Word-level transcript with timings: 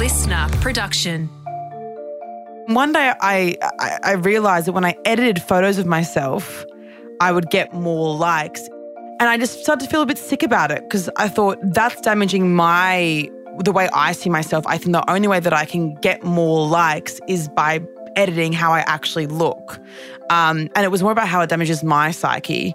listener 0.00 0.48
production. 0.62 1.28
One 2.68 2.90
day 2.90 3.12
I, 3.20 3.54
I, 3.80 3.98
I 4.02 4.12
realized 4.12 4.66
that 4.66 4.72
when 4.72 4.86
I 4.86 4.96
edited 5.04 5.42
photos 5.42 5.76
of 5.76 5.84
myself, 5.84 6.64
I 7.20 7.32
would 7.32 7.50
get 7.50 7.74
more 7.74 8.16
likes. 8.16 8.66
And 9.20 9.28
I 9.28 9.36
just 9.36 9.62
started 9.62 9.84
to 9.84 9.90
feel 9.90 10.00
a 10.00 10.06
bit 10.06 10.16
sick 10.16 10.42
about 10.42 10.70
it 10.70 10.84
because 10.84 11.10
I 11.18 11.28
thought 11.28 11.58
that's 11.74 12.00
damaging 12.00 12.54
my 12.54 13.30
the 13.58 13.72
way 13.72 13.90
I 13.92 14.12
see 14.12 14.30
myself. 14.30 14.66
I 14.66 14.78
think 14.78 14.92
the 14.92 15.10
only 15.10 15.28
way 15.28 15.38
that 15.38 15.52
I 15.52 15.66
can 15.66 15.92
get 15.96 16.24
more 16.24 16.66
likes 16.66 17.20
is 17.28 17.50
by 17.50 17.82
editing 18.16 18.54
how 18.54 18.72
I 18.72 18.80
actually 18.86 19.26
look. 19.26 19.78
Um, 20.30 20.70
and 20.74 20.86
it 20.86 20.90
was 20.90 21.02
more 21.02 21.12
about 21.12 21.28
how 21.28 21.42
it 21.42 21.50
damages 21.50 21.84
my 21.84 22.10
psyche. 22.10 22.74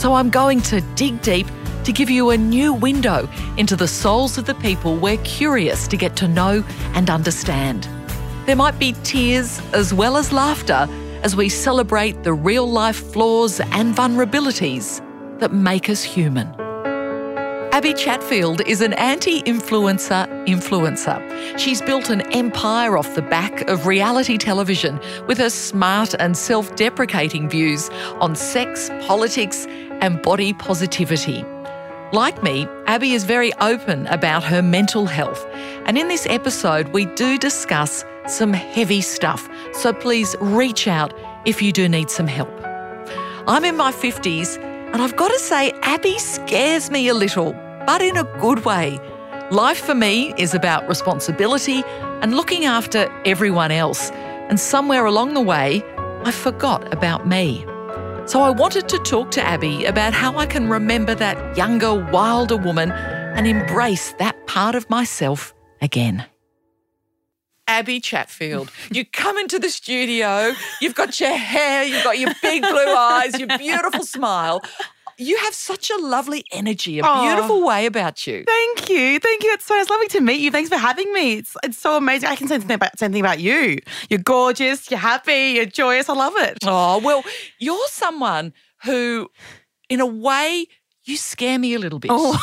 So 0.00 0.14
I'm 0.14 0.30
going 0.30 0.62
to 0.62 0.80
dig 0.94 1.20
deep 1.20 1.46
to 1.84 1.92
give 1.92 2.08
you 2.08 2.30
a 2.30 2.38
new 2.38 2.72
window 2.72 3.28
into 3.58 3.76
the 3.76 3.86
souls 3.86 4.38
of 4.38 4.46
the 4.46 4.54
people 4.54 4.96
we're 4.96 5.18
curious 5.24 5.86
to 5.88 5.98
get 5.98 6.16
to 6.16 6.26
know 6.26 6.64
and 6.94 7.10
understand. 7.10 7.86
There 8.46 8.56
might 8.56 8.78
be 8.78 8.94
tears 9.02 9.60
as 9.74 9.92
well 9.92 10.16
as 10.16 10.32
laughter 10.32 10.88
as 11.22 11.36
we 11.36 11.50
celebrate 11.50 12.22
the 12.22 12.32
real 12.32 12.66
life 12.66 13.12
flaws 13.12 13.60
and 13.60 13.94
vulnerabilities 13.94 15.02
that 15.38 15.52
make 15.52 15.90
us 15.90 16.02
human. 16.02 16.50
Abbie 17.72 17.94
Chatfield 17.94 18.62
is 18.66 18.80
an 18.80 18.94
anti 18.94 19.42
influencer 19.42 20.26
influencer. 20.46 21.20
She's 21.56 21.80
built 21.80 22.10
an 22.10 22.20
empire 22.32 22.98
off 22.98 23.14
the 23.14 23.22
back 23.22 23.60
of 23.68 23.86
reality 23.86 24.38
television 24.38 25.00
with 25.28 25.38
her 25.38 25.50
smart 25.50 26.12
and 26.18 26.36
self 26.36 26.74
deprecating 26.74 27.48
views 27.48 27.88
on 28.20 28.34
sex, 28.34 28.90
politics, 29.06 29.66
and 30.00 30.20
body 30.20 30.52
positivity. 30.52 31.44
Like 32.12 32.42
me, 32.42 32.66
Abbie 32.86 33.12
is 33.12 33.22
very 33.22 33.52
open 33.60 34.08
about 34.08 34.42
her 34.42 34.62
mental 34.62 35.06
health. 35.06 35.46
And 35.86 35.96
in 35.96 36.08
this 36.08 36.26
episode, 36.28 36.88
we 36.88 37.04
do 37.14 37.38
discuss 37.38 38.04
some 38.26 38.52
heavy 38.52 39.00
stuff. 39.00 39.48
So 39.74 39.92
please 39.92 40.34
reach 40.40 40.88
out 40.88 41.14
if 41.46 41.62
you 41.62 41.70
do 41.70 41.88
need 41.88 42.10
some 42.10 42.26
help. 42.26 42.50
I'm 43.46 43.64
in 43.64 43.76
my 43.76 43.92
50s, 43.92 44.58
and 44.92 45.02
I've 45.02 45.16
got 45.16 45.28
to 45.28 45.38
say, 45.38 45.70
Abbie 45.82 46.18
scares 46.18 46.90
me 46.90 47.08
a 47.08 47.14
little, 47.14 47.52
but 47.86 48.02
in 48.02 48.16
a 48.16 48.24
good 48.40 48.64
way. 48.64 48.98
Life 49.50 49.78
for 49.78 49.94
me 49.94 50.34
is 50.36 50.54
about 50.54 50.88
responsibility 50.88 51.82
and 52.22 52.34
looking 52.34 52.64
after 52.64 53.08
everyone 53.24 53.70
else. 53.70 54.10
And 54.48 54.58
somewhere 54.58 55.06
along 55.06 55.34
the 55.34 55.40
way, 55.40 55.82
I 56.24 56.30
forgot 56.30 56.92
about 56.92 57.26
me. 57.26 57.64
So 58.26 58.42
I 58.42 58.50
wanted 58.50 58.88
to 58.90 58.98
talk 58.98 59.30
to 59.32 59.42
Abbie 59.42 59.86
about 59.86 60.12
how 60.12 60.36
I 60.36 60.46
can 60.46 60.68
remember 60.68 61.14
that 61.14 61.56
younger, 61.56 61.94
wilder 62.12 62.56
woman 62.56 62.92
and 62.92 63.46
embrace 63.46 64.12
that 64.18 64.46
part 64.46 64.74
of 64.74 64.88
myself 64.90 65.54
again. 65.80 66.26
Abbie 67.70 68.00
Chatfield, 68.00 68.68
you 68.90 69.04
come 69.04 69.38
into 69.38 69.60
the 69.60 69.68
studio, 69.70 70.54
you've 70.80 70.96
got 70.96 71.20
your 71.20 71.36
hair, 71.36 71.84
you've 71.84 72.02
got 72.02 72.18
your 72.18 72.32
big 72.42 72.62
blue 72.62 72.94
eyes, 72.94 73.38
your 73.38 73.46
beautiful 73.58 74.04
smile. 74.04 74.60
You 75.16 75.36
have 75.36 75.54
such 75.54 75.88
a 75.88 75.96
lovely 75.98 76.44
energy, 76.50 76.98
a 76.98 77.02
beautiful 77.02 77.64
way 77.64 77.86
about 77.86 78.26
you. 78.26 78.42
Thank 78.44 78.88
you. 78.88 79.20
Thank 79.20 79.44
you. 79.44 79.52
It's 79.52 79.66
so 79.66 79.78
it's 79.78 79.88
lovely 79.88 80.08
to 80.08 80.20
meet 80.20 80.40
you. 80.40 80.50
Thanks 80.50 80.68
for 80.68 80.78
having 80.78 81.12
me. 81.12 81.34
It's 81.34 81.56
it's 81.62 81.78
so 81.78 81.96
amazing. 81.96 82.28
I 82.28 82.34
can 82.34 82.48
say 82.48 82.58
something 82.58 82.74
about 82.74 82.98
same 82.98 83.12
thing 83.12 83.20
about 83.20 83.38
you. 83.38 83.78
You're 84.08 84.18
gorgeous, 84.18 84.90
you're 84.90 84.98
happy, 84.98 85.52
you're 85.54 85.66
joyous. 85.66 86.08
I 86.08 86.14
love 86.14 86.34
it. 86.38 86.58
Oh, 86.64 86.98
well, 86.98 87.22
you're 87.60 87.86
someone 87.88 88.52
who, 88.82 89.28
in 89.88 90.00
a 90.00 90.06
way, 90.06 90.66
you 91.04 91.16
scare 91.16 91.58
me 91.58 91.74
a 91.74 91.78
little 91.78 92.00
bit. 92.00 92.10
Oh, 92.12 92.36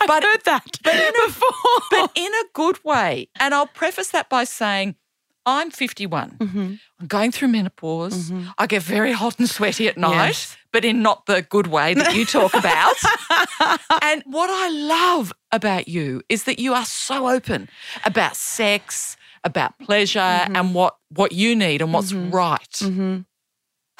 I 0.00 0.06
But- 0.06 0.22
heard 0.24 0.44
that 0.44 0.64
but 0.82 0.94
in 0.94 1.14
a- 1.26 1.34
but 1.90 2.10
in 2.14 2.32
a 2.34 2.44
good 2.52 2.78
way. 2.84 3.28
And 3.40 3.54
I'll 3.54 3.66
preface 3.66 4.08
that 4.08 4.28
by 4.28 4.44
saying, 4.44 4.96
I'm 5.48 5.70
51. 5.70 6.38
Mm-hmm. 6.40 6.74
I'm 7.00 7.06
going 7.06 7.30
through 7.30 7.48
menopause. 7.48 8.32
I 8.58 8.66
get 8.66 8.82
very 8.82 9.12
hot 9.12 9.38
and 9.38 9.48
sweaty 9.48 9.86
at 9.86 9.96
night, 9.96 10.26
Yes. 10.26 10.56
but 10.72 10.84
in 10.84 11.02
not 11.02 11.26
the 11.26 11.42
good 11.42 11.68
way 11.68 11.94
that 11.94 12.16
you 12.16 12.24
talk 12.26 12.52
about. 12.54 12.96
and 14.02 14.22
what 14.26 14.50
I 14.50 14.68
love 14.70 15.32
about 15.52 15.86
you 15.86 16.22
is 16.28 16.44
that 16.44 16.58
you 16.58 16.74
are 16.74 16.84
so 16.84 17.28
open 17.28 17.68
about 18.04 18.34
sex, 18.36 19.16
about 19.44 19.78
pleasure, 19.78 20.18
Mm-hmm. 20.18 20.56
and 20.56 20.74
what 20.74 20.96
what 21.10 21.30
you 21.30 21.54
need 21.54 21.80
and 21.80 21.92
what's 21.92 22.12
right. 22.12 22.82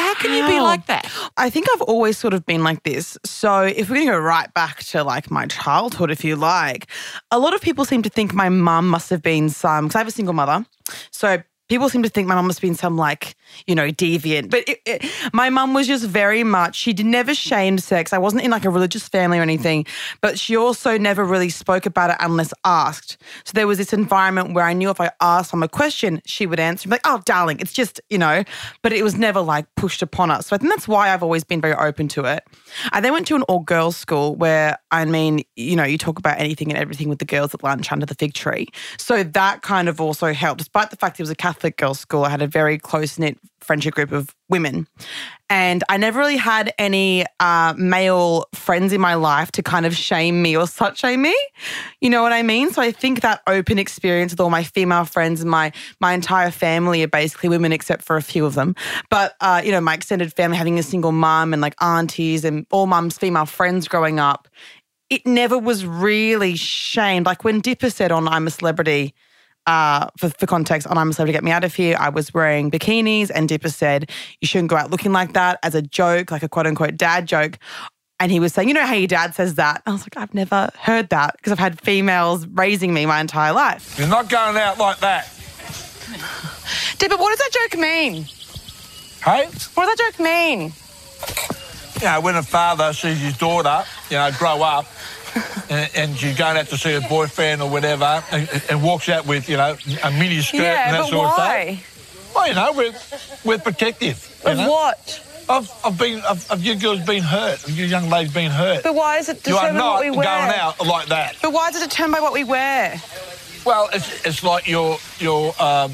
How 0.07 0.15
can 0.15 0.33
you 0.33 0.47
be 0.47 0.61
like 0.61 0.87
that? 0.87 1.11
I 1.37 1.51
think 1.51 1.67
I've 1.75 1.83
always 1.83 2.17
sort 2.17 2.33
of 2.33 2.47
been 2.47 2.63
like 2.63 2.85
this. 2.85 3.19
So 3.25 3.63
if 3.63 3.91
we're 3.91 3.97
going 3.97 4.07
to 4.07 4.13
go 4.13 4.19
right 4.19 4.53
back 4.55 4.85
to 4.85 5.03
like 5.03 5.33
my 5.33 5.47
childhood, 5.47 6.13
if 6.13 6.25
you 6.25 6.37
like, 6.37 6.87
a 7.33 7.41
lot 7.41 7.55
of 7.55 7.61
people 7.61 7.85
seem 7.85 8.03
to 8.03 8.09
think 8.09 8.33
my 8.33 8.49
mum 8.49 8.87
must 8.89 9.11
have 9.11 9.21
been 9.21 9.49
some, 9.49 9.87
because 9.87 9.97
I 9.97 9.99
have 9.99 10.09
a 10.09 10.13
single 10.13 10.35
mother. 10.35 10.65
So 11.11 11.43
people 11.69 11.89
seem 11.89 12.03
to 12.03 12.09
think 12.09 12.29
my 12.29 12.35
mum 12.35 12.49
have 12.49 12.61
been 12.61 12.75
some 12.75 12.97
like, 12.97 13.37
you 13.67 13.75
know, 13.75 13.89
deviant. 13.89 14.51
But 14.51 14.69
it, 14.69 14.81
it, 14.87 15.13
my 15.33 15.51
mum 15.51 15.75
was 15.75 15.87
just 15.87 16.05
very 16.05 16.45
much, 16.45 16.77
she 16.77 16.93
did 16.93 17.07
never 17.07 17.35
shamed 17.35 17.83
sex. 17.83 18.13
I 18.13 18.19
wasn't 18.19 18.43
in 18.43 18.51
like 18.51 18.65
a 18.65 18.71
religious 18.71 19.09
family 19.09 19.39
or 19.39 19.43
anything, 19.43 19.87
but 20.21 20.39
she 20.39 20.57
also 20.57 20.97
never 20.97 21.25
really 21.25 21.49
spoke 21.49 21.87
about 21.87 22.11
it 22.11 22.17
unless 22.21 22.53
asked. 22.65 23.17
So 23.45 23.53
there 23.55 23.67
was 23.67 23.79
this 23.79 23.93
environment 23.93 24.55
where 24.55 24.65
I 24.65 24.73
knew 24.73 24.91
if 24.91 25.01
I 25.01 25.11
asked 25.21 25.53
mum 25.53 25.63
a 25.63 25.69
question, 25.69 26.23
she 26.25 26.47
would 26.47 26.61
answer, 26.61 26.89
like, 26.89 27.01
oh, 27.05 27.21
darling, 27.25 27.59
it's 27.61 27.73
just, 27.73 28.01
you 28.11 28.19
know, 28.19 28.45
but 28.83 28.93
it 28.93 29.03
was 29.03 29.17
never 29.17 29.41
like 29.41 29.67
pushed 29.75 30.03
upon 30.03 30.31
us. 30.31 30.47
So 30.47 30.57
I 30.57 30.59
think 30.59 30.71
that's 30.71 30.87
why 30.87 31.13
I've 31.13 31.23
always 31.23 31.43
been 31.43 31.61
very 31.61 31.75
open 31.75 32.07
to 32.09 32.25
it. 32.25 32.45
I 32.93 33.01
then 33.01 33.13
went 33.13 33.27
to 33.29 33.35
an 33.37 33.43
all 33.43 33.61
girls 33.61 33.97
school 33.97 34.37
where, 34.37 34.79
I 34.93 35.05
mean, 35.05 35.43
you 35.57 35.75
know, 35.75 35.85
you 35.85 35.99
talk 35.99 36.19
about 36.19 36.39
anything 36.39 36.71
and 36.71 36.79
everything 36.79 37.09
with 37.09 37.19
the 37.19 37.25
girls 37.25 37.55
at 37.55 37.65
lunch 37.65 37.91
under 37.91 38.07
the 38.07 38.15
fig 38.15 38.35
tree. 38.35 38.69
So 38.99 39.25
that 39.25 39.63
kind 39.63 39.89
of 39.89 40.01
also 40.01 40.33
helped. 40.33 40.59
Despite 40.59 40.91
the 40.91 40.97
fact 40.97 41.19
it 41.19 41.23
was 41.23 41.31
a 41.31 41.35
Catholic 41.35 41.56
girls' 41.77 42.01
school, 42.01 42.25
I 42.25 42.31
had 42.31 42.43
a 42.43 42.47
very 42.47 42.79
close 42.79 43.19
knit 43.19 43.39
friendship 43.61 43.95
group 43.95 44.13
of 44.13 44.35
women. 44.49 44.87
And 45.51 45.83
I 45.89 45.97
never 45.97 46.19
really 46.19 46.37
had 46.37 46.73
any 46.79 47.25
uh, 47.41 47.75
male 47.77 48.47
friends 48.55 48.93
in 48.93 49.01
my 49.01 49.15
life 49.15 49.53
to 49.53 49.63
kind 49.63 49.87
of 49.87 49.97
shame 49.97 50.43
me 50.43 50.57
or 50.57 50.65
slut 50.65 50.97
shame 50.97 51.23
me. 51.23 51.37
You 52.01 52.11
know 52.11 52.23
what 52.23 52.33
I 52.33 52.43
mean? 52.43 52.71
So 52.71 52.83
I 52.83 52.93
think 52.93 53.21
that 53.21 53.43
open 53.47 53.79
experience 53.79 54.33
with 54.33 54.41
all 54.41 54.51
my 54.51 54.63
female 54.63 55.05
friends 55.05 55.41
and 55.41 55.51
my 55.51 55.73
my 56.01 56.13
entire 56.13 56.51
family 56.51 57.03
are 57.03 57.09
basically 57.09 57.49
women, 57.49 57.73
except 57.73 58.03
for 58.03 58.17
a 58.17 58.23
few 58.23 58.47
of 58.47 58.55
them. 58.55 58.75
But 59.11 59.35
uh, 59.41 59.63
you 59.65 59.73
know, 59.73 59.81
my 59.81 59.95
extended 59.95 60.33
family, 60.33 60.57
having 60.57 60.79
a 60.79 60.83
single 60.83 61.13
mum 61.13 61.53
and 61.53 61.63
like 61.63 61.75
aunties 61.81 62.45
and 62.45 62.67
all 62.71 62.87
mum's 62.87 63.19
female 63.19 63.47
friends 63.47 63.89
growing 63.89 64.19
up, 64.19 64.49
it 65.11 65.27
never 65.27 65.59
was 65.59 65.87
really 65.87 66.57
shamed. 66.57 67.27
Like 67.27 67.45
when 67.45 67.61
Dipper 67.61 67.91
said 67.91 68.11
on 68.11 68.27
I'm 68.27 68.47
a 68.47 68.51
Celebrity, 68.51 69.15
uh, 69.67 70.09
for, 70.19 70.31
for 70.31 70.47
context, 70.47 70.87
on 70.87 70.99
I'm 70.99 71.11
a 71.11 71.13
Celebrity, 71.13 71.33
Get 71.33 71.45
Me 71.45 71.51
Out 71.51 71.65
of 71.65 71.75
Here, 71.75 71.97
I 71.99 72.09
was 72.09 72.33
wearing 72.33 72.71
bikinis 72.71 73.31
and 73.35 73.49
Dipper 73.49 73.69
said, 73.69 74.11
you 74.41 74.47
shouldn't 74.47 74.71
go 74.71 74.77
out 74.77 74.91
looking 74.91 75.13
like 75.13 75.33
that 75.33 75.59
as 75.63 75.75
a 75.75 75.83
joke, 75.83 76.31
like 76.31 76.43
a 76.43 76.49
quote 76.49 76.67
unquote 76.67 76.97
dad 76.97 77.27
joke. 77.27 77.59
And 78.19 78.33
he 78.33 78.41
was 78.41 78.55
saying, 78.55 78.69
you 78.69 78.75
know 78.75 78.87
how 78.87 78.95
your 78.95 79.09
dad 79.09 79.35
says 79.35 79.57
that? 79.57 79.83
I 79.85 79.93
was 79.93 80.03
like, 80.03 80.17
I've 80.17 80.33
never 80.33 80.71
heard 80.79 81.11
that 81.11 81.37
because 81.37 81.53
I've 81.53 81.59
had 81.59 81.81
females 81.81 82.47
raising 82.47 82.95
me 82.95 83.05
my 83.05 83.21
entire 83.21 83.53
life. 83.53 83.99
You're 83.99 84.09
not 84.09 84.31
going 84.31 84.57
out 84.57 84.79
like 84.79 85.01
that. 85.01 85.25
Dipper, 86.99 87.17
what 87.17 87.37
does 87.37 87.39
that 87.39 87.69
joke 87.71 87.81
mean? 87.81 88.27
Hey? 89.23 89.47
What 89.75 89.87
does 89.87 89.97
that 89.97 90.13
joke 90.13 90.21
mean? 90.21 90.73
You 92.01 92.07
know, 92.07 92.21
when 92.21 92.37
a 92.37 92.43
father 92.43 92.93
sees 92.93 93.21
his 93.21 93.37
daughter, 93.37 93.85
you 94.11 94.17
know, 94.17 94.31
grow 94.39 94.63
up 94.63 94.87
and, 95.71 95.91
and 95.95 96.39
going 96.39 96.57
out 96.57 96.69
to 96.69 96.79
see 96.79 96.93
her 96.93 97.09
boyfriend 97.09 97.63
or 97.63 97.71
whatever 97.71 98.23
and, 98.31 98.49
and 98.71 98.83
walks 98.83 99.09
out 99.09 99.27
with, 99.27 99.49
you 99.49 99.57
know, 99.57 99.77
a 100.05 100.11
mini 100.11 100.41
skirt 100.41 100.61
and 100.61 100.95
that 100.95 101.09
sort 101.09 101.27
of 101.27 101.33
stuff. 101.35 102.33
Well, 102.35 102.49
you 102.49 102.55
know, 102.55 102.73
we're, 102.75 102.93
we're 103.45 103.59
protective. 103.59 104.41
you 104.45 104.53
Of 104.53 104.59
know? 104.59 104.71
what? 104.71 105.23
Of, 105.49 105.81
of, 105.85 105.99
being, 105.99 106.21
of, 106.23 106.51
of 106.51 106.63
you 106.63 106.75
girls 106.75 107.07
being 107.07 107.23
hurt, 107.23 107.63
of 107.65 107.71
you 107.71 107.87
young 107.87 108.09
ladies 108.09 108.35
being 108.35 108.51
hurt. 108.51 108.83
But 108.83 108.95
why 108.95 109.19
is 109.19 109.29
it 109.29 109.43
determined 109.45 109.79
what 109.79 110.01
we 110.01 110.11
wear? 110.11 110.25
you 110.25 110.29
are 110.29 110.49
not 110.49 110.49
going 110.49 110.61
out 110.61 110.87
like 110.87 111.09
that. 111.09 111.37
But 111.41 111.53
why 111.53 111.69
is 111.69 111.81
it 111.81 111.89
determined 111.89 112.15
by 112.17 112.21
what 112.21 112.33
we 112.33 112.45
wear? 112.45 113.01
Well, 113.65 113.89
it's, 113.93 114.27
it's 114.27 114.43
like 114.43 114.67
you're, 114.67 114.99
you're 115.19 115.55
um, 115.61 115.93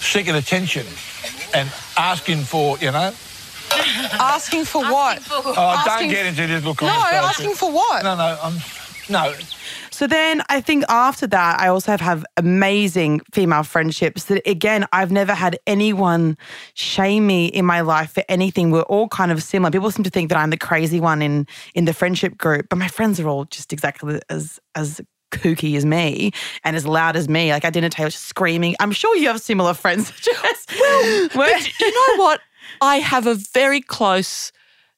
seeking 0.00 0.34
attention 0.34 0.86
and 1.54 1.70
asking 1.96 2.42
for, 2.44 2.78
you 2.78 2.90
know, 2.90 3.12
asking 4.20 4.64
for 4.64 4.82
what? 4.82 5.18
Oh, 5.30 5.36
asking 5.36 5.42
for, 5.42 5.60
oh, 5.60 5.62
asking, 5.62 6.08
don't 6.08 6.14
get 6.14 6.26
into 6.26 6.46
this 6.46 6.64
little 6.64 6.74
conversation. 6.74 7.16
No, 7.16 7.28
asking 7.28 7.54
for 7.54 7.72
what? 7.72 8.04
No, 8.04 8.16
no, 8.16 8.38
I'm, 8.42 8.58
no. 9.08 9.34
So 9.90 10.06
then 10.06 10.42
I 10.48 10.60
think 10.60 10.84
after 10.88 11.26
that, 11.28 11.60
I 11.60 11.68
also 11.68 11.90
have, 11.90 12.00
have 12.00 12.24
amazing 12.36 13.20
female 13.32 13.62
friendships 13.62 14.24
that, 14.24 14.42
again, 14.48 14.86
I've 14.92 15.12
never 15.12 15.34
had 15.34 15.58
anyone 15.66 16.38
shame 16.74 17.26
me 17.26 17.46
in 17.46 17.66
my 17.66 17.82
life 17.82 18.12
for 18.12 18.24
anything. 18.28 18.70
We're 18.70 18.82
all 18.82 19.08
kind 19.08 19.30
of 19.30 19.42
similar. 19.42 19.70
People 19.70 19.90
seem 19.90 20.04
to 20.04 20.10
think 20.10 20.30
that 20.30 20.38
I'm 20.38 20.50
the 20.50 20.56
crazy 20.56 20.98
one 20.98 21.20
in, 21.20 21.46
in 21.74 21.84
the 21.84 21.92
friendship 21.92 22.38
group, 22.38 22.66
but 22.70 22.76
my 22.76 22.88
friends 22.88 23.20
are 23.20 23.28
all 23.28 23.44
just 23.44 23.72
exactly 23.72 24.20
as, 24.30 24.58
as 24.74 25.00
kooky 25.30 25.76
as 25.76 25.84
me 25.84 26.30
and 26.64 26.76
as 26.76 26.86
loud 26.86 27.16
as 27.16 27.28
me. 27.28 27.52
Like 27.52 27.64
at 27.64 27.72
dinner 27.72 27.88
table, 27.88 28.10
just 28.10 28.24
screaming. 28.24 28.74
I'm 28.80 28.92
sure 28.92 29.14
you 29.16 29.28
have 29.28 29.40
similar 29.40 29.74
friends, 29.74 30.10
Jess. 30.20 30.66
Well, 30.78 31.28
but 31.34 31.80
you 31.80 31.90
know 31.90 32.22
what? 32.24 32.40
I 32.80 32.96
have 32.96 33.26
a 33.26 33.34
very 33.34 33.80
close 33.80 34.52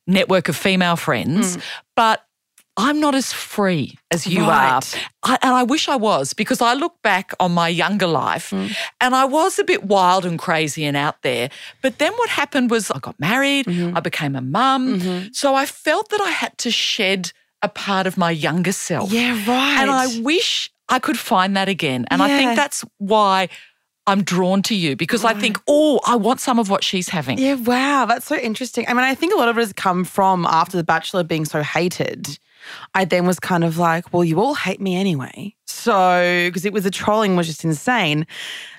network 0.07 0.49
of 0.49 0.57
female 0.57 0.97
friends, 0.97 1.57
mm. 1.57 1.63
but 1.97 2.25
I'm 2.77 2.99
not 2.99 3.15
as 3.15 3.33
free 3.33 3.97
as 4.11 4.27
you 4.27 4.41
right. 4.41 4.83
are. 4.95 5.01
I, 5.23 5.39
and 5.43 5.55
I 5.55 5.63
wish 5.63 5.89
I 5.89 5.95
was 5.95 6.35
because 6.35 6.61
I 6.61 6.75
look 6.75 7.01
back 7.03 7.33
on 7.39 7.53
my 7.53 7.69
younger 7.69 8.09
life 8.09 8.51
mm. 8.51 8.75
and 9.01 9.15
I 9.15 9.25
was 9.27 9.59
a 9.61 9.65
bit 9.65 9.85
wild 9.85 10.25
and 10.25 10.39
crazy 10.39 10.85
and 10.85 10.97
out 10.97 11.23
there. 11.23 11.51
But 11.83 11.99
then 11.99 12.13
what 12.15 12.29
happened 12.31 12.71
was 12.71 12.91
I 12.91 12.99
got 12.99 13.19
married, 13.21 13.67
mm-hmm. 13.67 13.97
I 13.97 14.01
became 14.01 14.35
a 14.35 14.41
mum. 14.41 14.99
Mm-hmm. 14.99 15.29
So 15.33 15.55
I 15.55 15.67
felt 15.67 16.09
that 16.11 16.21
I 16.21 16.31
had 16.31 16.59
to 16.59 16.71
shed 16.71 17.33
a 17.63 17.69
part 17.69 18.09
of 18.09 18.17
my 18.17 18.33
younger 18.33 18.73
self. 18.73 19.13
Yeah, 19.13 19.33
right. 19.47 19.79
And 19.81 19.91
I 19.91 20.21
wish 20.21 20.71
I 20.89 20.99
could 20.99 21.19
find 21.19 21.57
that 21.57 21.69
again. 21.69 22.07
And 22.11 22.19
yeah. 22.19 22.27
I 22.27 22.29
think 22.31 22.57
that's 22.57 22.85
why 22.99 23.49
I'm 24.07 24.23
drawn 24.23 24.63
to 24.65 24.75
you 24.75 24.97
because. 24.97 25.25
I 25.25 25.35
think, 25.35 25.59
oh, 25.67 26.01
I 26.07 26.17
want 26.17 26.41
some 26.41 26.59
of 26.59 26.69
what 26.69 26.85
she's 26.85 27.09
having. 27.09 27.39
Yeah, 27.39 27.55
wow. 27.55 28.05
That's 28.07 28.27
so 28.27 28.37
interesting. 28.37 28.87
I 28.89 28.93
mean, 28.93 29.05
I 29.05 29.15
think 29.15 29.33
a 29.33 29.37
lot 29.37 29.49
of 29.49 29.57
it 29.57 29.61
has 29.63 29.73
come 29.73 30.05
from 30.05 30.45
after 30.47 30.77
The 30.77 30.85
Bachelor 30.85 31.25
being 31.25 31.45
so 31.45 31.63
hated 31.63 32.39
I 32.95 33.05
then 33.05 33.27
was 33.27 33.41
kind 33.41 33.65
of 33.65 33.79
like, 33.79 34.13
well, 34.13 34.25
you 34.25 34.41
all 34.41 34.55
hate 34.55 34.81
me 34.81 34.97
anyway. 34.97 35.55
So, 35.67 36.47
because 36.47 36.65
it 36.65 36.73
was 36.73 36.85
the 36.85 36.91
trolling 36.91 37.37
was 37.37 37.47
just 37.47 37.65
insane. 37.65 38.27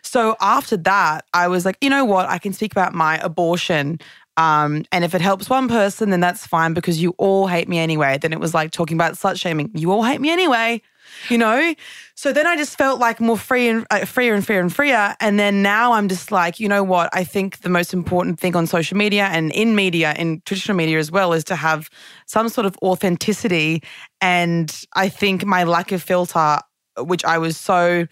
So 0.01 0.36
after 0.42 0.77
that, 0.77 1.25
I 1.33 1.48
was 1.48 1.66
like, 1.66 1.77
you 1.81 1.89
know 1.89 2.06
what? 2.06 2.27
I 2.27 2.38
can 2.38 2.54
speak 2.54 2.72
about 2.72 2.94
my 2.94 3.18
abortion. 3.19 4.00
Um, 4.38 4.86
and 4.92 5.04
if 5.06 5.16
it 5.16 5.22
helps 5.22 5.50
one 5.50 5.68
person, 5.68 6.10
then 6.10 6.19
that's 6.19 6.45
fine 6.45 6.74
because 6.74 7.01
you 7.01 7.16
all 7.18 7.48
hate 7.48 7.69
me 7.69 7.80
anyway. 7.80 8.18
Then 8.18 8.33
it 8.33 8.39
was 8.39 8.54
like 8.54 8.72
talking 8.72 8.98
about 8.98 9.13
slut 9.13 9.39
shaming. 9.39 9.72
You 9.74 9.92
all 9.92 10.04
hate 10.04 10.19
me 10.19 10.30
anyway 10.30 10.81
you 11.30 11.38
know? 11.38 11.74
So 12.16 12.31
then 12.31 12.48
I 12.48 12.56
just 12.56 12.78
felt 12.78 13.00
like 13.00 13.19
more 13.19 13.38
free 13.38 13.68
and 13.68 13.86
uh, 13.92 14.06
freer 14.06 14.34
and 14.34 14.46
freer 14.46 14.60
and 14.60 14.74
freer. 14.74 15.16
And 15.19 15.40
then 15.40 15.62
now 15.62 15.94
I'm 15.94 16.07
just 16.07 16.31
like, 16.31 16.60
you 16.60 16.69
know 16.69 16.84
what? 16.84 17.10
I 17.13 17.24
think 17.24 17.60
the 17.60 17.69
most 17.69 17.94
important 17.94 18.40
thing 18.40 18.56
on 18.56 18.68
social 18.68 18.98
media 18.98 19.25
and 19.25 19.52
in 19.52 19.75
media, 19.75 20.13
in 20.18 20.42
traditional 20.46 20.78
media 20.78 20.98
as 21.00 21.12
well, 21.12 21.34
is 21.34 21.44
to 21.46 21.56
have 21.56 21.90
some 22.25 22.50
sort 22.50 22.66
of 22.66 22.78
authenticity. 22.81 23.84
And 24.22 24.74
I 24.94 25.10
think 25.10 25.46
my 25.46 25.63
lack 25.63 25.92
of 25.92 26.02
filter, 26.02 26.60
which 26.98 27.25
I 27.25 27.38
was 27.38 27.58
so 27.58 28.08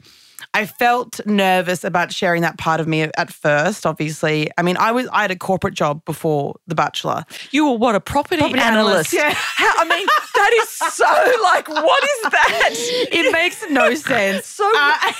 I 0.54 0.66
felt 0.66 1.26
nervous 1.26 1.84
about 1.84 2.12
sharing 2.14 2.42
that 2.42 2.58
part 2.58 2.80
of 2.80 2.88
me 2.88 3.02
at 3.04 3.32
first, 3.32 3.86
obviously. 3.86 4.50
I 4.58 4.62
mean, 4.62 4.78
I 4.78 4.92
was 4.92 5.08
I 5.12 5.22
had 5.22 5.32
a 5.32 5.36
corporate 5.36 5.74
job 5.74 6.04
before 6.06 6.56
The 6.68 6.76
Bachelor. 6.76 7.26
You 7.52 7.70
were 7.70 7.78
what, 7.78 7.96
a 7.96 8.00
property, 8.00 8.38
property 8.38 8.62
analyst? 8.62 9.14
analyst? 9.14 9.14
Yeah. 9.14 9.34
How, 9.36 9.74
I 9.78 9.86
mean, 9.88 10.08
that 10.36 10.52
is 10.62 10.70
so 10.70 11.42
like, 11.44 11.70
what 11.70 12.04
is 12.04 12.32
that? 12.32 12.70
It 13.12 13.32
makes 13.32 13.64
no 13.70 13.94
sense. 13.96 14.46
So 14.48 14.70
uh, 14.76 14.94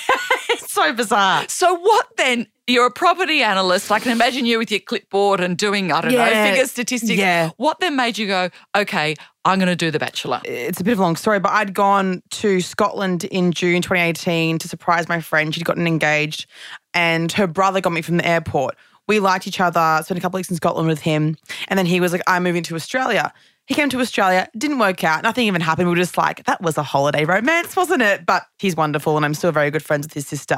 it's 0.50 0.72
so 0.72 0.94
bizarre. 0.94 1.46
So 1.48 1.74
what 1.76 2.08
then 2.18 2.48
you're 2.68 2.86
a 2.86 2.92
property 2.92 3.44
analyst. 3.44 3.92
I 3.92 4.00
can 4.00 4.12
imagine 4.12 4.46
you 4.46 4.58
with 4.58 4.72
your 4.72 4.80
clipboard 4.80 5.42
and 5.42 5.58
doing, 5.58 5.92
I 5.92 6.02
don't 6.02 6.12
yeah. 6.12 6.26
know, 6.26 6.50
figure 6.50 6.66
statistics. 6.66 7.20
Yeah. 7.20 7.50
What 7.58 7.80
then 7.80 7.96
made 7.96 8.18
you 8.18 8.28
go, 8.28 8.50
okay, 8.76 9.16
I'm 9.46 9.60
going 9.60 9.68
to 9.68 9.76
do 9.76 9.92
The 9.92 10.00
Bachelor? 10.00 10.42
It's 10.46 10.80
a 10.80 10.84
bit 10.84 10.94
of 10.94 11.00
a 11.00 11.02
long 11.02 11.18
story, 11.18 11.40
but 11.40 11.52
I'd 11.52 11.74
gone 11.74 12.22
to 12.32 12.62
Scotland 12.62 13.26
in 13.26 13.52
June 13.52 13.82
2018 13.82 14.58
to 14.60 14.68
surprise 14.68 15.10
my 15.10 15.20
friend. 15.20 15.54
She'd 15.54 15.66
gotten 15.66 15.86
engaged, 15.86 16.46
and 16.94 17.32
her 17.34 17.48
brother 17.48 17.82
got 17.82 17.92
me 17.92 18.02
from 18.02 18.18
the 18.18 18.26
airport. 18.26 18.76
We 19.08 19.20
liked 19.20 19.46
each 19.48 19.60
other, 19.60 20.02
spent 20.04 20.18
a 20.18 20.22
couple 20.22 20.38
weeks 20.38 20.50
in 20.50 20.56
Scotland 20.56 20.88
with 20.88 21.02
him. 21.02 21.36
And 21.68 21.78
then 21.78 21.86
he 21.86 22.00
was 22.00 22.14
like, 22.14 22.22
I'm 22.26 22.44
moving 22.44 22.64
to 22.64 22.76
Australia. 22.76 23.34
He 23.66 23.74
came 23.74 23.90
to 23.90 24.00
Australia, 24.00 24.50
didn't 24.58 24.80
work 24.80 25.04
out, 25.04 25.24
nothing 25.24 25.48
even 25.48 25.62
happened. 25.62 25.88
We 25.88 25.92
were 25.92 26.02
just 26.02 26.18
like, 26.18 26.46
that 26.46 26.62
was 26.62 26.78
a 26.78 26.84
holiday 26.84 27.26
romance, 27.26 27.76
wasn't 27.76 28.02
it? 28.02 28.26
But 28.26 28.44
he's 28.60 28.76
wonderful 28.76 29.16
and 29.16 29.26
I'm 29.26 29.34
still 29.34 29.52
very 29.52 29.72
good 29.72 29.84
friends 29.84 30.06
with 30.06 30.14
his 30.14 30.28
sister. 30.28 30.58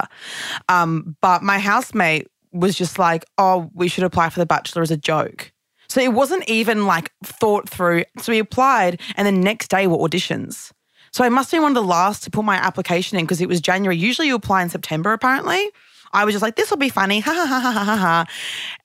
Um, 0.69 1.15
but 1.21 1.43
my 1.43 1.59
housemate 1.59 2.27
was 2.51 2.75
just 2.75 2.97
like, 2.97 3.25
oh, 3.37 3.69
we 3.73 3.87
should 3.87 4.03
apply 4.03 4.29
for 4.29 4.39
The 4.39 4.45
Bachelor 4.45 4.81
as 4.81 4.91
a 4.91 4.97
joke. 4.97 5.51
So 5.95 6.01
it 6.01 6.11
wasn't 6.11 6.43
even 6.49 6.85
like 6.85 7.13
thought 7.23 7.69
through. 7.69 8.03
So 8.19 8.33
we 8.33 8.39
applied 8.39 8.99
and 9.15 9.25
the 9.25 9.31
next 9.31 9.69
day 9.69 9.87
were 9.87 9.95
auditions. 9.95 10.73
So 11.13 11.23
I 11.23 11.29
must 11.29 11.51
been 11.51 11.61
one 11.61 11.71
of 11.71 11.81
the 11.81 11.87
last 11.87 12.23
to 12.23 12.29
put 12.29 12.43
my 12.43 12.57
application 12.57 13.17
in 13.17 13.23
because 13.23 13.39
it 13.39 13.47
was 13.47 13.61
January. 13.61 13.95
Usually 13.95 14.27
you 14.27 14.35
apply 14.35 14.61
in 14.61 14.67
September, 14.67 15.13
apparently. 15.13 15.71
I 16.11 16.25
was 16.25 16.33
just 16.33 16.41
like, 16.41 16.57
this 16.57 16.69
will 16.69 16.75
be 16.75 16.89
funny. 16.89 17.21
Ha 17.21 17.33
ha 17.33 17.45
ha 17.45 17.61
ha 17.61 17.71
ha 17.71 17.95
ha. 17.95 18.25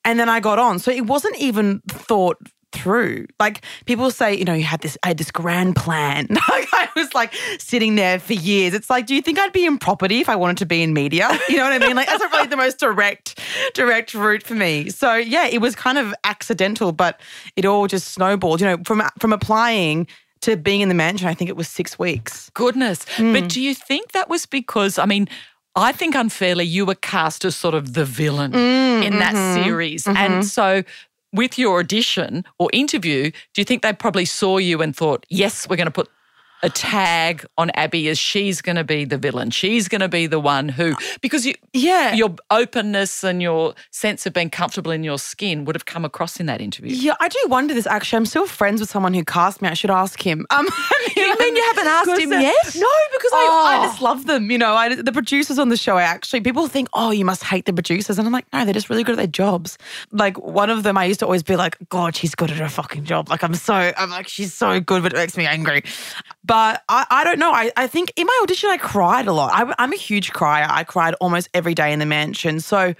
And 0.05 0.21
then 0.21 0.29
I 0.29 0.39
got 0.39 0.61
on. 0.61 0.79
So 0.79 0.93
it 0.93 1.07
wasn't 1.07 1.37
even 1.39 1.81
thought 1.89 2.37
through. 2.73 3.27
Like 3.39 3.65
people 3.87 4.11
say, 4.11 4.35
you 4.35 4.45
know, 4.45 4.55
you 4.55 4.65
had 4.65 4.81
this, 4.81 4.97
I 5.03 5.09
had 5.09 5.19
this 5.19 5.31
grand 5.31 5.77
plan. 5.77 6.27
I 6.31 6.89
was 6.97 7.13
like 7.15 7.35
sitting 7.59 7.97
there 7.97 8.19
for 8.19 8.35
years. 8.35 8.75
It's 8.75 8.91
like, 8.91 9.07
do 9.07 9.15
you 9.15 9.23
think 9.23 9.39
I'd 9.39 9.53
be 9.53 9.67
in 9.67 9.79
property 9.79 10.21
if 10.21 10.29
I 10.29 10.37
wanted 10.37 10.59
to 10.59 10.67
be 10.67 10.83
in 10.83 10.93
media? 10.93 11.29
You 11.51 11.57
know 11.57 11.65
what 11.65 11.83
I 11.83 11.85
mean? 11.85 11.97
Like 11.97 12.07
that's 12.07 12.21
not 12.21 12.31
really 12.31 12.47
the 12.47 12.57
most 12.57 12.79
direct, 12.79 13.41
direct 13.75 14.15
route 14.15 14.45
for 14.45 14.55
me. 14.55 14.89
So 14.89 15.17
yeah, 15.17 15.47
it 15.47 15.61
was 15.61 15.75
kind 15.75 15.99
of 15.99 16.15
accidental, 16.23 16.93
but 16.93 17.21
it 17.57 17.65
all 17.65 17.89
just 17.89 18.13
snowballed. 18.13 18.61
You 18.61 18.69
know, 18.69 18.77
from 18.85 19.03
from 19.19 19.33
applying 19.33 20.07
to 20.43 20.57
being 20.57 20.81
in 20.81 20.89
the 20.89 20.95
mansion, 20.95 21.27
I 21.27 21.35
think 21.35 21.51
it 21.51 21.57
was 21.57 21.67
six 21.69 21.99
weeks. 21.99 22.51
Goodness. 22.51 23.05
Mm. 23.17 23.33
But 23.33 23.51
do 23.51 23.61
you 23.61 23.75
think 23.75 24.13
that 24.13 24.29
was 24.29 24.47
because, 24.47 24.97
I 24.99 25.07
mean, 25.07 25.29
I 25.77 25.93
think 25.93 26.15
unfairly 26.15 26.65
you 26.65 26.85
were 26.85 26.95
cast 26.95 27.45
as 27.45 27.57
sort 27.57 27.75
of 27.75 27.95
the 27.95 28.05
villain 28.05 28.53
mm, 28.53 29.05
in 29.05 29.19
that 29.19 29.35
mm-hmm, 29.35 29.63
series. 29.63 30.05
Mm-hmm. 30.05 30.17
And 30.17 30.47
so 30.47 30.83
with 31.32 31.59
your 31.59 31.81
audition 31.81 32.44
or 32.59 32.69
interview, 32.73 33.31
do 33.31 33.61
you 33.61 33.65
think 33.65 33.82
they 33.82 33.93
probably 33.93 34.25
saw 34.25 34.59
you 34.59 34.82
and 34.82 34.94
thought, 34.94 35.25
yes, 35.29 35.69
we're 35.69 35.77
going 35.77 35.87
to 35.87 35.91
put 35.93 36.09
a 36.62 36.71
tag 36.71 37.45
on 37.59 37.71
Abbie 37.75 38.09
as 38.09 38.19
she's 38.19 38.61
going 38.61 38.77
to 38.77 38.85
be 38.85 39.05
the 39.05 39.19
villain. 39.19 39.51
She's 39.51 39.89
going 39.89 40.01
to 40.01 40.09
be 40.09 40.27
the 40.27 40.41
one 40.41 40.69
who, 40.69 40.95
because 41.21 41.47
you, 41.47 41.55
yeah, 41.73 42.15
your 42.15 42.35
openness 42.51 43.25
and 43.25 43.41
your 43.41 43.75
sense 43.91 44.27
of 44.27 44.33
being 44.33 44.51
comfortable 44.51 44.91
in 44.91 45.05
your 45.05 45.19
skin 45.19 45.65
would 45.65 45.75
have 45.75 45.87
come 45.87 46.05
across 46.05 46.39
in 46.39 46.47
that 46.47 46.61
interview. 46.61 46.95
Yeah, 46.95 47.15
I 47.21 47.29
do 47.29 47.39
wonder 47.49 47.75
this. 47.75 47.87
Actually, 47.87 48.19
I'm 48.19 48.27
still 48.27 48.47
friends 48.47 48.81
with 48.81 48.91
someone 48.91 49.14
who 49.14 49.25
cast 49.25 49.62
me. 49.62 49.69
I 49.69 49.75
should 49.75 49.90
ask 49.90 50.21
him. 50.21 50.47
Um, 50.50 50.67
you 51.17 51.37
mean 51.38 51.57
you 51.57 51.64
haven't 51.69 51.87
asked 51.87 52.21
him 52.21 52.33
yet? 52.33 52.75
No, 52.76 52.88
because 53.12 53.31
oh. 53.33 53.67
I, 53.67 53.79
I, 53.79 53.87
just 53.87 54.02
love 54.02 54.26
them. 54.26 54.50
You 54.50 54.59
know, 54.59 54.75
I, 54.75 54.95
the 54.95 55.12
producers 55.12 55.59
on 55.59 55.69
the 55.69 55.76
show. 55.76 55.97
I 55.97 56.02
actually 56.02 56.40
people 56.40 56.69
think, 56.69 56.88
oh, 56.93 57.11
you 57.11 57.25
must 57.25 57.45
hate 57.45 57.67
the 57.67 57.73
producers, 57.73 58.19
and 58.19 58.26
I'm 58.26 58.33
like, 58.33 58.47
no, 58.52 58.64
they're 58.64 58.75
just 58.75 58.90
really 58.90 59.05
good 59.05 59.12
at 59.12 59.19
their 59.19 59.26
jobs. 59.26 59.79
Like 60.12 60.38
one 60.38 60.71
of 60.71 60.83
them, 60.83 60.99
I 60.99 61.05
used 61.05 61.21
to 61.21 61.26
always 61.26 61.43
be 61.43 61.57
like, 61.57 61.76
God, 61.88 62.17
she's 62.17 62.35
good 62.35 62.50
at 62.50 62.59
her 62.59 62.69
fucking 62.69 63.05
job. 63.05 63.29
Like 63.29 63.43
I'm 63.43 63.55
so, 63.55 63.93
I'm 63.97 64.11
like, 64.11 64.29
she's 64.29 64.52
so 64.52 64.81
good, 64.81 65.02
but 65.02 65.12
it 65.12 65.17
makes 65.17 65.37
me 65.37 65.47
angry. 65.47 65.83
But 66.42 66.82
I, 66.88 67.06
I 67.11 67.25
don't 67.25 67.38
know. 67.38 67.52
I, 67.52 67.70
I 67.76 67.87
think 67.87 68.12
in 68.16 68.26
my 68.26 68.40
audition, 68.42 68.70
I 68.70 68.78
cried 68.78 69.26
a 69.26 69.32
lot. 69.32 69.52
I, 69.52 69.75
I'm 69.78 69.92
a 69.92 69.97
huge 69.97 70.32
crier. 70.32 70.66
I 70.68 70.85
cried 70.85 71.14
almost 71.20 71.49
every 71.52 71.75
day 71.75 71.92
in 71.92 71.99
the 71.99 72.06
mansion. 72.06 72.61
So 72.61 72.94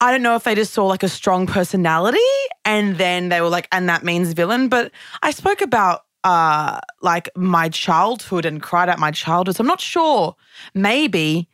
I 0.00 0.10
don't 0.12 0.22
know 0.22 0.36
if 0.36 0.44
they 0.44 0.54
just 0.54 0.72
saw 0.72 0.86
like 0.86 1.02
a 1.02 1.08
strong 1.08 1.46
personality 1.46 2.18
and 2.64 2.96
then 2.96 3.30
they 3.30 3.40
were 3.40 3.48
like, 3.48 3.68
and 3.72 3.88
that 3.88 4.04
means 4.04 4.32
villain. 4.32 4.68
But 4.68 4.92
I 5.22 5.32
spoke 5.32 5.60
about 5.60 6.02
uh 6.24 6.80
like 7.00 7.30
my 7.36 7.68
childhood 7.68 8.44
and 8.44 8.60
cried 8.60 8.88
out 8.88 8.98
my 8.98 9.10
childhood. 9.10 9.56
So 9.56 9.62
I'm 9.62 9.68
not 9.68 9.80
sure. 9.80 10.34
Maybe 10.74 11.48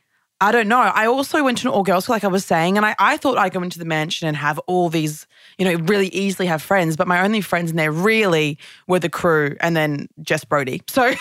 I 0.45 0.53
don't 0.53 0.69
know. 0.69 0.79
I 0.79 1.07
also 1.07 1.43
went 1.43 1.57
to 1.59 1.69
an 1.69 1.73
all 1.73 1.83
girls 1.83 2.05
school, 2.05 2.17
like 2.17 2.23
I 2.23 2.29
was 2.29 2.45
saying, 2.45 2.77
and 2.77 2.85
I, 2.85 2.95
I 2.99 3.17
thought 3.17 3.39
I'd 3.39 3.55
go 3.55 3.63
into 3.63 3.79
the 3.79 3.87
mansion 3.87 4.29
and 4.29 4.37
have 4.37 4.59
all 4.67 4.91
these, 4.91 5.27
you 5.57 5.65
know, 5.65 5.83
really 5.87 6.09
easily 6.09 6.47
have 6.49 6.61
friends. 6.61 6.99
But 6.99 7.09
my 7.09 7.25
only 7.25 7.41
friends 7.41 7.71
in 7.71 7.79
there 7.79 7.91
really 7.91 8.59
were 8.87 8.99
the 8.99 9.09
crew 9.09 9.57
and 9.61 9.75
then 9.75 10.07
Jess 10.21 10.45
Brody. 10.45 10.83
So 10.87 11.15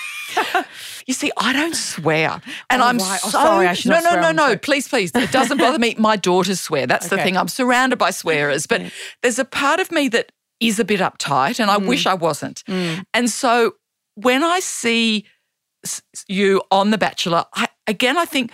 you 1.08 1.13
see, 1.13 1.32
I 1.38 1.53
don't 1.53 1.74
swear, 1.74 2.42
and 2.70 2.82
oh, 2.82 2.86
I'm 2.86 2.98
right. 2.98 3.20
so 3.22 3.30
oh, 3.30 3.32
sorry. 3.32 3.68
I 3.68 3.74
should 3.75 3.92
no, 3.92 4.01
no, 4.01 4.20
no, 4.20 4.32
no. 4.34 4.58
Please, 4.58 4.89
please. 4.89 5.12
It 5.15 5.32
doesn't 5.32 5.58
bother 5.58 5.80
me. 5.80 5.96
My 5.98 6.18
daughters 6.18 6.60
swear. 6.60 6.86
That's 6.86 7.06
okay. 7.06 7.15
the 7.15 7.24
thing. 7.24 7.38
I'm 7.38 7.48
surrounded 7.48 7.96
by 7.96 8.12
swearers, 8.12 8.68
but 8.68 8.82
there's 9.22 9.39
a 9.39 9.46
part 9.46 9.80
of 9.80 9.89
me 9.89 10.10
that 10.10 10.34
is 10.60 10.80
a 10.80 10.86
bit 10.86 11.00
uptight, 11.00 11.62
and 11.62 11.72
I 11.72 11.77
mm. 11.77 11.88
wish 11.88 12.06
I 12.06 12.13
wasn't. 12.13 12.65
Mm. 12.65 13.06
And 13.13 13.30
so 13.30 13.75
when 14.15 14.44
I 14.44 14.60
see 14.60 15.24
you 16.27 16.62
on 16.72 16.92
The 16.92 16.98
Bachelor, 16.98 17.46
I, 17.53 17.70
again, 17.88 18.18
I 18.18 18.25
think 18.25 18.51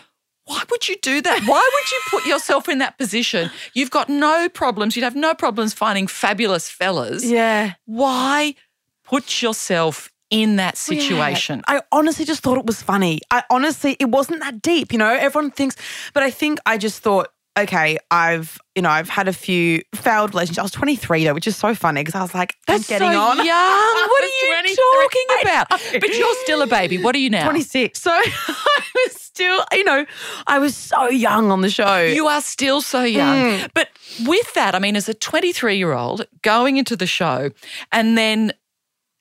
why 0.49 0.63
would 0.71 0.89
you 0.89 0.95
do 1.03 1.21
that? 1.21 1.43
Why 1.45 1.69
would 1.73 1.91
you 1.91 1.99
put 2.09 2.25
yourself 2.25 2.67
in 2.67 2.79
that 2.79 2.97
position? 2.97 3.51
You've 3.75 3.91
got 3.91 4.09
no 4.09 4.49
problems. 4.49 4.95
You'd 4.95 5.03
have 5.03 5.15
no 5.15 5.35
problems 5.35 5.75
finding 5.75 6.07
fabulous 6.07 6.67
fellas. 6.67 7.23
Yeah. 7.23 7.73
Why 7.85 8.55
put 9.03 9.43
yourself 9.43 10.11
in 10.31 10.55
that 10.55 10.75
situation? 10.75 11.61
Yeah. 11.69 11.75
I 11.75 11.81
honestly 11.91 12.25
just 12.25 12.41
thought 12.41 12.57
it 12.57 12.65
was 12.65 12.81
funny. 12.81 13.19
I 13.29 13.43
honestly, 13.51 13.95
it 13.99 14.09
wasn't 14.09 14.39
that 14.39 14.59
deep. 14.59 14.91
You 14.91 14.97
know, 14.97 15.13
everyone 15.13 15.51
thinks, 15.51 15.75
but 16.15 16.23
I 16.23 16.31
think 16.31 16.59
I 16.65 16.79
just 16.79 17.03
thought 17.03 17.27
okay, 17.63 17.97
I've 18.11 18.57
you 18.75 18.81
know 18.81 18.89
I've 18.89 19.09
had 19.09 19.27
a 19.27 19.33
few 19.33 19.81
failed 19.95 20.31
relationships. 20.33 20.59
I 20.59 20.63
was 20.63 20.71
23 20.71 21.23
though, 21.25 21.33
which 21.33 21.47
is 21.47 21.55
so 21.55 21.73
funny 21.75 22.01
because 22.01 22.15
I 22.15 22.21
was 22.21 22.33
like, 22.33 22.55
That's 22.67 22.89
I'm 22.91 22.99
getting 22.99 23.11
so 23.13 23.19
on. 23.19 23.37
young. 23.37 23.45
What 24.09 24.23
are 24.23 24.67
you 24.67 24.75
talking 24.75 25.41
about? 25.41 25.69
But 26.01 26.17
you're 26.17 26.35
still 26.43 26.61
a 26.61 26.67
baby. 26.67 26.97
What 27.01 27.15
are 27.15 27.19
you 27.19 27.29
now? 27.29 27.43
26. 27.43 28.01
So 28.01 28.11
I 28.13 28.81
was 29.05 29.21
still, 29.21 29.63
you 29.71 29.83
know, 29.83 30.05
I 30.47 30.59
was 30.59 30.75
so 30.75 31.07
young 31.09 31.51
on 31.51 31.61
the 31.61 31.69
show. 31.69 31.99
You 32.03 32.27
are 32.27 32.41
still 32.41 32.81
so 32.81 33.03
young. 33.03 33.37
Mm. 33.37 33.69
But 33.73 33.89
with 34.25 34.53
that, 34.55 34.75
I 34.75 34.79
mean, 34.79 34.95
as 34.95 35.07
a 35.07 35.13
23 35.13 35.77
year 35.77 35.93
old 35.93 36.25
going 36.41 36.77
into 36.77 36.95
the 36.95 37.07
show, 37.07 37.51
and 37.91 38.17
then, 38.17 38.51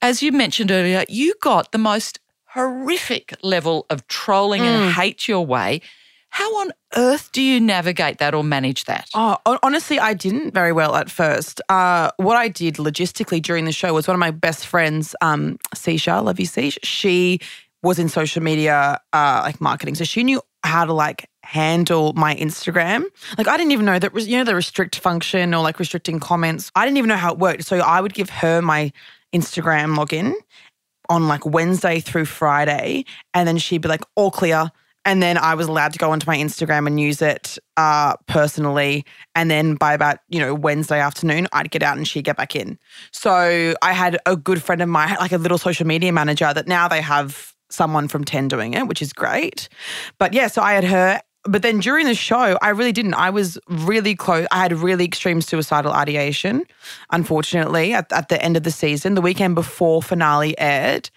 as 0.02 0.22
you 0.22 0.32
mentioned 0.32 0.70
earlier, 0.70 1.04
you 1.08 1.34
got 1.40 1.70
the 1.72 1.78
most 1.78 2.18
horrific 2.54 3.34
level 3.42 3.86
of 3.90 4.06
trolling 4.08 4.62
Mm. 4.62 4.66
and 4.66 4.92
hate 4.92 5.28
your 5.28 5.44
way. 5.46 5.80
How 6.38 6.60
on 6.60 6.70
earth 6.94 7.32
do 7.32 7.42
you 7.42 7.58
navigate 7.58 8.18
that 8.18 8.32
or 8.32 8.44
manage 8.44 8.84
that? 8.84 9.08
Oh, 9.12 9.38
honestly, 9.60 9.98
I 9.98 10.14
didn't 10.14 10.54
very 10.54 10.72
well 10.72 10.94
at 10.94 11.10
first. 11.10 11.60
Uh, 11.68 12.12
what 12.18 12.36
I 12.36 12.46
did 12.46 12.76
logistically 12.76 13.42
during 13.42 13.64
the 13.64 13.72
show 13.72 13.92
was 13.92 14.06
one 14.06 14.14
of 14.14 14.20
my 14.20 14.30
best 14.30 14.64
friends, 14.64 15.16
um, 15.20 15.58
Seisha, 15.74 16.22
love 16.22 16.38
you, 16.38 16.46
Seish. 16.46 16.78
She 16.84 17.40
was 17.82 17.98
in 17.98 18.08
social 18.08 18.40
media, 18.40 19.00
uh, 19.12 19.40
like 19.42 19.60
marketing, 19.60 19.96
so 19.96 20.04
she 20.04 20.22
knew 20.22 20.40
how 20.62 20.84
to 20.84 20.92
like 20.92 21.28
handle 21.42 22.12
my 22.12 22.36
Instagram. 22.36 23.06
Like 23.36 23.48
I 23.48 23.56
didn't 23.56 23.72
even 23.72 23.84
know 23.84 23.98
that 23.98 24.14
you 24.14 24.38
know 24.38 24.44
the 24.44 24.54
restrict 24.54 24.94
function 25.00 25.52
or 25.54 25.64
like 25.64 25.80
restricting 25.80 26.20
comments. 26.20 26.70
I 26.76 26.84
didn't 26.84 26.98
even 26.98 27.08
know 27.08 27.16
how 27.16 27.32
it 27.32 27.40
worked. 27.40 27.64
So 27.64 27.78
I 27.78 28.00
would 28.00 28.14
give 28.14 28.30
her 28.30 28.62
my 28.62 28.92
Instagram 29.34 29.96
login 29.96 30.34
on 31.08 31.26
like 31.26 31.44
Wednesday 31.44 31.98
through 31.98 32.26
Friday, 32.26 33.06
and 33.34 33.48
then 33.48 33.58
she'd 33.58 33.82
be 33.82 33.88
like, 33.88 34.04
all 34.14 34.30
clear. 34.30 34.70
And 35.08 35.22
then 35.22 35.38
I 35.38 35.54
was 35.54 35.66
allowed 35.68 35.94
to 35.94 35.98
go 35.98 36.10
onto 36.10 36.26
my 36.26 36.36
Instagram 36.36 36.86
and 36.86 37.00
use 37.00 37.22
it 37.22 37.56
uh, 37.78 38.14
personally. 38.26 39.06
And 39.34 39.50
then 39.50 39.74
by 39.74 39.94
about, 39.94 40.18
you 40.28 40.38
know, 40.38 40.52
Wednesday 40.52 41.00
afternoon, 41.00 41.48
I'd 41.50 41.70
get 41.70 41.82
out 41.82 41.96
and 41.96 42.06
she'd 42.06 42.26
get 42.26 42.36
back 42.36 42.54
in. 42.54 42.78
So 43.10 43.74
I 43.80 43.94
had 43.94 44.18
a 44.26 44.36
good 44.36 44.62
friend 44.62 44.82
of 44.82 44.88
mine, 44.90 45.16
like 45.18 45.32
a 45.32 45.38
little 45.38 45.56
social 45.56 45.86
media 45.86 46.12
manager 46.12 46.52
that 46.52 46.68
now 46.68 46.88
they 46.88 47.00
have 47.00 47.54
someone 47.70 48.06
from 48.06 48.22
10 48.22 48.48
doing 48.48 48.74
it, 48.74 48.86
which 48.86 49.00
is 49.00 49.14
great. 49.14 49.70
But 50.18 50.34
yeah, 50.34 50.46
so 50.46 50.60
I 50.60 50.74
had 50.74 50.84
her. 50.84 51.22
But 51.44 51.62
then 51.62 51.78
during 51.78 52.04
the 52.04 52.14
show, 52.14 52.58
I 52.60 52.68
really 52.68 52.92
didn't. 52.92 53.14
I 53.14 53.30
was 53.30 53.58
really 53.66 54.14
close. 54.14 54.46
I 54.50 54.58
had 54.58 54.74
really 54.74 55.06
extreme 55.06 55.40
suicidal 55.40 55.92
ideation, 55.92 56.64
unfortunately, 57.10 57.94
at, 57.94 58.12
at 58.12 58.28
the 58.28 58.42
end 58.42 58.58
of 58.58 58.64
the 58.64 58.70
season, 58.70 59.14
the 59.14 59.22
weekend 59.22 59.54
before 59.54 60.02
finale 60.02 60.58
aired. 60.58 61.08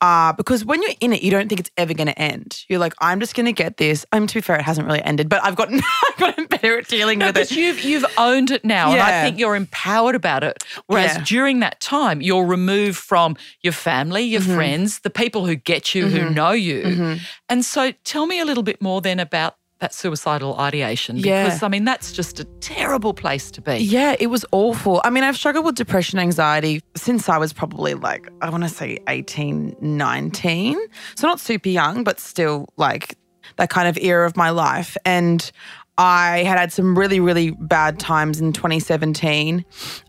Uh, 0.00 0.32
because 0.32 0.64
when 0.64 0.80
you're 0.82 0.94
in 1.00 1.12
it, 1.12 1.22
you 1.22 1.30
don't 1.30 1.48
think 1.48 1.60
it's 1.60 1.70
ever 1.76 1.92
going 1.92 2.06
to 2.06 2.18
end. 2.18 2.64
You're 2.68 2.78
like, 2.78 2.94
I'm 3.00 3.20
just 3.20 3.34
going 3.34 3.46
to 3.46 3.52
get 3.52 3.76
this. 3.76 4.06
Um, 4.12 4.26
to 4.26 4.34
be 4.34 4.40
fair, 4.40 4.56
it 4.56 4.62
hasn't 4.62 4.86
really 4.86 5.02
ended, 5.02 5.28
but 5.28 5.44
I've 5.44 5.56
gotten, 5.56 5.80
I've 6.08 6.16
gotten 6.16 6.46
better 6.46 6.78
at 6.78 6.88
dealing 6.88 7.18
No, 7.18 7.26
with 7.26 7.34
but 7.34 7.52
it. 7.52 7.56
you've 7.56 7.80
you've 7.84 8.06
owned 8.16 8.50
it 8.50 8.64
now, 8.64 8.92
and 8.92 9.00
I 9.00 9.22
think 9.22 9.38
you're 9.38 9.54
empowered 9.56 10.14
about 10.14 10.42
it. 10.42 10.64
Whereas 10.86 11.16
Yeah. 11.16 11.24
during 11.26 11.60
that 11.60 11.80
time, 11.80 12.22
you're 12.22 12.46
removed 12.46 12.98
from 12.98 13.36
your 13.62 13.72
family, 13.74 14.22
your 14.22 14.40
Mm-hmm. 14.40 14.54
friends, 14.54 15.00
the 15.00 15.10
people 15.10 15.44
who 15.46 15.54
get 15.54 15.94
you, 15.94 16.08
who 16.08 16.30
know 16.30 16.52
you. 16.52 16.82
Mm-hmm. 16.82 17.14
And 17.50 17.64
so, 17.64 17.92
tell 18.04 18.26
me 18.26 18.40
a 18.40 18.44
little 18.46 18.62
bit 18.62 18.80
more 18.80 19.00
then 19.02 19.20
about 19.20 19.56
that 19.80 19.94
suicidal 19.94 20.58
ideation, 20.58 21.16
Yeah. 21.16 21.44
because 21.44 21.62
I 21.62 21.68
mean 21.68 21.86
that's 21.86 22.12
just 22.12 22.38
a 22.38 22.44
terrible 22.60 23.14
place 23.14 23.50
to 23.52 23.62
be. 23.62 23.78
Yeah, 23.78 24.14
it 24.20 24.26
was 24.26 24.44
awful. 24.52 25.00
I 25.04 25.08
mean, 25.10 25.24
I've 25.24 25.36
struggled 25.38 25.64
with 25.64 25.74
depression, 25.74 26.18
anxiety 26.18 26.82
since 26.96 27.30
I 27.30 27.38
was 27.38 27.54
probably 27.54 27.94
like, 27.94 28.28
I 28.42 28.50
want 28.50 28.62
to 28.64 28.68
say 28.68 28.98
18, 29.08 29.76
19. 29.96 30.78
So 31.14 31.26
not 31.26 31.40
super 31.40 31.68
young, 31.68 32.04
but 32.04 32.20
still 32.20 32.68
like 32.76 33.16
that 33.56 33.70
kind 33.70 33.88
of 33.88 33.96
era 33.98 34.26
of 34.26 34.36
my 34.36 34.50
life. 34.50 34.96
And 35.04 35.50
I 35.98 36.44
had 36.44 36.58
had 36.58 36.72
some 36.72 36.98
really, 36.98 37.20
really 37.20 37.50
bad 37.50 37.98
times 37.98 38.40
in 38.40 38.52
2017. 38.52 39.64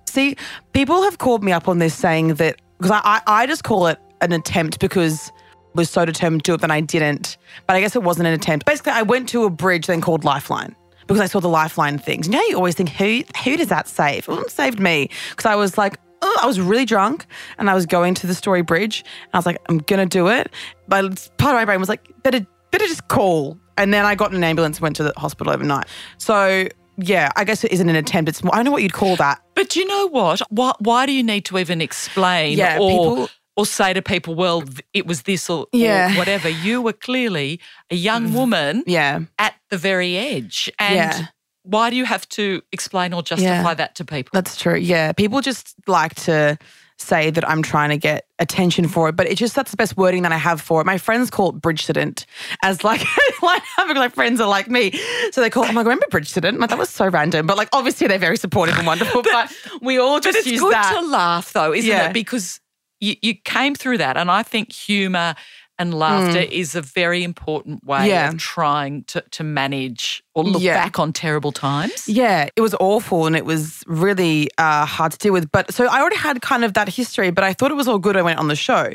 See, 0.07 0.35
people 0.73 1.03
have 1.03 1.17
called 1.17 1.43
me 1.43 1.51
up 1.51 1.67
on 1.67 1.79
this 1.79 1.93
saying 1.93 2.35
that, 2.35 2.61
because 2.77 2.91
I, 3.03 3.21
I, 3.27 3.45
just 3.45 3.63
call 3.63 3.87
it 3.87 3.99
an 4.21 4.31
attempt 4.31 4.79
because 4.79 5.29
I 5.29 5.33
was 5.75 5.89
so 5.89 6.05
determined 6.05 6.43
to 6.45 6.51
do 6.51 6.55
it 6.55 6.61
that 6.61 6.71
I 6.71 6.81
didn't. 6.81 7.37
But 7.67 7.75
I 7.75 7.81
guess 7.81 7.95
it 7.95 8.03
wasn't 8.03 8.27
an 8.27 8.33
attempt. 8.33 8.65
Basically, 8.65 8.93
I 8.93 9.01
went 9.01 9.29
to 9.29 9.43
a 9.43 9.49
bridge 9.49 9.87
then 9.87 10.01
called 10.01 10.23
Lifeline 10.23 10.75
because 11.07 11.19
I 11.19 11.25
saw 11.25 11.39
the 11.39 11.49
Lifeline 11.49 11.97
things. 11.97 12.27
You 12.27 12.33
know, 12.33 12.41
you 12.43 12.55
always 12.55 12.75
think, 12.75 12.89
who 12.89 13.23
who 13.43 13.57
does 13.57 13.67
that 13.67 13.87
save? 13.87 14.27
It 14.29 14.49
saved 14.49 14.79
me 14.79 15.09
because 15.31 15.45
I 15.45 15.55
was 15.55 15.77
like, 15.77 15.97
I 16.41 16.45
was 16.45 16.59
really 16.59 16.85
drunk 16.85 17.25
and 17.57 17.69
I 17.69 17.73
was 17.73 17.85
going 17.85 18.13
to 18.15 18.27
the 18.27 18.35
Story 18.35 18.61
Bridge 18.61 19.03
and 19.05 19.29
I 19.33 19.37
was 19.37 19.45
like, 19.45 19.57
I'm 19.69 19.79
gonna 19.79 20.05
do 20.05 20.27
it. 20.27 20.51
But 20.87 21.29
part 21.37 21.53
of 21.55 21.59
my 21.59 21.65
brain 21.65 21.79
was 21.79 21.89
like, 21.89 22.07
better 22.23 22.45
better 22.71 22.87
just 22.87 23.07
call. 23.07 23.57
And 23.77 23.93
then 23.93 24.05
I 24.05 24.15
got 24.15 24.31
in 24.31 24.37
an 24.37 24.43
ambulance 24.43 24.77
and 24.77 24.83
went 24.83 24.95
to 24.97 25.03
the 25.03 25.13
hospital 25.17 25.51
overnight. 25.53 25.87
So 26.17 26.67
yeah, 26.97 27.31
I 27.35 27.43
guess 27.43 27.63
it 27.63 27.71
isn't 27.71 27.89
an 27.89 27.95
attempt. 27.95 28.29
It's 28.29 28.43
more, 28.43 28.53
I 28.53 28.57
don't 28.57 28.65
know 28.65 28.71
what 28.71 28.83
you'd 28.83 28.93
call 28.93 29.15
that. 29.15 29.41
But 29.55 29.69
do 29.69 29.79
you 29.79 29.87
know 29.87 30.07
what? 30.09 30.41
Why, 30.49 30.73
why 30.79 31.05
do 31.05 31.13
you 31.13 31.23
need 31.23 31.45
to 31.45 31.57
even 31.57 31.81
explain 31.81 32.57
Yeah, 32.57 32.77
or 32.79 32.89
people- 32.89 33.29
or 33.57 33.65
say 33.65 33.91
to 33.93 34.01
people, 34.01 34.33
well, 34.33 34.63
it 34.93 35.05
was 35.05 35.23
this 35.23 35.49
or, 35.49 35.65
or 35.73 36.09
whatever? 36.11 36.47
You 36.47 36.81
were 36.81 36.93
clearly 36.93 37.59
a 37.89 37.95
young 37.95 38.29
mm. 38.29 38.33
woman 38.33 38.83
Yeah. 38.87 39.21
at 39.39 39.55
the 39.69 39.77
very 39.77 40.17
edge. 40.17 40.71
And 40.79 40.95
Yeah. 40.95 41.25
Why 41.63 41.89
do 41.89 41.95
you 41.95 42.05
have 42.05 42.27
to 42.29 42.61
explain 42.71 43.13
or 43.13 43.21
justify 43.21 43.49
Yeah. 43.69 43.73
that 43.75 43.95
to 43.95 44.05
people? 44.05 44.31
That's 44.33 44.57
true. 44.57 44.75
Yeah. 44.75 45.11
People 45.13 45.41
just 45.41 45.75
like 45.87 46.15
to 46.25 46.57
say 46.97 47.31
that 47.31 47.47
I'm 47.49 47.63
trying 47.63 47.89
to 47.89 47.97
get 47.97 48.25
attention 48.37 48.87
for 48.87 49.09
it, 49.09 49.15
but 49.15 49.25
it's 49.27 49.39
just 49.39 49.55
that's 49.55 49.71
the 49.71 49.77
best 49.77 49.97
wording 49.97 50.21
that 50.21 50.31
I 50.31 50.37
have 50.37 50.61
for 50.61 50.81
it. 50.81 50.85
My 50.85 50.99
friends 50.99 51.31
call 51.31 51.49
it 51.49 51.55
bridgecident 51.55 52.25
as 52.63 52.83
like, 52.83 53.01
like 53.41 53.63
like 53.95 54.13
friends 54.13 54.39
are 54.39 54.47
like 54.47 54.69
me. 54.69 54.91
So 55.31 55.41
they 55.41 55.49
call, 55.49 55.63
oh 55.63 55.71
my 55.71 55.83
God, 55.83 55.89
remember? 55.89 56.05
I'm 56.47 56.57
like, 56.59 56.69
that 56.69 56.77
was 56.77 56.89
so 56.91 57.07
random. 57.07 57.47
But 57.47 57.57
like, 57.57 57.69
obviously 57.73 58.07
they're 58.07 58.19
very 58.19 58.37
supportive 58.37 58.77
and 58.77 58.85
wonderful, 58.85 59.23
but 59.31 59.51
we 59.81 59.97
all 59.97 60.19
just 60.19 60.33
But 60.35 60.39
just 60.39 60.47
it's 60.47 60.51
use 60.53 60.61
good 60.61 60.73
that. 60.73 60.93
to 60.99 61.07
laugh, 61.07 61.53
though, 61.53 61.73
isn't 61.73 61.89
Yeah. 61.89 62.09
it? 62.09 62.13
Because 62.13 62.59
you, 62.99 63.15
you 63.23 63.33
came 63.33 63.73
through 63.73 63.97
that. 63.97 64.15
And 64.15 64.29
I 64.29 64.43
think 64.43 64.71
humour 64.71 65.33
and 65.81 65.93
laughter 65.93 66.39
is 66.61 66.75
a 66.75 66.81
very 66.81 67.21
important 67.23 67.83
way 67.83 67.99
Mm. 67.99 68.07
Yeah. 68.07 68.29
of 68.29 68.37
trying 68.37 69.03
to, 69.11 69.19
to 69.37 69.43
manage 69.43 70.23
or 70.35 70.43
look 70.43 70.61
Yeah. 70.61 70.83
back 70.83 70.99
on 70.99 71.11
terrible 71.13 71.51
times. 71.51 72.07
Yeah, 72.07 72.49
it 72.55 72.61
was 72.61 72.75
awful 72.79 73.25
and 73.27 73.35
it 73.35 73.45
was 73.45 73.83
really 73.87 74.49
uh, 74.57 74.85
hard 74.85 75.11
to 75.13 75.17
deal 75.17 75.33
with. 75.33 75.47
But 75.51 75.73
so 75.73 75.85
I 75.87 75.99
already 76.01 76.17
had 76.27 76.41
kind 76.41 76.63
of 76.63 76.73
that 76.73 76.89
history, 76.89 77.31
but 77.31 77.43
I 77.43 77.53
thought 77.53 77.71
it 77.71 77.77
was 77.83 77.87
all 77.87 77.99
good. 77.99 78.15
I 78.17 78.21
went 78.21 78.39
on 78.39 78.47
the 78.47 78.55
show. 78.55 78.93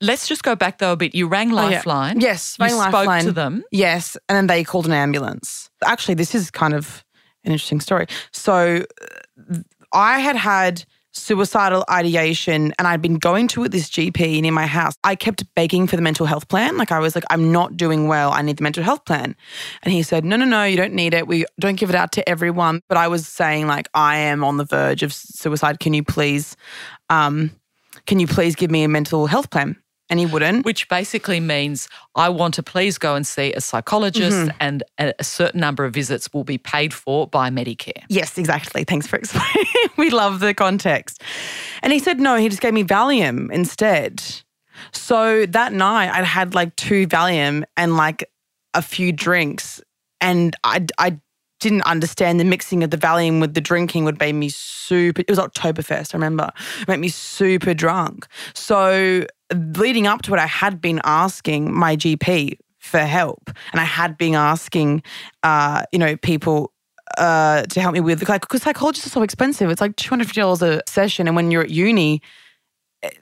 Let's 0.00 0.26
just 0.28 0.42
go 0.42 0.54
back, 0.56 0.78
though, 0.78 0.92
a 0.92 0.96
bit. 0.96 1.14
You 1.14 1.28
rang 1.28 1.52
Oh, 1.52 1.56
yeah. 1.68 1.76
Lifeline. 1.76 2.20
Yes, 2.20 2.56
You 2.58 2.66
rang 2.66 2.90
spoke 2.90 3.20
to 3.22 3.32
them. 3.32 3.62
Yes, 3.70 4.16
and 4.28 4.36
then 4.36 4.46
they 4.48 4.64
called 4.64 4.86
an 4.86 4.92
ambulance. 4.92 5.70
Actually, 5.84 6.14
this 6.16 6.34
is 6.34 6.50
kind 6.50 6.74
of 6.74 7.04
an 7.44 7.52
interesting 7.52 7.80
story. 7.80 8.06
So 8.32 8.84
uh, 9.50 9.58
I 9.92 10.18
had 10.18 10.36
had 10.36 10.84
suicidal 11.14 11.84
ideation 11.90 12.74
and 12.78 12.86
I'd 12.86 13.00
been 13.00 13.18
going 13.18 13.48
to 13.48 13.68
this 13.68 13.88
GP 13.88 14.42
near 14.42 14.52
my 14.52 14.66
house. 14.66 14.94
I 15.04 15.14
kept 15.14 15.44
begging 15.54 15.86
for 15.86 15.96
the 15.96 16.02
mental 16.02 16.26
health 16.26 16.48
plan. 16.48 16.76
Like 16.76 16.92
I 16.92 16.98
was 16.98 17.14
like, 17.14 17.24
I'm 17.30 17.52
not 17.52 17.76
doing 17.76 18.08
well. 18.08 18.32
I 18.32 18.42
need 18.42 18.58
the 18.58 18.62
mental 18.62 18.82
health 18.82 19.04
plan. 19.04 19.36
And 19.82 19.92
he 19.92 20.02
said, 20.02 20.24
No, 20.24 20.36
no, 20.36 20.44
no, 20.44 20.64
you 20.64 20.76
don't 20.76 20.94
need 20.94 21.14
it. 21.14 21.26
We 21.26 21.46
don't 21.58 21.78
give 21.78 21.90
it 21.90 21.96
out 21.96 22.12
to 22.12 22.28
everyone. 22.28 22.80
But 22.88 22.98
I 22.98 23.08
was 23.08 23.26
saying, 23.26 23.66
like, 23.66 23.88
I 23.94 24.16
am 24.16 24.44
on 24.44 24.56
the 24.56 24.64
verge 24.64 25.02
of 25.02 25.12
suicide. 25.12 25.80
Can 25.80 25.94
you 25.94 26.02
please, 26.02 26.56
um, 27.10 27.50
can 28.06 28.18
you 28.18 28.26
please 28.26 28.54
give 28.54 28.70
me 28.70 28.84
a 28.84 28.88
mental 28.88 29.26
health 29.26 29.50
plan? 29.50 29.76
And 30.10 30.20
he 30.20 30.26
wouldn't. 30.26 30.66
Which 30.66 30.88
basically 30.88 31.40
means 31.40 31.88
I 32.14 32.28
want 32.28 32.54
to 32.54 32.62
please 32.62 32.98
go 32.98 33.14
and 33.14 33.26
see 33.26 33.52
a 33.54 33.60
psychologist, 33.60 34.36
Mm-hmm. 34.36 34.56
and 34.60 34.82
a, 34.98 35.24
certain 35.24 35.60
number 35.60 35.84
of 35.84 35.94
visits 35.94 36.30
will 36.32 36.44
be 36.44 36.58
paid 36.58 36.92
for 36.92 37.26
by 37.26 37.48
Medicare. 37.50 38.02
Yes, 38.08 38.36
exactly. 38.36 38.84
Thanks 38.84 39.06
for 39.06 39.16
explaining. 39.22 39.64
we 39.96 40.10
love 40.10 40.40
the 40.40 40.52
context. 40.52 41.22
And 41.82 41.92
he 41.92 41.98
said 41.98 42.20
no, 42.20 42.36
he 42.36 42.48
just 42.48 42.60
gave 42.60 42.74
me 42.74 42.84
Valium 42.84 43.50
instead. 43.50 44.22
So 44.92 45.46
that 45.46 45.72
night 45.72 46.10
I'd 46.10 46.24
had 46.24 46.54
like 46.54 46.76
two 46.76 47.06
Valium 47.06 47.64
and 47.76 47.96
like 47.96 48.30
a 48.74 48.82
few 48.82 49.12
drinks. 49.12 49.80
And 50.20 50.54
I, 50.64 50.84
I 50.98 51.18
didn't 51.60 51.82
understand 51.82 52.38
the 52.40 52.44
mixing 52.44 52.82
of 52.82 52.90
the 52.90 52.98
Valium 52.98 53.40
with 53.40 53.54
the 53.54 53.60
drinking 53.60 54.04
would 54.04 54.18
make 54.18 54.34
me 54.34 54.48
super, 54.50 55.20
it 55.22 55.30
was 55.30 55.38
Oktoberfest, 55.38 56.14
I 56.14 56.18
remember, 56.18 56.50
make 56.88 57.00
me 57.00 57.08
super 57.08 57.72
drunk. 57.72 58.26
So 58.54 59.26
leading 59.52 60.06
up 60.06 60.22
to 60.22 60.34
it, 60.34 60.38
I 60.38 60.46
had 60.46 60.80
been 60.80 61.00
asking 61.04 61.72
my 61.74 61.96
GP 61.96 62.58
for 62.78 63.00
help. 63.00 63.50
And 63.72 63.80
I 63.80 63.84
had 63.84 64.18
been 64.18 64.34
asking, 64.34 65.02
uh, 65.42 65.84
you 65.92 65.98
know, 65.98 66.16
people 66.16 66.72
uh, 67.18 67.62
to 67.62 67.80
help 67.80 67.94
me 67.94 68.00
with 68.00 68.28
like 68.28 68.42
because 68.42 68.62
psychologists 68.62 69.06
are 69.06 69.10
so 69.10 69.22
expensive. 69.22 69.70
It's 69.70 69.80
like 69.80 69.96
two 69.96 70.10
hundred 70.10 70.26
fifty 70.26 70.40
dollars 70.40 70.62
a 70.62 70.82
session, 70.86 71.26
and 71.26 71.36
when 71.36 71.50
you're 71.50 71.62
at 71.62 71.70
uni, 71.70 72.22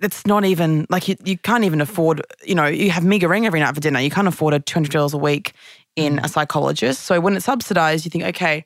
it's 0.00 0.26
not 0.26 0.44
even 0.44 0.86
like 0.88 1.08
you, 1.08 1.16
you 1.24 1.36
can't 1.36 1.64
even 1.64 1.80
afford. 1.80 2.22
You 2.44 2.54
know, 2.54 2.66
you 2.66 2.90
have 2.90 3.04
mi 3.04 3.18
goreng 3.18 3.44
every 3.44 3.60
night 3.60 3.74
for 3.74 3.80
dinner. 3.80 4.00
You 4.00 4.10
can't 4.10 4.28
afford 4.28 4.54
a 4.54 4.60
two 4.60 4.74
hundred 4.74 4.92
dollars 4.92 5.14
a 5.14 5.18
week 5.18 5.52
in 5.96 6.20
a 6.20 6.28
psychologist. 6.28 7.02
So 7.02 7.20
when 7.20 7.36
it's 7.36 7.44
subsidized, 7.44 8.04
you 8.04 8.10
think, 8.10 8.24
okay. 8.24 8.64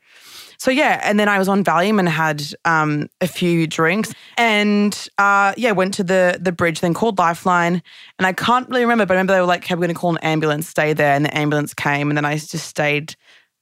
So 0.58 0.70
yeah, 0.70 1.00
and 1.02 1.18
then 1.18 1.28
I 1.28 1.38
was 1.38 1.48
on 1.48 1.64
Valium 1.64 1.98
and 1.98 2.08
had 2.08 2.42
um, 2.64 3.08
a 3.20 3.26
few 3.26 3.66
drinks, 3.66 4.12
and 4.36 5.08
uh, 5.18 5.54
yeah, 5.56 5.72
went 5.72 5.94
to 5.94 6.04
the 6.04 6.38
the 6.40 6.52
bridge. 6.52 6.80
Then 6.80 6.94
called 6.94 7.18
Lifeline, 7.18 7.82
and 8.18 8.26
I 8.26 8.32
can't 8.32 8.68
really 8.68 8.82
remember, 8.82 9.06
but 9.06 9.14
I 9.14 9.16
remember 9.16 9.34
they 9.34 9.40
were 9.40 9.46
like, 9.46 9.64
"Okay, 9.64 9.74
we're 9.74 9.80
going 9.80 9.94
to 9.94 9.94
call 9.94 10.10
an 10.10 10.18
ambulance. 10.18 10.68
Stay 10.68 10.92
there." 10.92 11.14
And 11.14 11.24
the 11.24 11.36
ambulance 11.36 11.74
came, 11.74 12.10
and 12.10 12.16
then 12.16 12.24
I 12.24 12.36
just 12.36 12.66
stayed 12.68 13.14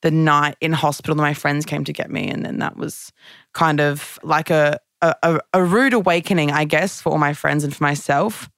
the 0.02 0.10
night 0.10 0.56
in 0.60 0.72
hospital. 0.72 1.12
And 1.12 1.22
My 1.22 1.34
friends 1.34 1.64
came 1.64 1.84
to 1.84 1.92
get 1.92 2.10
me, 2.10 2.28
and 2.28 2.44
then 2.44 2.58
that 2.58 2.76
was 2.76 3.12
kind 3.52 3.80
of 3.80 4.18
like 4.22 4.50
a 4.50 4.78
a, 5.02 5.40
a 5.52 5.62
rude 5.62 5.92
awakening, 5.92 6.50
I 6.50 6.64
guess, 6.64 7.00
for 7.00 7.10
all 7.10 7.18
my 7.18 7.34
friends 7.34 7.64
and 7.64 7.74
for 7.74 7.82
myself. 7.82 8.48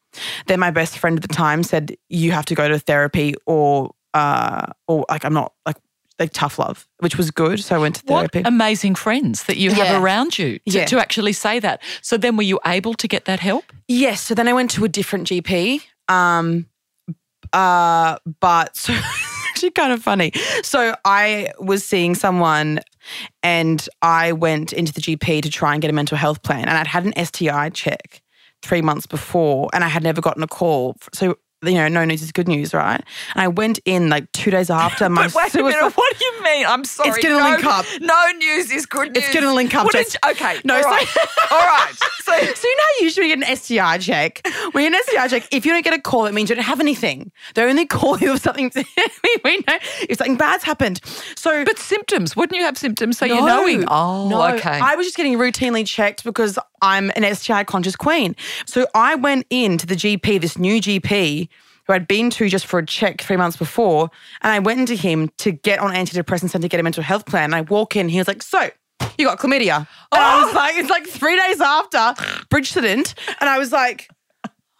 Then 0.47 0.61
my 0.61 0.71
best 0.71 0.99
friend 0.99 1.19
at 1.19 1.23
the 1.23 1.35
time 1.35 1.63
said, 1.63 1.97
"You 2.09 2.33
have 2.33 2.47
to 2.47 2.55
go 2.55 2.69
to 2.69 2.79
therapy, 2.79 3.35
or 3.47 3.91
uh, 4.15 4.67
or 4.89 5.05
like 5.09 5.25
I'm 5.25 5.35
not 5.35 5.53
like 5.67 5.77
like 6.19 6.33
tough 6.33 6.59
love, 6.59 6.89
which 7.01 7.17
was 7.17 7.31
good. 7.31 7.61
So 7.63 7.77
I 7.77 7.79
went 7.79 7.97
to 7.97 8.03
therapy. 8.03 8.39
What 8.41 8.47
amazing 8.47 8.95
friends 8.95 9.45
that 9.45 9.57
you 9.59 9.71
have 9.71 9.87
Yeah. 9.87 10.01
around 10.01 10.39
you 10.39 10.59
to, 10.59 10.79
Yeah. 10.79 10.87
to 10.87 10.99
actually 10.99 11.33
say 11.35 11.59
that. 11.61 11.83
So 12.03 12.17
then 12.17 12.37
were 12.37 12.43
you 12.43 12.59
able 12.67 12.95
to 12.95 13.07
get 13.09 13.27
that 13.27 13.41
help? 13.41 13.65
Yes. 13.89 14.23
So 14.23 14.35
then 14.35 14.49
I 14.49 14.53
went 14.55 14.71
to 14.73 14.85
a 14.85 14.89
different 14.89 15.29
GP. 15.29 15.83
Um, 16.09 16.67
uh, 17.53 18.17
but 18.41 18.77
so 18.85 18.95
actually 19.51 19.71
kind 19.71 19.93
of 19.93 20.03
funny. 20.03 20.33
So 20.63 20.95
I 21.05 21.51
was 21.59 21.85
seeing 21.85 22.15
someone 22.15 22.81
and 23.43 23.87
I 24.03 24.33
went 24.33 24.73
into 24.73 24.93
the 24.93 25.01
GP 25.01 25.43
to 25.43 25.51
try 25.51 25.73
and 25.73 25.83
get 25.83 25.91
a 25.91 25.95
mental 25.95 26.17
health 26.19 26.43
plan. 26.43 26.63
And 26.69 26.77
I'd 26.79 26.87
had 26.87 27.05
an 27.05 27.13
STI 27.25 27.71
check 27.71 28.23
three 28.63 28.83
months 28.83 29.07
before 29.07 29.69
and 29.73 29.85
I 29.85 29.89
had 29.89 30.03
never 30.03 30.21
gotten 30.21 30.43
a 30.43 30.47
call. 30.49 30.97
So, 31.15 31.37
you 31.65 31.73
know, 31.73 31.89
no 31.89 32.05
news 32.05 32.23
is 32.23 32.33
good 32.33 32.49
news, 32.49 32.75
right? 32.75 33.03
And 33.35 33.43
I 33.43 33.49
went 33.49 33.79
in 33.85 34.09
like 34.11 34.31
two 34.33 34.51
days 34.51 34.69
after 34.69 35.09
my 35.09 35.23
wait 35.35 35.55
a 35.55 35.63
minute, 35.63 35.93
what 35.97 36.19
do 36.19 36.25
you 36.25 36.43
mean? 36.45 36.67
I'm 36.67 36.85
sorry. 36.85 37.11
It's 37.11 37.19
gonna 37.19 37.39
no, 37.39 37.51
link 37.51 37.65
up. 37.65 37.87
No 38.01 38.31
news 38.39 38.71
is 38.71 38.85
good 38.85 39.13
news. 39.13 39.25
It's 39.25 39.35
gonna 39.35 39.55
link 39.55 39.75
up, 39.75 39.91
Jess. 39.91 40.09
is- 40.09 40.17
okay. 40.31 40.61
No, 40.65 40.77
all 40.77 40.83
so- 40.83 40.89
right. 40.91 41.17
all 41.51 41.59
right. 41.59 41.93
So, 42.23 42.33
So 42.57 42.69
you 42.69 42.77
know 42.77 42.83
how 42.83 43.05
usually 43.05 43.29
you 43.29 43.37
get 43.37 43.49
an 43.49 43.57
STI 43.57 43.99
check? 43.99 44.47
When 44.73 44.85
you 44.85 44.91
get 44.91 44.99
an 44.99 45.05
STI 45.07 45.29
check, 45.29 45.49
if 45.51 45.65
you 45.65 45.73
don't 45.73 45.85
get 45.85 45.95
a 45.95 46.01
call, 46.01 46.27
it 46.27 46.35
means 46.35 46.51
you 46.51 46.57
don't 46.57 46.65
have 46.65 46.81
anything. 46.81 47.33
They 47.55 47.63
only 47.63 47.87
call 47.87 48.19
you 48.19 48.35
if 48.35 48.43
something 48.43 48.71
we 49.45 49.57
know 49.59 49.79
if 50.09 50.19
something 50.19 50.37
bad's 50.37 50.65
happened. 50.65 51.01
So 51.37 51.65
but 51.65 51.79
symptoms, 51.79 52.37
wouldn't 52.37 52.57
you 52.57 52.65
have 52.65 52.77
symptoms 52.77 53.19
so 53.19 53.27
no, 53.27 53.35
you're 53.35 53.47
knowing? 53.47 53.85
Oh, 53.89 54.29
no. 54.29 54.55
okay. 54.57 54.79
I 54.79 54.95
was 54.97 55.07
just 55.07 55.17
getting 55.17 55.39
routinely 55.39 55.87
checked 55.87 56.25
because 56.25 56.59
I'm 56.83 57.11
an 57.17 57.35
STI 57.35 57.65
conscious 57.65 57.97
queen. 57.97 58.37
So 58.67 58.87
I 58.95 59.15
went 59.15 59.47
into 59.51 59.87
the 59.87 59.95
GP, 59.95 60.41
this 60.41 60.59
new 60.59 60.81
GP 60.81 61.49
who 61.87 61.93
I'd 61.93 62.09
been 62.09 62.31
to 62.31 62.49
just 62.49 62.67
for 62.67 62.79
a 62.79 62.87
check 62.87 63.21
three 63.21 63.37
months 63.37 63.57
before, 63.57 64.11
and 64.43 64.53
I 64.53 64.59
went 64.59 64.81
into 64.81 64.95
him 64.95 65.31
to 65.39 65.53
get 65.53 65.79
on 65.79 65.93
antidepressants 65.93 66.55
and 66.55 66.63
to 66.63 66.69
get 66.69 66.81
a 66.81 66.83
mental 66.83 67.03
health 67.03 67.27
plan. 67.27 67.45
And 67.45 67.55
I 67.55 67.61
walk 67.63 67.97
in, 67.97 68.09
he 68.09 68.19
was 68.19 68.29
like, 68.29 68.43
"So." 68.43 68.71
You 69.19 69.27
got 69.27 69.39
chlamydia. 69.39 69.77
And 69.77 69.87
I 70.13 70.43
oh. 70.43 70.47
was 70.47 70.55
like, 70.55 70.77
it's 70.77 70.91
like 70.91 71.07
three 71.07 71.37
days 71.37 71.61
after 71.61 72.15
Bridgeton. 72.51 73.05
And 73.41 73.49
I 73.49 73.59
was 73.59 73.73
like, 73.73 74.11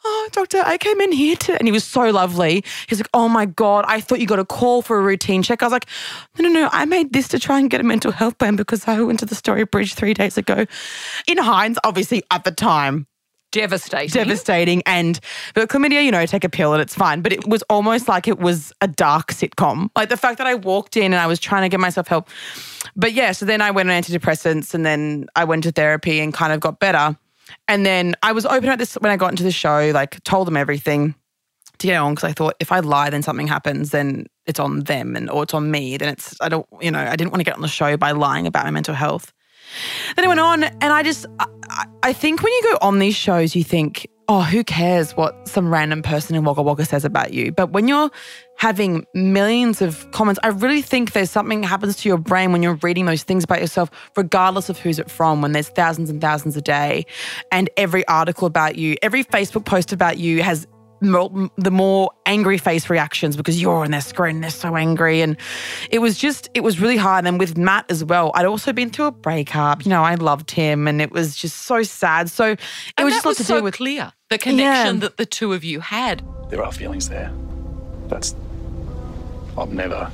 oh, 0.07 0.29
doctor, 0.33 0.63
I 0.65 0.79
came 0.79 1.01
in 1.01 1.13
here 1.13 1.37
to, 1.37 1.55
and 1.59 1.67
he 1.67 1.73
was 1.73 1.85
so 1.85 2.11
lovely. 2.11 2.65
He's 2.89 2.99
like, 2.99 3.09
oh 3.13 3.29
my 3.29 3.47
God, 3.47 3.85
I 3.89 4.01
thought 4.01 4.21
you 4.21 4.27
got 4.27 4.39
a 4.39 4.45
call 4.45 4.83
for 4.83 4.99
a 4.99 5.03
routine 5.03 5.43
check. 5.43 5.63
I 5.63 5.67
was 5.67 5.73
like, 5.73 5.87
no, 6.39 6.49
no, 6.49 6.61
no, 6.61 6.69
I 6.73 6.85
made 6.85 7.13
this 7.13 7.29
to 7.29 7.39
try 7.39 7.59
and 7.59 7.71
get 7.71 7.81
a 7.81 7.85
mental 7.85 8.13
health 8.13 8.39
plan 8.39 8.57
because 8.57 8.87
I 8.87 9.01
went 9.01 9.19
to 9.21 9.27
the 9.27 9.35
Story 9.35 9.65
Bridge 9.65 9.95
three 9.95 10.15
days 10.15 10.39
ago. 10.39 10.67
In 11.27 11.39
Hines, 11.39 11.79
obviously 11.85 12.23
at 12.31 12.45
the 12.45 12.53
time, 12.53 13.07
Devastating. 13.53 14.13
devastating. 14.13 14.83
And 14.87 15.19
but 15.55 15.69
chlamydia, 15.69 16.05
you 16.05 16.11
know, 16.11 16.27
take 16.27 16.45
a 16.45 16.49
pill 16.49 16.73
and 16.73 16.83
it's 16.83 16.95
fine. 16.95 17.23
But 17.23 17.33
it 17.33 17.47
was 17.47 17.63
almost 17.71 18.09
like 18.09 18.29
it 18.29 18.39
was 18.39 18.73
a 18.81 18.89
dark 18.89 19.33
sitcom. 19.33 19.89
Like 19.97 20.09
the 20.09 20.17
fact 20.17 20.39
that 20.39 20.47
I 20.47 20.55
walked 20.55 20.97
in 20.97 21.05
and 21.05 21.17
I 21.17 21.27
was 21.27 21.39
trying 21.39 21.63
to 21.63 21.69
get 21.69 21.81
myself 21.81 22.09
help. 22.09 22.29
But 22.97 23.13
yeah, 23.13 23.33
so 23.33 23.47
then 23.47 23.61
I 23.63 23.71
went 23.71 23.91
on 23.91 24.03
antidepressants 24.03 24.75
and 24.75 24.85
then 24.85 25.27
I 25.37 25.45
went 25.45 25.65
to 25.65 25.73
therapy 25.73 26.21
and 26.21 26.35
kind 26.35 26.53
of 26.53 26.61
got 26.61 26.81
better. 26.81 27.17
And 27.69 27.87
then 27.87 28.15
I 28.23 28.33
was 28.33 28.45
open 28.45 28.69
at 28.69 28.79
this 28.79 28.95
when 28.95 29.13
I 29.13 29.17
got 29.17 29.31
into 29.31 29.45
the 29.45 29.53
show, 29.53 29.91
like 29.95 30.23
told 30.25 30.47
them 30.47 30.57
everything 30.57 31.15
to 31.79 31.87
get 31.87 31.97
on 31.97 32.15
because 32.15 32.29
I 32.29 32.33
thought 32.33 32.55
if 32.61 32.73
I 32.73 32.81
lie, 32.81 33.11
then 33.11 33.23
something 33.23 33.47
happens, 33.47 33.91
then 33.91 34.27
it's 34.47 34.59
on 34.59 34.81
them 34.81 35.15
and 35.15 35.31
or 35.31 35.45
it's 35.45 35.55
on 35.55 35.71
me. 35.71 35.97
Then 35.97 36.09
it's 36.09 36.37
I 36.41 36.49
don't, 36.49 36.67
you 36.81 36.91
know, 36.91 37.01
I 37.01 37.17
didn't 37.17 37.31
want 37.31 37.41
to 37.41 37.45
get 37.45 37.55
on 37.55 37.63
the 37.63 37.69
show 37.69 37.97
by 37.97 38.13
lying 38.13 38.47
about 38.47 38.65
my 38.65 38.71
mental 38.71 38.95
health. 38.95 39.33
Then 40.15 40.25
it 40.25 40.29
went 40.29 40.41
on, 40.41 40.65
and 40.65 40.85
I 40.85 41.03
just, 41.03 41.27
I, 42.03 42.13
think 42.13 42.43
when 42.43 42.53
you 42.53 42.63
go 42.63 42.79
on 42.81 42.99
these 42.99 43.15
shows, 43.15 43.55
you 43.55 43.65
think, 43.65 44.09
oh, 44.29 44.41
who 44.41 44.65
cares 44.65 45.13
what 45.17 45.47
some 45.47 45.73
random 45.73 46.03
person 46.03 46.35
in 46.35 46.45
Wagga 46.45 46.63
Wagga 46.63 46.85
says 46.85 47.05
about 47.05 47.33
you? 47.33 47.53
But 47.53 47.73
when 47.73 47.89
you're 47.89 48.11
having 48.59 49.05
millions 49.15 49.83
of 49.83 50.11
comments, 50.13 50.41
I 50.43 50.49
really 50.49 50.83
think 50.83 51.13
there's 51.13 51.31
something 51.31 51.63
happens 51.63 51.97
to 51.97 52.09
your 52.09 52.19
brain 52.19 52.53
when 52.53 52.63
you're 52.63 52.79
reading 52.83 53.05
those 53.05 53.23
things 53.23 53.45
about 53.45 53.61
yourself, 53.61 53.91
regardless 54.17 54.69
of 54.69 54.79
who's 54.79 54.99
it 54.99 55.11
from, 55.11 55.43
when 55.43 55.53
there's 55.53 55.69
thousands 55.69 56.11
and 56.11 56.21
thousands 56.21 56.57
a 56.57 56.63
day. 56.63 57.05
And 57.53 57.69
every 57.77 58.07
article 58.09 58.47
about 58.47 58.77
you, 58.77 58.97
every 59.03 59.25
Facebook 59.25 59.65
post 59.65 59.93
about 59.93 60.19
you 60.19 60.43
has 60.43 60.67
more, 61.01 61.51
the 61.57 61.71
more 61.71 62.11
angry 62.27 62.59
face 62.59 62.89
reactions 62.91 63.37
because 63.37 63.61
you're 63.61 63.85
on 63.85 63.91
their 63.91 64.01
screen, 64.01 64.41
they're 64.41 64.51
so 64.51 64.77
angry. 64.77 65.21
And 65.21 65.37
it 65.91 65.99
was 66.01 66.19
just, 66.19 66.49
it 66.55 66.61
was 66.63 66.81
really 66.81 66.97
hard. 66.97 67.27
And 67.27 67.39
with 67.39 67.57
Matt 67.59 67.85
as 67.91 68.05
well, 68.05 68.31
I'd 68.35 68.47
also 68.47 68.73
been 68.73 68.91
through 68.91 69.07
a 69.07 69.13
breakup. 69.13 69.85
You 69.85 69.91
know, 69.91 70.03
I 70.03 70.15
loved 70.15 70.51
him 70.51 70.87
and 70.89 71.01
it 71.03 71.13
was 71.13 71.37
just 71.37 71.63
so 71.63 71.83
sad. 71.83 72.31
So 72.31 72.53
it 72.53 72.61
And 72.97 73.05
was 73.05 73.15
just 73.15 73.25
a 73.25 73.29
was 73.29 73.37
to 73.39 73.45
so 73.45 73.59
do 73.59 73.65
with. 73.65 73.75
clear. 73.75 74.13
The 74.31 74.39
connection 74.39 74.97
Yeah. 74.97 75.01
that 75.01 75.17
the 75.19 75.27
two 75.27 75.53
of 75.53 75.63
you 75.65 75.81
had. 75.81 76.23
there 76.51 76.63
are 76.65 76.73
feelings 76.73 77.09
there. 77.09 77.33
That's. 78.09 78.35
I've 79.59 79.73
never 79.73 80.11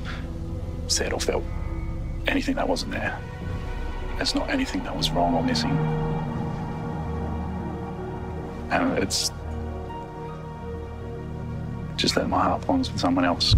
said 0.86 1.12
or 1.12 1.20
felt 1.20 1.44
anything 2.26 2.54
that 2.56 2.68
wasn't 2.68 2.92
there. 2.92 3.18
There's 4.16 4.34
not 4.34 4.48
anything 4.50 4.82
that 4.84 4.96
was 4.96 5.10
wrong 5.10 5.34
or 5.34 5.42
missing. 5.42 5.70
And 8.70 8.98
it's. 8.98 9.30
Just 11.96 12.14
that 12.14 12.28
my 12.28 12.42
heart 12.42 12.62
belongs 12.62 12.90
with 12.90 13.00
someone 13.00 13.24
else. 13.24 13.54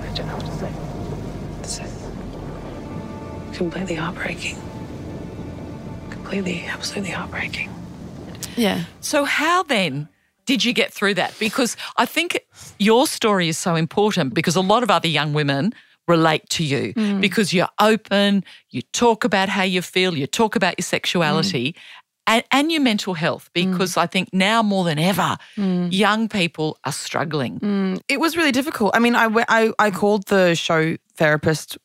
I 0.00 0.14
don't 0.14 0.26
know 0.26 0.36
what 0.36 0.44
to 0.44 0.52
say. 0.52 0.72
This 1.62 1.80
is 1.80 3.56
completely 3.56 3.94
heartbreaking. 3.94 4.56
Completely, 6.10 6.64
absolutely 6.66 7.12
heartbreaking. 7.12 7.70
Yeah. 8.56 8.84
So, 9.00 9.24
how 9.24 9.62
then 9.62 10.08
did 10.44 10.64
you 10.64 10.72
get 10.72 10.92
through 10.92 11.14
that? 11.14 11.34
Because 11.38 11.76
I 11.96 12.06
think 12.06 12.40
your 12.78 13.06
story 13.06 13.48
is 13.48 13.56
so 13.56 13.74
important 13.74 14.34
because 14.34 14.56
a 14.56 14.60
lot 14.60 14.82
of 14.82 14.90
other 14.90 15.08
young 15.08 15.32
women 15.32 15.72
relate 16.08 16.48
to 16.50 16.64
you 16.64 16.94
mm. 16.94 17.20
because 17.20 17.52
you're 17.52 17.68
open, 17.78 18.44
you 18.70 18.82
talk 18.92 19.24
about 19.24 19.48
how 19.48 19.62
you 19.62 19.82
feel, 19.82 20.16
you 20.16 20.26
talk 20.26 20.56
about 20.56 20.78
your 20.78 20.84
sexuality. 20.84 21.72
Mm. 21.72 21.80
And, 22.24 22.44
and 22.52 22.70
your 22.70 22.80
mental 22.80 23.14
health, 23.14 23.50
mm. 23.52 23.72
because 23.72 23.96
I 23.96 24.06
think 24.06 24.28
now 24.32 24.62
more 24.62 24.84
than 24.84 24.96
ever, 24.96 25.36
young 25.90 26.28
people 26.28 26.78
are 26.84 26.92
struggling. 26.92 27.58
It 28.08 28.20
was 28.20 28.36
really 28.36 28.52
difficult. 28.52 28.94
I 28.94 29.00
mean, 29.00 29.16
I, 29.16 29.28
I, 29.48 29.72
I 29.80 29.90
called 29.90 30.28
the 30.28 30.54
show 30.54 30.96
therapist 31.16 31.78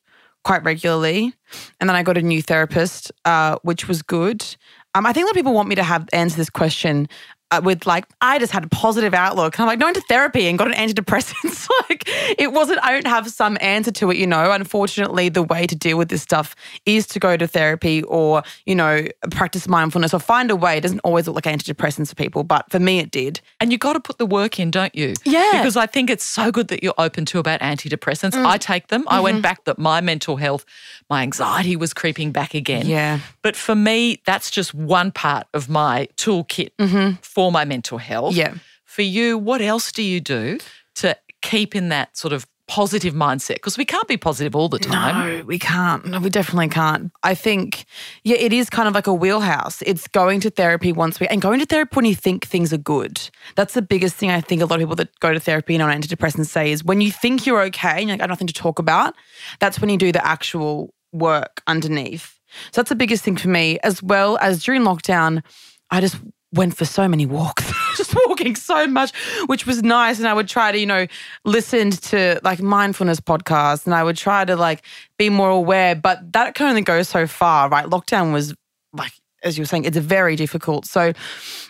quite 0.43 0.63
regularly, 0.63 1.33
and 1.79 1.89
then 1.89 1.95
I 1.95 2.03
got 2.03 2.19
a 2.19 2.21
new 2.21 2.43
therapist, 2.43 3.11
uh, 3.25 3.57
which 3.63 3.87
was 3.87 4.03
good. 4.03 4.45
Um, 4.93 5.07
I 5.07 5.11
think 5.11 5.23
a 5.23 5.25
lot 5.25 5.31
of 5.31 5.35
people 5.37 5.53
want 5.53 5.69
me 5.69 5.75
to 5.75 5.83
have 5.83 6.07
answer 6.13 6.37
this 6.37 6.51
question 6.51 7.09
Uh, 7.49 7.61
with 7.63 7.87
like, 7.87 8.05
I 8.21 8.39
just 8.39 8.51
had 8.51 8.65
a 8.65 8.67
positive 8.67 9.13
outlook. 9.13 9.55
And 9.55 9.61
I'm 9.61 9.67
like, 9.67 9.79
going 9.79 9.93
to 9.93 10.01
therapy 10.01 10.47
and 10.47 10.57
got 10.57 10.67
an 10.67 10.73
antidepressant. 10.73 11.69
like, 11.89 12.03
it 12.37 12.51
wasn't. 12.51 12.83
I 12.83 12.91
don't 12.91 13.07
have 13.07 13.29
some 13.29 13.57
answer 13.61 13.91
to 13.91 14.11
it. 14.11 14.17
You 14.17 14.27
know, 14.27 14.51
unfortunately, 14.51 15.29
the 15.29 15.43
way 15.43 15.65
to 15.65 15.75
deal 15.75 15.97
with 15.97 16.09
this 16.09 16.21
stuff 16.21 16.55
is 16.85 17.07
to 17.07 17.19
go 17.19 17.37
to 17.37 17.47
therapy 17.47 18.03
or 18.03 18.43
you 18.65 18.75
know 18.75 19.07
practice 19.31 19.67
mindfulness 19.67 20.13
or 20.13 20.19
find 20.19 20.51
a 20.51 20.55
way. 20.55 20.77
It 20.77 20.81
doesn't 20.81 20.99
always 20.99 21.27
look 21.27 21.35
like 21.35 21.45
antidepressants 21.45 22.09
for 22.09 22.15
people, 22.15 22.43
but 22.43 22.69
for 22.69 22.79
me, 22.79 22.99
it 22.99 23.11
did. 23.11 23.39
And 23.59 23.71
you 23.71 23.77
got 23.77 23.93
to 23.93 23.99
put 23.99 24.17
the 24.17 24.25
work 24.25 24.59
in, 24.59 24.71
don't 24.71 24.93
you? 24.93 25.13
Yeah. 25.23 25.51
Because 25.53 25.77
I 25.77 25.85
think 25.85 26.09
it's 26.09 26.23
so 26.23 26.51
good 26.51 26.67
that 26.67 26.83
you're 26.83 26.93
open 26.97 27.25
to 27.25 27.39
about 27.39 27.61
antidepressants. 27.61 28.31
Mm. 28.31 28.45
I 28.45 28.57
take 28.57 28.87
them. 28.87 29.05
I 29.07 29.19
went 29.19 29.35
mm-hmm. 29.35 29.41
back 29.41 29.63
that 29.65 29.79
my 29.79 30.01
mental 30.01 30.37
health, 30.37 30.65
my 31.09 31.21
anxiety 31.23 31.75
was 31.75 31.93
creeping 31.93 32.31
back 32.31 32.53
again. 32.53 32.85
Yeah. 32.85 33.19
But 33.41 33.55
for 33.55 33.75
me, 33.75 34.21
that's 34.25 34.51
just 34.51 34.73
one 34.73 35.11
part 35.11 35.47
of 35.53 35.69
my 35.69 36.07
toolkit 36.17 36.71
mm-hmm. 36.79 37.15
For 37.37 37.51
my 37.51 37.65
mental 37.65 37.99
health. 37.99 38.33
Yeah. 38.33 38.55
For 38.83 39.03
you, 39.03 39.37
what 39.37 39.61
else 39.61 39.91
do 39.91 40.01
you 40.01 40.19
do 40.19 40.57
to 40.95 41.15
keep 41.43 41.75
in 41.75 41.89
that 41.89 42.17
sort 42.17 42.33
of 42.33 42.47
positive 42.67 43.13
mindset? 43.13 43.57
Because 43.57 43.77
we 43.77 43.85
can't 43.85 44.07
be 44.07 44.17
positive 44.17 44.55
all 44.55 44.69
the 44.69 44.79
time. 44.79 45.37
No, 45.37 45.43
we 45.45 45.59
can't. 45.59 46.03
No, 46.07 46.19
we 46.19 46.31
definitely 46.31 46.69
can't. 46.69 47.11
I 47.21 47.35
think, 47.35 47.85
yeah, 48.23 48.37
it 48.37 48.53
is 48.53 48.71
kind 48.71 48.87
of 48.87 48.95
like 48.95 49.05
a 49.05 49.13
wheelhouse. 49.13 49.83
It's 49.83 50.07
going 50.07 50.39
to 50.39 50.49
therapy 50.49 50.91
once 50.91 51.19
we 51.19 51.27
and 51.27 51.39
going 51.39 51.59
to 51.59 51.67
therapy 51.67 51.95
when 51.95 52.05
you 52.05 52.15
think 52.15 52.47
things 52.47 52.73
are 52.73 52.79
good. 52.79 53.29
That's 53.55 53.75
the 53.75 53.83
biggest 53.83 54.15
thing 54.15 54.31
I 54.31 54.41
think 54.41 54.63
a 54.63 54.65
lot 54.65 54.77
of 54.77 54.79
people 54.79 54.95
that 54.95 55.19
go 55.19 55.31
to 55.31 55.39
therapy 55.39 55.75
and 55.75 55.83
on 55.83 55.91
antidepressants 55.95 56.47
say 56.47 56.71
is 56.71 56.83
when 56.83 57.01
you 57.01 57.11
think 57.11 57.45
you're 57.45 57.61
okay 57.65 57.99
and 57.99 58.09
you're 58.09 58.13
like, 58.13 58.21
I 58.21 58.23
have 58.23 58.31
nothing 58.31 58.47
to 58.47 58.53
talk 58.53 58.79
about, 58.79 59.13
that's 59.59 59.79
when 59.79 59.91
you 59.91 59.97
do 59.97 60.11
the 60.11 60.25
actual 60.25 60.91
work 61.13 61.61
underneath. 61.67 62.39
So 62.71 62.81
that's 62.81 62.89
the 62.89 62.95
biggest 62.95 63.23
thing 63.23 63.37
for 63.37 63.49
me, 63.49 63.77
as 63.83 64.01
well 64.01 64.39
as 64.41 64.63
during 64.63 64.81
lockdown, 64.81 65.43
I 65.91 66.01
just 66.01 66.17
went 66.53 66.75
for 66.75 66.85
so 66.85 67.07
many 67.07 67.25
walks, 67.25 67.71
just 67.97 68.15
walking 68.27 68.55
so 68.55 68.87
much, 68.87 69.15
which 69.47 69.65
was 69.65 69.83
nice. 69.83 70.19
And 70.19 70.27
I 70.27 70.33
would 70.33 70.47
try 70.47 70.71
to, 70.71 70.77
you 70.77 70.85
know, 70.85 71.07
listen 71.45 71.91
to 71.91 72.39
like 72.43 72.61
mindfulness 72.61 73.19
podcasts 73.19 73.85
and 73.85 73.93
I 73.93 74.03
would 74.03 74.17
try 74.17 74.45
to 74.45 74.55
like 74.55 74.83
be 75.17 75.29
more 75.29 75.49
aware, 75.49 75.95
but 75.95 76.31
that 76.33 76.55
can 76.55 76.67
only 76.67 76.81
go 76.81 77.03
so 77.03 77.27
far, 77.27 77.69
right? 77.69 77.85
Lockdown 77.85 78.33
was 78.33 78.53
like 78.93 79.11
as 79.43 79.57
you 79.57 79.61
were 79.61 79.67
saying, 79.67 79.85
it's 79.85 79.97
very 79.97 80.35
difficult. 80.35 80.85
So 80.85 81.13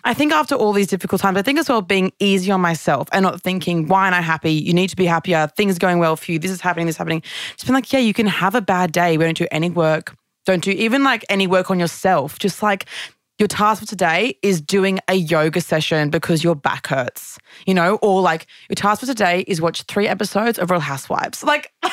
I 0.04 0.14
think 0.14 0.32
after 0.32 0.56
all 0.56 0.74
these 0.74 0.88
difficult 0.88 1.22
times, 1.22 1.38
I 1.38 1.42
think 1.42 1.60
as 1.60 1.68
well 1.68 1.82
being 1.82 2.12
easy 2.20 2.50
on 2.52 2.62
myself 2.62 3.08
and 3.12 3.24
not 3.24 3.42
thinking, 3.42 3.88
why 3.88 4.08
am 4.08 4.14
I 4.14 4.22
happy? 4.22 4.54
You 4.54 4.74
need 4.74 4.90
to 4.90 4.96
be 4.96 5.06
happier. 5.06 5.48
Things 5.56 5.78
going 5.78 6.00
well 6.00 6.16
for 6.16 6.32
you. 6.32 6.40
This 6.40 6.52
is 6.52 6.62
happening, 6.62 6.88
this 6.88 6.96
is 6.96 6.98
happening. 6.98 7.22
Just 7.52 7.66
been 7.66 7.76
like, 7.76 7.92
yeah, 7.92 8.00
you 8.00 8.14
can 8.14 8.28
have 8.28 8.56
a 8.56 8.62
bad 8.62 8.92
day. 8.92 9.18
We 9.18 9.26
don't 9.26 9.38
do 9.38 9.48
any 9.52 9.70
work. 9.70 10.16
Don't 10.46 10.64
do 10.64 10.72
even 10.72 11.04
like 11.04 11.26
any 11.28 11.46
work 11.46 11.70
on 11.70 11.80
yourself. 11.80 12.40
Just 12.40 12.64
like 12.64 12.86
your 13.40 13.48
task 13.48 13.82
for 13.82 13.88
today 13.88 14.38
is 14.42 14.60
doing 14.60 15.00
a 15.08 15.14
yoga 15.14 15.62
session 15.62 16.10
because 16.10 16.44
your 16.44 16.56
back 16.56 16.88
hurts, 16.88 17.38
you 17.66 17.74
know, 17.74 17.96
or 18.02 18.22
like 18.22 18.48
your 18.70 18.76
task 18.76 19.02
for 19.02 19.06
today 19.06 19.44
is 19.48 19.62
watch 19.62 19.84
three 19.84 20.08
episodes 20.08 20.58
of 20.58 20.72
Real 20.72 20.80
Housewives. 20.80 21.44
Like, 21.44 21.72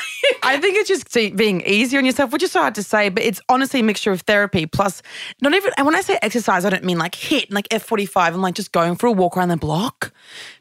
I 0.42 0.59
think 0.59 0.76
it's 0.76 0.88
just 0.88 1.37
being 1.37 1.61
easier 1.62 1.98
on 1.98 2.07
yourself, 2.07 2.33
which 2.33 2.42
is 2.42 2.52
so 2.52 2.61
hard 2.61 2.74
to 2.76 2.83
say, 2.83 3.11
but 3.11 3.22
it's 3.22 3.40
honestly 3.48 3.80
a 3.80 3.83
mixture 3.83 4.11
of 4.11 4.22
therapy 4.22 4.64
plus 4.64 5.02
not 5.42 5.54
even, 5.54 5.72
and 5.76 5.85
when 5.85 5.94
I 5.94 6.00
say 6.00 6.18
exercise, 6.22 6.64
I 6.64 6.70
don't 6.70 6.85
mean 6.85 6.98
like 6.98 7.12
HIIT, 7.12 7.52
like 7.52 7.68
F45 7.68 8.28
I'm 8.28 8.40
like 8.40 8.54
just 8.54 8.72
going 8.72 8.96
for 8.96 9.07
a 9.07 9.12
walk 9.12 9.37
around 9.37 9.48
the 9.48 9.57
block, 9.57 10.12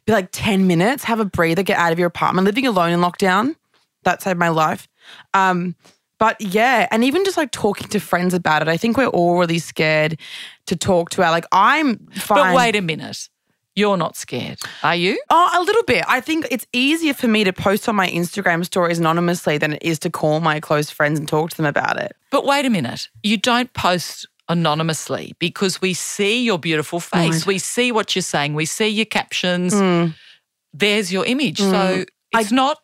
be 0.05 0.11
like 0.11 0.29
10 0.31 0.67
minutes, 0.67 1.05
have 1.05 1.19
a 1.19 1.25
breather, 1.25 1.63
get 1.63 1.77
out 1.77 1.93
of 1.93 1.99
your 1.99 2.07
apartment, 2.07 2.45
living 2.45 2.67
alone 2.67 2.91
in 2.91 2.99
lockdown. 2.99 3.55
That 4.03 4.21
saved 4.21 4.37
my 4.37 4.49
life. 4.49 4.89
Um, 5.33 5.75
but 6.23 6.39
yeah, 6.39 6.87
and 6.89 7.03
even 7.03 7.25
just 7.25 7.35
like 7.35 7.51
talking 7.51 7.89
to 7.89 7.99
friends 7.99 8.33
about 8.33 8.61
it, 8.61 8.69
I 8.69 8.77
think 8.77 8.95
we're 8.95 9.07
all 9.07 9.37
really 9.37 9.59
scared 9.59 10.17
to 10.67 10.75
talk 10.77 11.09
to 11.09 11.21
our 11.21 11.31
like 11.31 11.43
I'm 11.51 11.97
fine. 12.13 12.53
But 12.53 12.55
wait 12.55 12.77
a 12.77 12.81
minute. 12.81 13.27
You're 13.75 13.97
not 13.97 14.15
scared, 14.15 14.57
are 14.83 14.95
you? 14.95 15.21
Oh, 15.29 15.49
a 15.53 15.61
little 15.61 15.83
bit. 15.83 16.05
I 16.07 16.21
think 16.21 16.47
it's 16.49 16.65
easier 16.71 17.13
for 17.13 17.27
me 17.27 17.43
to 17.43 17.51
post 17.51 17.89
on 17.89 17.97
my 17.97 18.07
Instagram 18.07 18.63
stories 18.63 18.99
anonymously 18.99 19.57
than 19.57 19.73
it 19.73 19.83
is 19.83 19.99
to 19.99 20.09
call 20.09 20.39
my 20.39 20.61
close 20.61 20.89
friends 20.89 21.19
and 21.19 21.27
talk 21.27 21.49
to 21.49 21.57
them 21.57 21.65
about 21.65 21.99
it. 21.99 22.15
But 22.31 22.45
wait 22.45 22.65
a 22.65 22.69
minute. 22.69 23.09
You 23.21 23.35
don't 23.35 23.73
post 23.73 24.25
anonymously 24.47 25.33
because 25.39 25.81
we 25.81 25.93
see 25.93 26.45
your 26.45 26.57
beautiful 26.57 27.01
face. 27.01 27.39
Right. 27.41 27.47
We 27.47 27.57
see 27.59 27.91
what 27.91 28.15
you're 28.15 28.21
saying. 28.21 28.53
We 28.53 28.65
see 28.65 28.87
your 28.87 29.07
captions. 29.07 29.73
Mm. 29.73 30.15
There's 30.71 31.11
your 31.11 31.25
image. 31.25 31.57
Mm. 31.57 31.71
So 31.71 32.05
it's 32.31 32.53
I, 32.53 32.55
not 32.55 32.77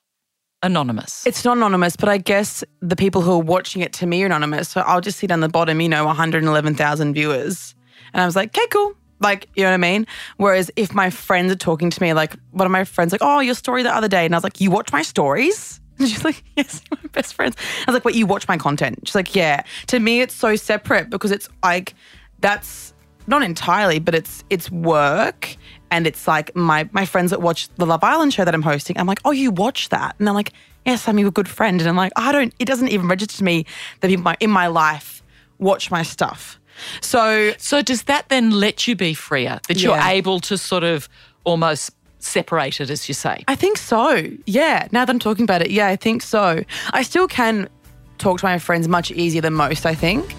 anonymous. 0.63 1.25
It's 1.25 1.45
not 1.45 1.57
anonymous, 1.57 1.95
but 1.95 2.09
I 2.09 2.17
guess 2.17 2.63
the 2.81 2.95
people 2.95 3.21
who 3.21 3.31
are 3.31 3.39
watching 3.39 3.81
it 3.81 3.93
to 3.93 4.07
me 4.07 4.23
are 4.23 4.25
anonymous. 4.25 4.69
So 4.69 4.81
I'll 4.81 5.01
just 5.01 5.19
see 5.19 5.27
down 5.27 5.39
the 5.39 5.49
bottom, 5.49 5.79
you 5.81 5.89
know, 5.89 6.05
111,000 6.05 7.13
viewers. 7.13 7.75
And 8.13 8.21
I 8.21 8.25
was 8.25 8.35
like, 8.35 8.49
okay, 8.57 8.67
cool. 8.67 8.93
Like, 9.21 9.49
you 9.55 9.63
know 9.63 9.69
what 9.69 9.75
I 9.75 9.77
mean? 9.77 10.07
Whereas 10.37 10.71
if 10.75 10.93
my 10.93 11.09
friends 11.09 11.51
are 11.51 11.57
talking 11.57 11.89
to 11.89 12.01
me, 12.01 12.13
like 12.13 12.35
one 12.51 12.65
of 12.65 12.71
my 12.71 12.83
friends, 12.83 13.11
like, 13.11 13.21
oh, 13.21 13.39
your 13.39 13.55
story 13.55 13.83
the 13.83 13.93
other 13.93 14.07
day. 14.07 14.25
And 14.25 14.33
I 14.33 14.37
was 14.37 14.43
like, 14.43 14.61
you 14.61 14.71
watch 14.71 14.91
my 14.91 15.01
stories? 15.01 15.81
And 15.97 16.07
she's 16.09 16.23
like, 16.23 16.43
yes, 16.55 16.81
my 16.91 17.09
best 17.11 17.33
friends. 17.33 17.55
I 17.85 17.91
was 17.91 17.93
like, 17.93 18.05
wait, 18.05 18.15
you 18.15 18.25
watch 18.25 18.47
my 18.47 18.57
content? 18.57 18.99
She's 19.05 19.15
like, 19.15 19.35
yeah. 19.35 19.63
To 19.87 19.99
me, 19.99 20.21
it's 20.21 20.33
so 20.33 20.55
separate 20.55 21.09
because 21.09 21.31
it's 21.31 21.49
like, 21.63 21.95
that's 22.39 22.93
not 23.27 23.43
entirely, 23.43 23.99
but 23.99 24.15
it's 24.15 24.43
it's 24.49 24.71
work 24.71 25.55
and 25.91 26.07
it's 26.07 26.27
like 26.27 26.55
my 26.55 26.89
my 26.91 27.05
friends 27.05 27.31
that 27.31 27.41
watch 27.41 27.69
the 27.75 27.85
Love 27.85 28.03
Island 28.03 28.33
show 28.33 28.45
that 28.45 28.53
I'm 28.53 28.61
hosting. 28.61 28.97
I'm 28.97 29.07
like, 29.07 29.21
oh, 29.25 29.31
you 29.31 29.51
watch 29.51 29.89
that? 29.89 30.15
And 30.17 30.27
they're 30.27 30.33
like, 30.33 30.53
yes, 30.85 31.07
I'm 31.07 31.19
your 31.19 31.31
good 31.31 31.47
friend. 31.47 31.79
And 31.79 31.89
I'm 31.89 31.95
like, 31.95 32.11
I 32.15 32.31
don't. 32.31 32.53
It 32.59 32.65
doesn't 32.65 32.89
even 32.89 33.07
register 33.07 33.37
to 33.37 33.43
me 33.43 33.65
that 34.01 34.07
people 34.07 34.33
in 34.39 34.49
my 34.49 34.67
life 34.67 35.23
watch 35.57 35.91
my 35.91 36.03
stuff. 36.03 36.59
So, 37.01 37.53
so 37.57 37.81
does 37.81 38.03
that 38.03 38.29
then 38.29 38.51
let 38.51 38.87
you 38.87 38.95
be 38.95 39.13
freer? 39.13 39.59
That 39.67 39.81
you're 39.81 39.97
able 39.97 40.39
to 40.41 40.57
sort 40.57 40.83
of 40.83 41.09
almost 41.43 41.91
separate 42.19 42.79
it, 42.79 42.89
as 42.89 43.07
you 43.07 43.13
say. 43.13 43.43
I 43.47 43.55
think 43.55 43.77
so. 43.77 44.23
Yeah. 44.45 44.87
Now 44.91 45.05
that 45.05 45.11
I'm 45.11 45.19
talking 45.19 45.43
about 45.43 45.61
it, 45.61 45.71
yeah, 45.71 45.87
I 45.87 45.95
think 45.95 46.21
so. 46.21 46.63
I 46.91 47.03
still 47.03 47.27
can 47.27 47.67
talk 48.17 48.39
to 48.39 48.45
my 48.45 48.59
friends 48.59 48.87
much 48.87 49.11
easier 49.11 49.41
than 49.41 49.53
most. 49.53 49.85
I 49.85 49.95
think. 49.95 50.33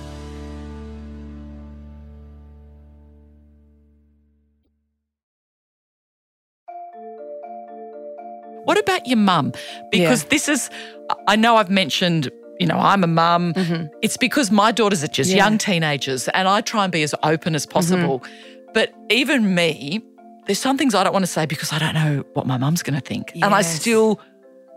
What 8.70 8.78
about 8.78 9.04
your 9.04 9.16
mum? 9.16 9.52
Because 9.90 10.22
yeah. 10.22 10.28
this 10.28 10.48
is, 10.48 10.70
I 11.26 11.34
know 11.34 11.56
I've 11.56 11.70
mentioned 11.70 12.30
you 12.60 12.66
know, 12.66 12.78
I'm 12.78 13.02
a 13.02 13.08
mum. 13.08 13.54
Mm-hmm. 13.54 13.86
It's 14.00 14.16
because 14.16 14.52
my 14.52 14.70
daughters 14.70 15.02
are 15.02 15.08
just 15.08 15.30
yeah. 15.30 15.38
young 15.38 15.58
teenagers 15.58 16.28
and 16.28 16.46
I 16.46 16.60
try 16.60 16.84
and 16.84 16.92
be 16.92 17.02
as 17.02 17.16
open 17.24 17.56
as 17.56 17.66
possible. 17.66 18.20
Mm-hmm. 18.20 18.70
But 18.74 18.94
even 19.08 19.56
me, 19.56 20.04
there's 20.46 20.60
some 20.60 20.78
things 20.78 20.94
I 20.94 21.02
don't 21.02 21.12
want 21.12 21.24
to 21.24 21.30
say 21.30 21.46
because 21.46 21.72
I 21.72 21.80
don't 21.80 21.94
know 21.94 22.24
what 22.34 22.46
my 22.46 22.58
mum's 22.58 22.84
going 22.84 23.00
to 23.00 23.04
think. 23.04 23.32
Yes. 23.34 23.44
And 23.44 23.54
I 23.54 23.62
still 23.62 24.20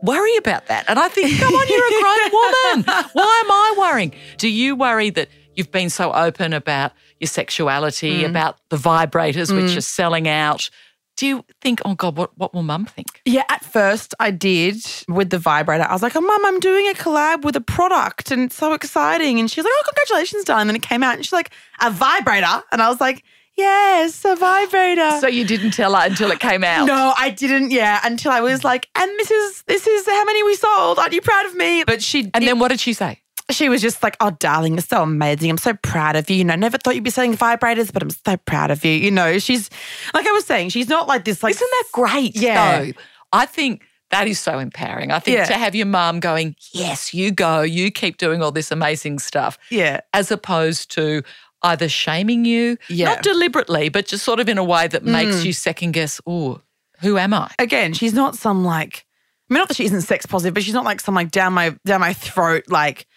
worry 0.02 0.36
about 0.38 0.66
that. 0.68 0.86
And 0.88 0.98
I 0.98 1.08
think, 1.10 1.38
come 1.38 1.54
on, 1.54 1.68
you're 1.68 1.86
a 1.86 2.02
grown 2.02 2.32
woman. 2.88 3.10
Why 3.14 3.42
am 3.44 3.52
I 3.52 3.76
worrying? 3.78 4.14
Do 4.38 4.50
you 4.50 4.76
worry 4.76 5.12
that 5.12 5.28
you've 5.54 5.72
been 5.72 5.92
so 5.92 6.14
open 6.14 6.54
about 6.54 6.94
your 7.20 7.28
sexuality, 7.28 8.24
mm. 8.24 8.30
about 8.30 8.58
the 8.70 8.78
vibrators 8.78 9.52
mm. 9.52 9.62
which 9.62 9.78
are 9.78 9.82
selling 9.82 10.28
out? 10.28 10.72
Do 11.16 11.28
you 11.28 11.46
think, 11.62 11.82
oh 11.86 11.96
God, 11.96 12.18
what, 12.18 12.38
what 12.38 12.54
will 12.54 12.64
mum 12.64 12.86
think? 12.86 13.22
Yeah, 13.26 13.44
at 13.50 13.64
first 13.64 14.14
I 14.20 14.32
did 14.32 14.78
with 15.08 15.30
the 15.30 15.40
vibrator. 15.40 15.84
I 15.84 15.94
was 15.94 16.02
like, 16.02 16.16
oh, 16.16 16.22
mum, 16.22 16.46
I'm 16.46 16.60
doing 16.60 16.88
a 16.88 16.94
collab 16.94 17.44
with 17.44 17.56
a 17.56 17.62
product 17.62 18.32
and 18.32 18.44
it's 18.44 18.56
so 18.56 18.74
exciting. 18.74 19.40
And 19.40 19.50
she 19.50 19.60
was 19.60 19.66
like, 19.66 19.74
oh, 19.76 19.84
congratulations, 19.86 20.44
darling. 20.44 20.62
And 20.62 20.70
then 20.72 20.76
it 20.78 20.82
came 20.82 21.04
out 21.04 21.16
and 21.16 21.24
she's 21.24 21.34
like, 21.34 21.52
a 21.82 21.92
vibrator. 21.92 22.64
And 22.72 22.82
I 22.82 22.90
was 22.90 23.00
like, 23.00 23.24
yes, 23.56 24.26
a 24.26 24.36
vibrator. 24.36 25.20
So 25.20 25.28
you 25.28 25.46
didn't 25.46 25.72
tell 25.72 25.96
her 25.96 26.06
until 26.06 26.32
it 26.32 26.40
came 26.40 26.64
out? 26.64 26.86
No, 26.86 27.14
I 27.18 27.30
didn't. 27.30 27.72
Yeah, 27.72 28.00
until 28.04 28.32
I 28.32 28.42
was 28.42 28.64
like, 28.64 28.90
and 28.96 29.10
this 29.20 29.32
is 29.32 29.64
this 29.64 29.88
is 29.88 30.06
how 30.08 30.26
many 30.26 30.44
we 30.44 30.56
sold. 30.56 31.00
Aren't 31.00 31.14
you 31.14 31.22
proud 31.22 31.46
of 31.46 31.56
me? 31.56 31.84
But 31.86 32.02
she. 32.02 32.30
And 32.34 32.46
then 32.46 32.60
what 32.60 32.70
did 32.70 32.80
she 32.80 32.94
say? 32.94 33.23
She 33.54 33.70
was 33.70 33.82
just 33.82 34.04
like, 34.04 34.18
"Oh, 34.20 34.32
darling, 34.32 34.74
you're 34.74 34.82
so 34.82 35.04
amazing. 35.04 35.50
I'm 35.50 35.58
so 35.58 35.74
proud 35.74 36.16
of 36.16 36.30
you. 36.30 36.38
You 36.38 36.44
know, 36.44 36.56
never 36.56 36.78
thought 36.78 36.96
you'd 36.96 37.04
be 37.04 37.10
selling 37.10 37.36
vibrators, 37.36 37.92
but 37.92 38.04
I'm 38.04 38.10
so 38.10 38.38
proud 38.38 38.72
of 38.72 38.84
you. 38.84 38.92
You 38.92 39.12
know, 39.12 39.40
she's 39.40 39.70
like 40.14 40.28
I 40.28 40.32
was 40.32 40.46
saying, 40.46 40.70
she's 40.70 40.90
not 40.90 41.08
like 41.08 41.26
this. 41.26 41.44
Like, 41.44 41.56
isn't 41.56 41.70
that 41.72 41.86
great? 41.92 42.36
Yeah, 42.36 42.86
though? 42.86 42.92
I 43.32 43.46
think 43.46 43.84
that 44.12 44.28
is 44.28 44.40
so 44.40 44.60
empowering. 44.60 45.12
I 45.12 45.20
think 45.20 45.38
yeah. 45.38 45.46
to 45.46 45.54
have 45.56 45.74
your 45.76 45.88
mom 45.88 46.20
going, 46.20 46.56
"Yes, 46.72 47.14
you 47.14 47.32
go. 47.32 47.62
You 47.62 47.92
keep 47.92 48.18
doing 48.18 48.42
all 48.42 48.52
this 48.52 48.72
amazing 48.72 49.20
stuff." 49.20 49.58
Yeah, 49.70 50.02
as 50.14 50.32
opposed 50.32 50.92
to 50.92 51.24
either 51.64 51.90
shaming 51.90 52.46
you, 52.46 52.78
yeah. 52.90 53.06
not 53.06 53.24
deliberately, 53.24 53.90
but 53.90 54.06
just 54.06 54.24
sort 54.24 54.40
of 54.40 54.50
in 54.50 54.58
a 54.58 54.64
way 54.64 54.88
that 54.88 55.04
makes 55.04 55.38
mm. 55.38 55.46
you 55.46 55.54
second 55.54 55.94
guess. 55.94 56.22
Oh, 56.28 56.62
who 57.02 57.18
am 57.18 57.34
I? 57.34 57.52
Again, 57.60 57.94
she's 57.94 58.14
not 58.14 58.36
some 58.36 58.64
like. 58.64 59.06
I 59.50 59.54
mean, 59.54 59.60
not 59.60 59.68
that 59.68 59.78
she 59.78 59.86
isn't 59.86 60.02
sex 60.02 60.26
positive, 60.26 60.54
but 60.54 60.64
she's 60.64 60.74
not 60.74 60.86
like 60.86 61.00
some 61.00 61.16
like 61.16 61.32
down 61.32 61.54
my 61.54 61.76
down 61.86 62.02
my 62.02 62.14
throat 62.14 62.66
like 62.70 63.08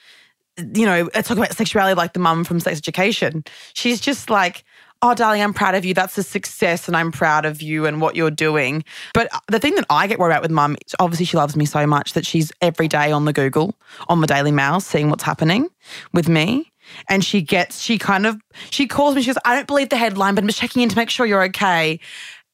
you 0.58 0.86
know, 0.86 1.08
uh, 1.14 1.22
talk 1.22 1.36
about 1.36 1.54
sexuality 1.54 1.94
like 1.94 2.12
the 2.12 2.20
mum 2.20 2.44
from 2.44 2.60
Sex 2.60 2.78
Education. 2.78 3.44
She's 3.74 4.00
just 4.00 4.30
like, 4.30 4.64
oh, 5.02 5.14
darling, 5.14 5.42
I'm 5.42 5.52
proud 5.52 5.74
of 5.74 5.84
you. 5.84 5.94
That's 5.94 6.16
a 6.16 6.22
success, 6.22 6.88
and 6.88 6.96
I'm 6.96 7.12
proud 7.12 7.44
of 7.44 7.60
you 7.60 7.86
and 7.86 8.00
what 8.00 8.16
you're 8.16 8.30
doing. 8.30 8.84
But 9.14 9.32
uh, 9.34 9.40
the 9.48 9.58
thing 9.58 9.74
that 9.74 9.84
I 9.90 10.06
get 10.06 10.18
worried 10.18 10.32
about 10.32 10.42
with 10.42 10.50
mum, 10.50 10.76
obviously, 10.98 11.26
she 11.26 11.36
loves 11.36 11.56
me 11.56 11.66
so 11.66 11.86
much 11.86 12.14
that 12.14 12.26
she's 12.26 12.52
every 12.60 12.88
day 12.88 13.12
on 13.12 13.24
the 13.24 13.32
Google, 13.32 13.74
on 14.08 14.20
the 14.20 14.26
Daily 14.26 14.52
Mail, 14.52 14.80
seeing 14.80 15.10
what's 15.10 15.22
happening 15.22 15.68
with 16.12 16.28
me. 16.28 16.72
And 17.08 17.24
she 17.24 17.42
gets, 17.42 17.80
she 17.80 17.98
kind 17.98 18.26
of, 18.26 18.40
she 18.70 18.86
calls 18.86 19.16
me, 19.16 19.22
she 19.22 19.26
goes, 19.26 19.38
I 19.44 19.56
don't 19.56 19.66
believe 19.66 19.88
the 19.88 19.96
headline, 19.96 20.36
but 20.36 20.44
I'm 20.44 20.48
just 20.48 20.60
checking 20.60 20.82
in 20.82 20.88
to 20.88 20.96
make 20.96 21.10
sure 21.10 21.26
you're 21.26 21.42
okay. 21.44 21.98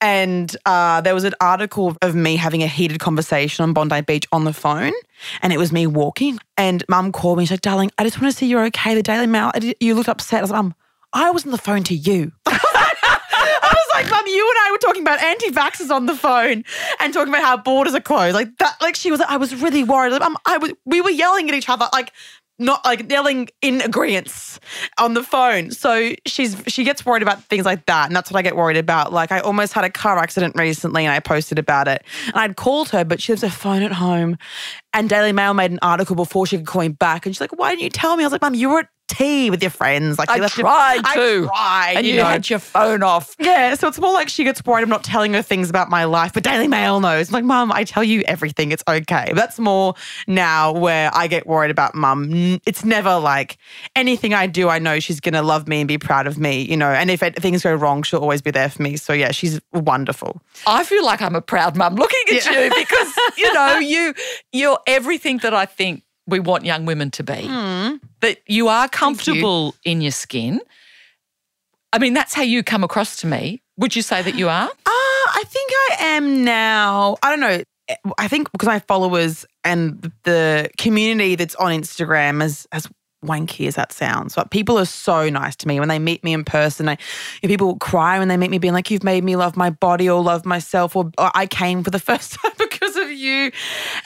And 0.02 0.54
uh, 0.66 1.00
there 1.00 1.14
was 1.14 1.22
an 1.22 1.34
article 1.40 1.96
of 2.02 2.14
me 2.16 2.34
having 2.34 2.62
a 2.62 2.66
heated 2.66 2.98
conversation 2.98 3.62
on 3.62 3.72
Bondi 3.72 4.00
Beach 4.00 4.26
on 4.32 4.44
the 4.44 4.52
phone. 4.52 4.92
And 5.42 5.52
it 5.52 5.58
was 5.58 5.72
me 5.72 5.86
walking. 5.86 6.40
And 6.58 6.84
mum 6.88 7.12
called 7.12 7.38
me. 7.38 7.44
She's 7.44 7.52
like, 7.52 7.60
darling, 7.60 7.92
I 7.96 8.04
just 8.04 8.20
want 8.20 8.32
to 8.32 8.36
see 8.36 8.46
you're 8.46 8.64
okay. 8.66 8.96
The 8.96 9.02
Daily 9.02 9.28
Mail, 9.28 9.52
you 9.80 9.94
looked 9.94 10.08
upset. 10.08 10.40
I 10.40 10.42
was 10.42 10.50
like, 10.50 10.62
mum, 10.62 10.74
I 11.12 11.30
was 11.30 11.44
on 11.44 11.52
the 11.52 11.58
phone 11.58 11.84
to 11.84 11.94
you. 11.94 12.32
I 12.46 13.74
was 13.74 13.88
like, 13.94 14.10
Mum, 14.10 14.26
you 14.26 14.48
and 14.48 14.58
I 14.66 14.70
were 14.72 14.78
talking 14.78 15.02
about 15.02 15.22
anti-vaxxers 15.22 15.90
on 15.90 16.06
the 16.06 16.16
phone 16.16 16.64
and 17.00 17.14
talking 17.14 17.32
about 17.32 17.42
how 17.42 17.56
borders 17.56 17.94
are 17.94 18.00
closed. 18.00 18.34
Like 18.34 18.56
that, 18.58 18.76
like 18.80 18.96
she 18.96 19.10
was 19.10 19.20
like, 19.20 19.30
I 19.30 19.36
was 19.36 19.54
really 19.54 19.84
worried. 19.84 20.12
Like, 20.12 20.22
um, 20.22 20.36
I 20.46 20.58
was 20.58 20.72
we 20.84 21.00
were 21.00 21.10
yelling 21.10 21.48
at 21.48 21.54
each 21.54 21.68
other. 21.68 21.86
Like 21.92 22.12
not 22.58 22.84
like 22.84 23.10
yelling 23.10 23.48
in 23.60 23.80
agreement 23.80 24.58
on 24.98 25.14
the 25.14 25.22
phone. 25.22 25.70
So 25.70 26.12
she's 26.26 26.62
she 26.66 26.84
gets 26.84 27.04
worried 27.04 27.22
about 27.22 27.42
things 27.44 27.64
like 27.64 27.86
that, 27.86 28.06
and 28.06 28.16
that's 28.16 28.30
what 28.30 28.38
I 28.38 28.42
get 28.42 28.56
worried 28.56 28.76
about. 28.76 29.12
Like 29.12 29.32
I 29.32 29.40
almost 29.40 29.72
had 29.72 29.84
a 29.84 29.90
car 29.90 30.18
accident 30.18 30.54
recently, 30.56 31.04
and 31.04 31.12
I 31.12 31.20
posted 31.20 31.58
about 31.58 31.88
it. 31.88 32.04
And 32.26 32.36
I'd 32.36 32.56
called 32.56 32.90
her, 32.90 33.04
but 33.04 33.20
she 33.20 33.32
has 33.32 33.42
her 33.42 33.50
phone 33.50 33.82
at 33.82 33.92
home. 33.92 34.36
And 34.94 35.08
Daily 35.08 35.32
Mail 35.32 35.54
made 35.54 35.70
an 35.70 35.78
article 35.82 36.14
before 36.14 36.46
she 36.46 36.58
could 36.58 36.66
call 36.66 36.82
me 36.82 36.88
back, 36.88 37.26
and 37.26 37.34
she's 37.34 37.40
like, 37.40 37.58
"Why 37.58 37.70
didn't 37.70 37.82
you 37.82 37.90
tell 37.90 38.16
me?" 38.16 38.24
I 38.24 38.26
was 38.26 38.32
like, 38.32 38.42
"Mum, 38.42 38.54
you 38.54 38.70
were 38.70 38.80
at 38.80 38.88
tea 39.12 39.50
with 39.50 39.62
your 39.62 39.70
friends. 39.70 40.18
Like 40.18 40.30
I 40.30 40.46
tried 40.48 40.94
your, 41.14 41.42
to. 41.44 41.50
I 41.52 41.94
tried, 41.94 41.94
and 41.98 42.06
you, 42.06 42.16
know. 42.16 42.24
had 42.24 42.48
your 42.48 42.58
phone 42.58 43.02
off. 43.02 43.36
Yeah, 43.38 43.74
so 43.74 43.88
it's 43.88 44.00
more 44.00 44.12
like 44.12 44.28
she 44.28 44.44
gets 44.44 44.64
worried 44.64 44.82
I'm 44.82 44.88
not 44.88 45.04
telling 45.04 45.34
her 45.34 45.42
things 45.42 45.68
about 45.70 45.90
my 45.90 46.04
life, 46.04 46.32
but 46.32 46.42
Daily 46.42 46.68
Mail 46.68 47.00
knows. 47.00 47.28
I'm 47.28 47.34
like, 47.34 47.44
Mum, 47.44 47.70
I 47.72 47.84
tell 47.84 48.02
you 48.02 48.22
everything. 48.22 48.72
It's 48.72 48.82
okay. 48.88 49.26
But 49.28 49.36
that's 49.36 49.58
more 49.58 49.94
now 50.26 50.72
where 50.72 51.10
I 51.12 51.26
get 51.26 51.46
worried 51.46 51.70
about 51.70 51.94
Mum. 51.94 52.60
It's 52.66 52.84
never 52.84 53.18
like 53.18 53.58
anything 53.94 54.34
I 54.34 54.46
do. 54.46 54.68
I 54.68 54.78
know 54.78 54.98
she's 55.00 55.20
gonna 55.20 55.42
love 55.42 55.68
me 55.68 55.80
and 55.80 55.88
be 55.88 55.98
proud 55.98 56.26
of 56.26 56.38
me. 56.38 56.62
You 56.62 56.76
know, 56.76 56.90
and 56.90 57.10
if 57.10 57.22
it, 57.22 57.36
things 57.36 57.62
go 57.62 57.74
wrong, 57.74 58.02
she'll 58.02 58.20
always 58.20 58.42
be 58.42 58.50
there 58.50 58.70
for 58.70 58.82
me. 58.82 58.96
So 58.96 59.12
yeah, 59.12 59.32
she's 59.32 59.60
wonderful. 59.72 60.40
I 60.66 60.84
feel 60.84 61.04
like 61.04 61.20
I'm 61.20 61.36
a 61.36 61.42
proud 61.42 61.76
mum 61.76 61.96
looking 61.96 62.36
at 62.36 62.46
yeah. 62.46 62.64
you 62.64 62.74
because 62.74 63.14
you 63.36 63.52
know 63.52 63.78
you 63.78 64.14
you're 64.52 64.78
everything 64.86 65.38
that 65.38 65.54
I 65.54 65.66
think 65.66 66.02
we 66.32 66.40
want 66.40 66.64
young 66.64 66.84
women 66.84 67.12
to 67.12 67.22
be. 67.22 67.34
Mm. 67.34 68.00
That 68.20 68.38
you 68.46 68.66
are 68.66 68.88
comfortable 68.88 69.76
you. 69.84 69.92
in 69.92 70.00
your 70.00 70.10
skin 70.10 70.60
I 71.92 71.98
mean, 71.98 72.14
that's 72.14 72.32
how 72.32 72.42
you 72.42 72.62
come 72.62 72.82
across 72.82 73.16
to 73.16 73.26
me. 73.26 73.62
Would 73.76 73.94
you 73.94 74.02
say 74.02 74.22
that 74.22 74.34
you 74.34 74.48
are? 74.48 74.70
Uh, 75.24 75.30
I 75.34 75.44
think 75.46 75.70
I 75.72 75.96
am 76.16 76.44
now. 76.44 77.16
I 77.22 77.30
don't 77.30 77.38
know. 77.38 77.62
I 78.18 78.26
think 78.26 78.50
because 78.50 78.66
my 78.66 78.80
followers 78.80 79.46
and 79.62 80.10
the 80.24 80.68
community 80.78 81.36
that's 81.36 81.54
on 81.54 81.70
Instagram 81.70 82.40
has 82.40 82.66
as 82.72 82.88
wanky 83.24 83.68
as 83.68 83.76
that 83.76 83.92
sounds, 83.92 84.34
but 84.34 84.50
people 84.50 84.78
are 84.80 84.84
so 84.84 85.28
nice 85.28 85.54
to 85.56 85.68
me 85.68 85.78
when 85.78 85.88
they 85.88 86.00
meet 86.00 86.24
me 86.24 86.32
in 86.32 86.44
person. 86.44 86.88
I, 86.88 86.98
people 87.42 87.76
cry 87.76 88.18
when 88.18 88.26
they 88.26 88.36
meet 88.36 88.50
me, 88.50 88.58
being 88.58 88.74
like, 88.74 88.90
"You've 88.90 89.04
made 89.04 89.22
me 89.22 89.36
love 89.36 89.56
my 89.56 89.70
body 89.70 90.10
or 90.10 90.20
love 90.20 90.44
myself," 90.44 90.96
or, 90.96 91.12
or 91.18 91.30
"I 91.34 91.46
came 91.46 91.84
for 91.84 91.90
the 91.90 91.98
first 92.10 92.32
time 92.34 92.52
you." 93.12 93.52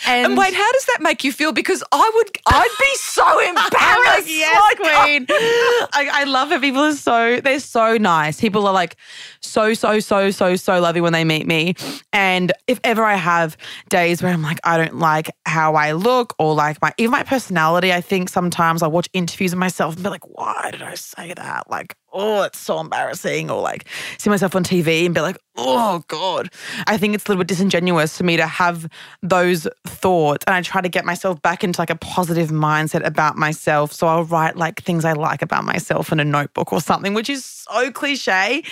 And, 0.07 0.27
and, 0.27 0.37
wait, 0.37 0.55
how 0.55 0.73
does 0.73 0.85
that 0.87 0.99
make 1.01 1.25
you 1.25 1.33
feel? 1.33 1.53
Because 1.53 1.83
I 1.92 2.11
would, 2.14 2.31
I'd 2.47 2.77
be 2.79 2.95
so 2.97 3.40
embarrassed. 3.49 4.29
yes, 4.29 4.61
like, 4.61 4.79
queen. 4.79 5.27
I, 5.29 6.09
I 6.12 6.25
love 6.25 6.53
it. 6.53 6.61
People 6.61 6.83
are 6.83 6.92
so 6.92 7.40
they're 7.40 7.61
so 7.61 7.97
nice. 7.97 8.40
People 8.40 8.66
are 8.66 8.75
like 8.75 8.97
so 9.40 9.75
so 9.75 10.01
so 10.01 10.31
so 10.31 10.57
so 10.57 10.81
lovely 10.81 11.01
when 11.01 11.12
they 11.12 11.25
meet 11.25 11.47
me. 11.47 11.75
And 12.12 12.53
if 12.66 12.81
ever 12.85 13.05
I 13.05 13.16
have 13.16 13.57
days 13.88 14.23
where 14.23 14.33
I'm 14.33 14.42
like, 14.42 14.61
I 14.64 14.77
don't 14.79 14.99
like 14.99 15.31
how 15.47 15.75
I 15.75 15.92
look 15.92 16.35
or 16.38 16.55
like 16.55 16.81
my 16.83 16.92
even 16.99 17.12
my 17.12 17.23
personality, 17.23 17.92
I 17.92 18.01
think 18.01 18.29
sometimes 18.29 18.83
I 18.83 18.87
watch 18.87 19.09
interviews 19.12 19.53
of 19.53 19.59
myself 19.59 19.95
and 19.95 20.03
be 20.03 20.11
like, 20.11 20.27
why 20.29 20.71
did 20.73 20.83
I 20.83 20.95
say 20.95 21.35
that? 21.35 21.71
Like, 21.71 21.97
oh, 22.16 22.42
it's 22.42 22.59
so 22.59 22.81
embarrassing. 22.81 23.50
Or 23.50 23.61
like 23.61 23.87
see 24.18 24.31
myself 24.31 24.57
on 24.57 24.64
TV 24.64 25.07
and 25.07 25.14
be 25.14 25.20
like, 25.20 25.38
oh 25.57 26.02
God. 26.09 26.50
I 26.87 26.96
think 26.96 27.14
it's 27.14 27.26
a 27.26 27.29
little 27.29 27.40
bit 27.40 27.48
disingenuous 27.48 28.16
for 28.16 28.24
me 28.24 28.37
to 28.37 28.46
have 28.46 28.88
those 29.22 29.68
thoughts. 29.87 30.44
And 30.46 30.55
I 30.55 30.62
try 30.62 30.81
to 30.81 30.88
get 30.88 31.05
myself 31.05 31.40
back 31.42 31.62
into 31.62 31.81
like 31.81 31.90
a 31.90 31.96
positive 31.96 32.50
mindset 32.50 33.05
about 33.07 33.37
myself. 33.37 33.92
So 33.92 34.07
I'll 34.07 34.24
write 34.24 34.57
like 34.57 34.83
things 34.83 35.05
I 35.05 35.12
like 35.12 35.42
about 35.42 35.64
myself 35.64 36.11
in 36.11 36.18
a 36.18 36.24
notebook 36.24 36.72
or 36.72 36.81
something, 36.81 37.14
which 37.14 37.31
is 37.31 37.44
so 37.44 37.90
cliche. 37.92 38.62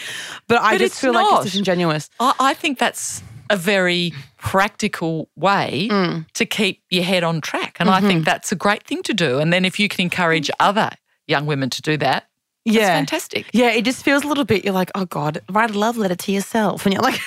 But, 0.49 0.57
but 0.57 0.63
I 0.63 0.79
just 0.79 1.01
feel 1.01 1.13
not. 1.13 1.31
like 1.31 1.45
it's 1.45 1.53
disingenuous. 1.53 2.11
I, 2.19 2.35
I 2.41 2.55
think 2.55 2.79
that's 2.79 3.23
a 3.51 3.57
very 3.57 4.13
practical 4.39 5.29
way 5.37 5.89
mm. 5.91 6.27
to 6.33 6.47
keep 6.47 6.83
your 6.91 7.05
head 7.05 7.23
on 7.23 7.41
track. 7.41 7.77
And 7.79 7.89
mm-hmm. 7.89 8.05
I 8.05 8.09
think 8.09 8.25
that's 8.25 8.53
a 8.53 8.57
great 8.57 8.85
thing 8.85 9.03
to 9.05 9.15
do. 9.15 9.39
And 9.39 9.53
then 9.53 9.65
if 9.65 9.79
you 9.79 9.89
can 9.89 10.01
encourage 10.01 10.51
other 10.61 10.91
young 11.27 11.47
women 11.47 11.71
to 11.71 11.83
do 11.83 11.97
that, 11.99 12.29
yeah. 12.65 12.95
fantastic. 12.95 13.47
Yeah, 13.53 13.71
it 13.71 13.85
just 13.85 14.05
feels 14.05 14.25
a 14.25 14.29
little 14.29 14.45
bit, 14.45 14.65
you're 14.65 14.75
like, 14.75 14.91
oh 14.95 15.07
God, 15.07 15.41
write 15.51 15.71
a 15.71 15.79
love 15.79 15.97
letter 15.97 16.15
to 16.15 16.33
yourself. 16.33 16.85
And 16.85 16.93
you're 16.93 17.03
like, 17.03 17.21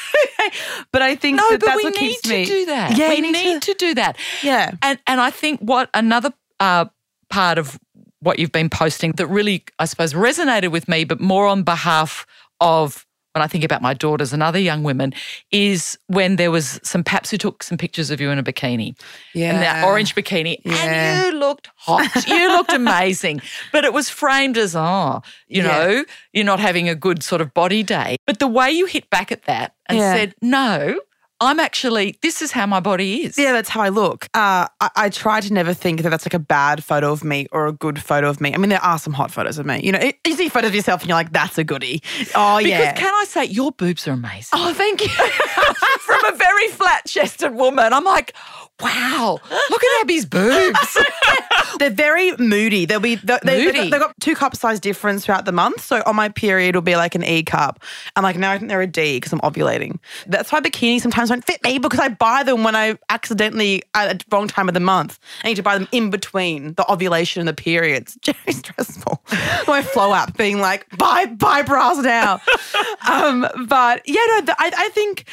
but 0.92 1.02
I 1.02 1.16
think 1.16 1.38
no, 1.38 1.50
that 1.52 1.60
but 1.60 1.68
that's 1.68 1.84
we 1.84 1.90
need 1.92 2.20
to 2.24 2.30
me. 2.30 2.46
do 2.46 2.66
that. 2.66 2.98
Yeah, 2.98 3.10
we 3.10 3.22
need, 3.22 3.32
need 3.32 3.62
to, 3.62 3.74
to, 3.74 3.78
do 3.78 3.94
that. 3.96 4.18
Yeah. 4.44 4.72
And, 4.82 5.00
and 5.08 5.22
I 5.22 5.32
think 5.32 5.60
what 5.60 5.90
another 5.94 6.34
uh, 6.60 6.86
part 7.30 7.58
of 7.58 7.80
what 8.20 8.40
you've 8.40 8.52
been 8.52 8.70
posting 8.70 9.12
that 9.14 9.28
really, 9.28 9.64
I 9.80 9.86
suppose, 9.86 10.14
resonated 10.14 10.72
with 10.72 10.88
me, 10.88 11.04
but 11.04 11.20
more 11.20 11.48
on 11.48 11.64
behalf 11.64 12.26
of 12.60 13.07
when 13.38 13.44
I 13.44 13.48
think 13.48 13.64
about 13.64 13.84
my 13.84 13.94
daughters 13.94 14.34
and 14.34 14.42
other 14.42 14.58
young 14.60 14.82
women, 14.82 15.14
is 15.52 15.98
when 16.08 16.38
there 16.38 16.50
was 16.50 16.80
some 16.84 17.04
paps 17.04 17.30
who 17.30 17.38
took 17.38 17.62
some 17.62 17.78
pictures 17.78 18.10
of 18.10 18.20
you 18.20 18.32
in 18.32 18.40
a 18.40 18.44
bikini. 18.44 19.00
Yeah. 19.36 19.54
And 19.54 19.62
that 19.62 19.86
orange 19.86 20.16
bikini. 20.16 20.58
Yeah. 20.66 20.74
And 20.74 21.26
you 21.34 21.40
looked 21.40 21.70
hot. 21.76 22.28
you 22.28 22.48
looked 22.50 22.74
amazing. 22.84 23.42
But 23.72 23.86
it 23.86 23.94
was 23.94 24.10
framed 24.10 24.58
as, 24.58 24.76
oh, 24.76 25.22
you 25.48 25.62
yeah. 25.62 25.68
know, 25.68 26.06
you're 26.34 26.46
not 26.46 26.60
having 26.60 26.90
a 26.90 26.96
good 26.96 27.22
sort 27.22 27.42
of 27.42 27.54
body 27.54 27.84
day. 27.84 28.18
But 28.26 28.40
the 28.40 28.48
way 28.48 28.72
you 28.72 28.88
hit 28.88 29.10
back 29.12 29.32
at 29.32 29.44
that 29.44 29.76
and 29.88 30.00
yeah. 30.00 30.14
said, 30.14 30.36
no, 30.42 31.00
I'm 31.40 31.60
actually, 31.60 32.18
this 32.22 32.42
is 32.42 32.52
how 32.52 32.66
my 32.66 32.80
body 32.80 33.26
is. 33.26 33.38
Yeah, 33.38 33.52
that's 33.52 33.70
how 33.70 33.82
I 33.82 33.90
look. 33.90 34.26
Uh, 34.34 34.68
I, 34.82 34.90
I, 34.96 35.10
try 35.10 35.40
to 35.40 35.54
never 35.54 35.74
think 35.74 36.02
that 36.02 36.10
that's 36.10 36.26
like 36.26 36.34
a 36.34 36.40
bad 36.40 36.84
photo 36.84 37.12
of 37.12 37.24
me 37.24 37.48
or 37.52 37.68
a 37.68 37.72
good 37.72 38.02
photo 38.02 38.28
of 38.28 38.42
me. 38.42 38.54
I 38.54 38.58
mean, 38.58 38.70
there 38.70 38.82
are 38.82 38.98
some 38.98 39.14
hot 39.14 39.30
photos 39.30 39.60
of 39.60 39.66
me. 39.66 39.80
You 39.84 39.92
know, 39.92 40.12
you 40.26 40.36
see 40.36 40.50
photos 40.50 40.70
of 40.70 40.76
yourself 40.76 41.02
and 41.02 41.10
you're 41.10 41.18
like, 41.18 41.32
that's 41.32 41.58
a 41.60 41.64
goodie. 41.64 42.02
Oh, 42.34 42.58
because 42.58 42.70
yeah. 42.70 42.94
can 42.94 43.14
I 43.14 43.26
say, 43.28 43.46
your 43.46 43.72
boobs 43.72 44.08
are 44.08 44.12
amazing. 44.12 44.50
Oh, 44.54 44.74
thank 44.74 45.02
you. 45.02 45.10
From 46.00 46.26
a 46.26 46.36
very 46.36 46.70
flat 46.70 47.06
chested 47.06 47.54
woman. 47.54 47.94
I'm 47.94 48.04
like, 48.04 48.34
wow, 48.82 49.40
look 49.70 49.84
at 49.84 50.02
Abbie's 50.02 50.26
boobs. 50.26 50.98
they're 51.80 51.90
very 51.90 52.36
moody. 52.38 52.86
They'll 52.86 53.00
be 53.00 53.16
they, 53.16 53.40
moody. 53.44 53.90
They've 53.90 54.00
got 54.00 54.20
two 54.20 54.36
cup 54.36 54.56
size 54.56 54.80
difference 54.80 55.26
throughout 55.26 55.46
the 55.46 55.52
month. 55.52 55.82
So 55.82 56.04
on 56.06 56.16
my 56.16 56.30
period, 56.30 56.70
it'll 56.70 56.82
be 56.82 56.96
like 56.96 57.16
an 57.16 57.24
E 57.24 57.44
cup. 57.44 57.84
And 58.16 58.24
like 58.24 58.38
now 58.38 58.52
I 58.52 58.58
think 58.58 58.70
they're 58.70 58.82
a 58.82 58.88
D 58.88 59.18
because 59.18 59.34
I'm 59.34 59.40
ovulating. 59.42 60.00
That's 60.28 60.52
why 60.52 60.60
bikinis 60.60 61.02
sometimes 61.02 61.30
don't 61.30 61.44
fit 61.44 61.64
me 61.64 61.80
because 61.80 62.00
I 62.00 62.10
buy 62.10 62.44
them 62.44 62.64
when 62.64 62.76
I 62.76 62.98
accidentally 63.10 63.84
at 63.94 64.20
the 64.20 64.26
wrong 64.32 64.48
time 64.48 64.68
of 64.68 64.74
the 64.74 64.80
month. 64.80 65.20
I 65.44 65.48
need 65.48 65.56
to 65.56 65.64
buy 65.64 65.78
them 65.78 65.88
in 65.92 66.10
between 66.10 66.74
the 66.76 66.92
ovulation 66.92 67.40
and 67.40 67.48
the 67.48 67.54
periods. 67.54 68.18
Very 68.26 68.54
stressful. 68.54 69.24
my 69.68 69.82
flow 69.82 70.14
app 70.14 70.38
being 70.38 70.60
like, 70.60 70.86
buy 70.98 71.26
buy 71.26 71.62
bras 71.64 71.98
now. 71.98 72.42
um, 73.10 73.48
but 73.68 74.02
yeah, 74.06 74.22
no, 74.28 74.42
the, 74.42 74.56
I, 74.58 74.72
I 74.78 74.90
think 74.90 75.26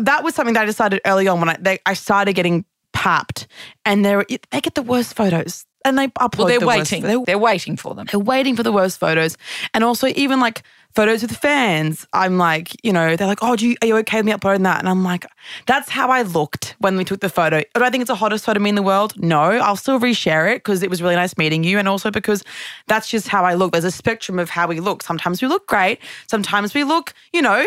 that 0.00 0.22
was 0.22 0.34
something 0.34 0.54
that 0.54 0.62
I 0.62 0.66
decided 0.66 1.00
early 1.04 1.28
on 1.28 1.40
when 1.40 1.48
I 1.48 1.56
they, 1.60 1.78
I 1.84 1.94
started 1.94 2.34
getting 2.34 2.64
papped, 2.98 3.46
and 3.84 4.04
they 4.04 4.16
they 4.50 4.60
get 4.60 4.74
the 4.74 4.82
worst 4.82 5.14
photos. 5.14 5.64
And 5.84 5.96
they 5.96 6.08
upload. 6.08 6.38
Well, 6.38 6.48
they're 6.48 6.58
the 6.58 6.66
waiting. 6.66 7.02
Worst, 7.02 7.14
they're, 7.14 7.24
they're 7.24 7.38
waiting 7.38 7.76
for 7.76 7.94
them. 7.94 8.06
They're 8.10 8.18
waiting 8.18 8.56
for 8.56 8.64
the 8.64 8.72
worst 8.72 8.98
photos, 8.98 9.38
and 9.72 9.84
also 9.84 10.08
even 10.08 10.40
like 10.40 10.64
photos 10.96 11.22
with 11.22 11.36
fans. 11.36 12.04
I'm 12.12 12.36
like, 12.36 12.74
you 12.84 12.92
know, 12.92 13.14
they're 13.14 13.28
like, 13.28 13.38
"Oh, 13.40 13.54
do 13.54 13.68
you, 13.68 13.76
are 13.80 13.86
you 13.86 13.96
okay 13.98 14.18
with 14.18 14.26
me 14.26 14.32
uploading 14.32 14.64
that?" 14.64 14.80
And 14.80 14.88
I'm 14.88 15.04
like, 15.04 15.24
"That's 15.66 15.88
how 15.88 16.10
I 16.10 16.22
looked 16.22 16.74
when 16.80 16.96
we 16.96 17.04
took 17.04 17.20
the 17.20 17.28
photo." 17.28 17.62
Do 17.74 17.84
I 17.84 17.90
think 17.90 18.02
it's 18.02 18.08
the 18.08 18.16
hottest 18.16 18.44
photo 18.44 18.58
of 18.58 18.62
me 18.62 18.70
in 18.70 18.74
the 18.74 18.82
world? 18.82 19.14
No, 19.16 19.42
I'll 19.42 19.76
still 19.76 20.00
reshare 20.00 20.52
it 20.52 20.56
because 20.56 20.82
it 20.82 20.90
was 20.90 21.00
really 21.00 21.14
nice 21.14 21.38
meeting 21.38 21.62
you, 21.62 21.78
and 21.78 21.88
also 21.88 22.10
because 22.10 22.42
that's 22.88 23.08
just 23.08 23.28
how 23.28 23.44
I 23.44 23.54
look. 23.54 23.70
There's 23.70 23.84
a 23.84 23.92
spectrum 23.92 24.40
of 24.40 24.50
how 24.50 24.66
we 24.66 24.80
look. 24.80 25.04
Sometimes 25.04 25.40
we 25.40 25.46
look 25.46 25.68
great. 25.68 26.00
Sometimes 26.26 26.74
we 26.74 26.82
look, 26.82 27.14
you 27.32 27.40
know, 27.40 27.64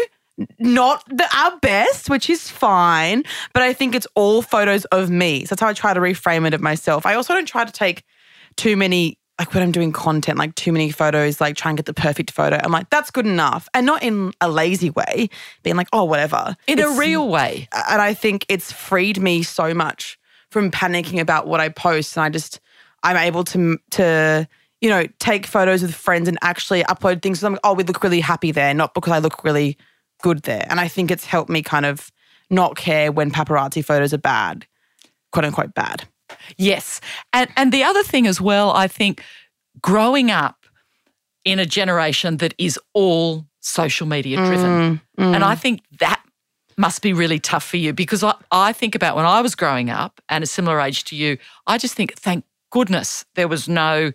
not 0.59 1.03
the, 1.07 1.27
our 1.35 1.57
best, 1.59 2.09
which 2.09 2.29
is 2.29 2.49
fine, 2.49 3.23
but 3.53 3.63
I 3.63 3.73
think 3.73 3.95
it's 3.95 4.07
all 4.15 4.41
photos 4.41 4.85
of 4.85 5.09
me. 5.09 5.45
So 5.45 5.49
that's 5.49 5.61
how 5.61 5.67
I 5.67 5.73
try 5.73 5.93
to 5.93 5.99
reframe 5.99 6.45
it 6.47 6.53
of 6.53 6.61
myself. 6.61 7.05
I 7.05 7.15
also 7.15 7.33
don't 7.33 7.47
try 7.47 7.65
to 7.65 7.71
take 7.71 8.03
too 8.57 8.75
many, 8.75 9.17
like 9.39 9.53
when 9.53 9.63
I'm 9.63 9.71
doing 9.71 9.91
content, 9.91 10.37
like 10.37 10.55
too 10.55 10.71
many 10.71 10.91
photos, 10.91 11.41
like 11.41 11.55
try 11.55 11.71
and 11.71 11.77
get 11.77 11.85
the 11.85 11.93
perfect 11.93 12.31
photo. 12.31 12.59
I'm 12.61 12.71
like, 12.71 12.89
that's 12.89 13.11
good 13.11 13.25
enough. 13.25 13.67
And 13.73 13.85
not 13.85 14.03
in 14.03 14.31
a 14.41 14.49
lazy 14.49 14.89
way, 14.89 15.29
being 15.63 15.75
like, 15.75 15.87
oh, 15.93 16.03
whatever. 16.03 16.55
In 16.67 16.79
it's, 16.79 16.87
a 16.87 16.99
real 16.99 17.27
way. 17.27 17.67
And 17.89 18.01
I 18.01 18.13
think 18.13 18.45
it's 18.49 18.71
freed 18.71 19.19
me 19.19 19.43
so 19.43 19.73
much 19.73 20.19
from 20.49 20.69
panicking 20.69 21.19
about 21.19 21.47
what 21.47 21.59
I 21.59 21.69
post. 21.69 22.17
And 22.17 22.23
I 22.23 22.29
just, 22.29 22.59
I'm 23.03 23.17
able 23.17 23.43
to, 23.45 23.77
to, 23.91 24.47
you 24.81 24.89
know, 24.89 25.07
take 25.19 25.45
photos 25.45 25.81
with 25.81 25.95
friends 25.95 26.27
and 26.27 26.37
actually 26.41 26.83
upload 26.83 27.21
things. 27.21 27.39
So 27.39 27.47
I'm 27.47 27.53
like, 27.53 27.61
oh, 27.63 27.73
we 27.73 27.83
look 27.83 28.03
really 28.03 28.19
happy 28.19 28.51
there, 28.51 28.73
not 28.73 28.93
because 28.93 29.13
I 29.13 29.19
look 29.19 29.43
really 29.43 29.77
good 30.21 30.43
there. 30.43 30.65
And 30.69 30.79
I 30.79 30.87
think 30.87 31.11
it's 31.11 31.25
helped 31.25 31.49
me 31.49 31.61
kind 31.61 31.85
of 31.85 32.11
not 32.49 32.75
care 32.75 33.11
when 33.11 33.31
paparazzi 33.31 33.83
photos 33.83 34.13
are 34.13 34.19
bad, 34.19 34.65
quote 35.31 35.45
unquote 35.45 35.73
bad. 35.73 36.07
Yes. 36.57 37.01
And 37.33 37.49
and 37.55 37.71
the 37.71 37.83
other 37.83 38.03
thing 38.03 38.27
as 38.27 38.39
well, 38.39 38.71
I 38.71 38.87
think 38.87 39.23
growing 39.81 40.31
up 40.31 40.65
in 41.43 41.59
a 41.59 41.65
generation 41.65 42.37
that 42.37 42.53
is 42.57 42.79
all 42.93 43.45
social 43.61 44.07
media 44.07 44.37
driven. 44.37 44.65
Mm, 44.65 45.01
mm. 45.17 45.35
And 45.35 45.43
I 45.43 45.55
think 45.55 45.81
that 45.99 46.21
must 46.77 47.01
be 47.01 47.13
really 47.13 47.39
tough 47.39 47.63
for 47.63 47.77
you 47.77 47.93
because 47.93 48.23
I, 48.23 48.33
I 48.51 48.73
think 48.73 48.95
about 48.95 49.15
when 49.15 49.25
I 49.25 49.41
was 49.41 49.55
growing 49.55 49.89
up 49.89 50.21
and 50.29 50.43
a 50.43 50.47
similar 50.47 50.79
age 50.79 51.03
to 51.05 51.15
you, 51.15 51.37
I 51.67 51.77
just 51.77 51.95
think, 51.95 52.13
thank 52.17 52.45
goodness 52.71 53.25
there 53.35 53.47
was 53.47 53.67
no 53.67 54.11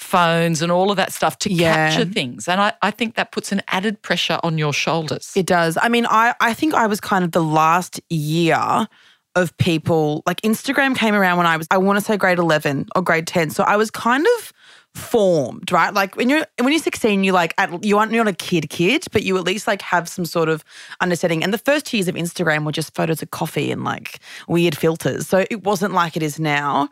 phones 0.00 0.62
and 0.62 0.72
all 0.72 0.90
of 0.90 0.96
that 0.96 1.12
stuff 1.12 1.38
to 1.38 1.52
yeah. 1.52 1.90
capture 1.90 2.10
things. 2.10 2.48
And 2.48 2.60
I, 2.60 2.72
I 2.82 2.90
think 2.90 3.16
that 3.16 3.32
puts 3.32 3.52
an 3.52 3.62
added 3.68 4.00
pressure 4.02 4.40
on 4.42 4.56
your 4.56 4.72
shoulders. 4.72 5.32
It 5.36 5.46
does. 5.46 5.76
I 5.80 5.88
mean, 5.88 6.06
I, 6.06 6.34
I 6.40 6.54
think 6.54 6.74
I 6.74 6.86
was 6.86 7.00
kind 7.00 7.22
of 7.22 7.32
the 7.32 7.42
last 7.42 8.00
year 8.08 8.88
of 9.36 9.56
people 9.58 10.22
like 10.26 10.40
Instagram 10.40 10.96
came 10.96 11.14
around 11.14 11.36
when 11.36 11.46
I 11.46 11.56
was 11.56 11.68
I 11.70 11.78
want 11.78 11.98
to 11.98 12.04
say 12.04 12.16
grade 12.16 12.38
11 12.38 12.88
or 12.96 13.02
grade 13.02 13.26
10. 13.26 13.50
So 13.50 13.62
I 13.62 13.76
was 13.76 13.90
kind 13.90 14.26
of 14.38 14.52
formed, 14.94 15.70
right? 15.72 15.94
Like 15.94 16.16
when 16.16 16.28
you're 16.28 16.46
when 16.60 16.72
you're 16.72 16.82
16, 16.82 17.24
you 17.24 17.32
like 17.32 17.54
at, 17.58 17.84
you 17.84 17.98
aren't 17.98 18.12
you're 18.12 18.24
not 18.24 18.32
a 18.32 18.36
kid 18.36 18.70
kid, 18.70 19.04
but 19.12 19.22
you 19.22 19.36
at 19.38 19.44
least 19.44 19.66
like 19.66 19.82
have 19.82 20.08
some 20.08 20.24
sort 20.24 20.48
of 20.48 20.64
understanding. 21.00 21.44
And 21.44 21.52
the 21.52 21.58
first 21.58 21.92
years 21.92 22.08
of 22.08 22.14
Instagram 22.14 22.64
were 22.64 22.72
just 22.72 22.94
photos 22.94 23.22
of 23.22 23.30
coffee 23.30 23.70
and 23.70 23.84
like 23.84 24.20
weird 24.48 24.76
filters, 24.76 25.28
so 25.28 25.44
it 25.50 25.64
wasn't 25.64 25.94
like 25.94 26.16
it 26.16 26.22
is 26.22 26.40
now. 26.40 26.88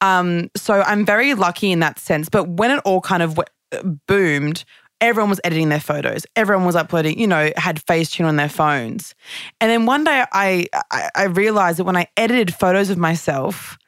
Um, 0.00 0.50
so 0.56 0.82
I'm 0.82 1.04
very 1.04 1.34
lucky 1.34 1.72
in 1.72 1.80
that 1.80 1.98
sense. 1.98 2.28
But 2.28 2.48
when 2.48 2.70
it 2.70 2.80
all 2.84 3.00
kind 3.00 3.22
of 3.22 3.34
w- 3.34 3.98
boomed. 4.06 4.64
Everyone 5.02 5.30
was 5.30 5.40
editing 5.44 5.70
their 5.70 5.80
photos. 5.80 6.26
Everyone 6.36 6.66
was 6.66 6.76
uploading, 6.76 7.18
you 7.18 7.26
know, 7.26 7.50
had 7.56 7.82
Facetune 7.82 8.26
on 8.26 8.36
their 8.36 8.50
phones. 8.50 9.14
And 9.58 9.70
then 9.70 9.86
one 9.86 10.04
day 10.04 10.26
I, 10.30 10.66
I, 10.90 11.08
I 11.14 11.24
realized 11.24 11.78
that 11.78 11.84
when 11.84 11.96
I 11.96 12.06
edited 12.18 12.54
photos 12.54 12.90
of 12.90 12.98
myself, 12.98 13.78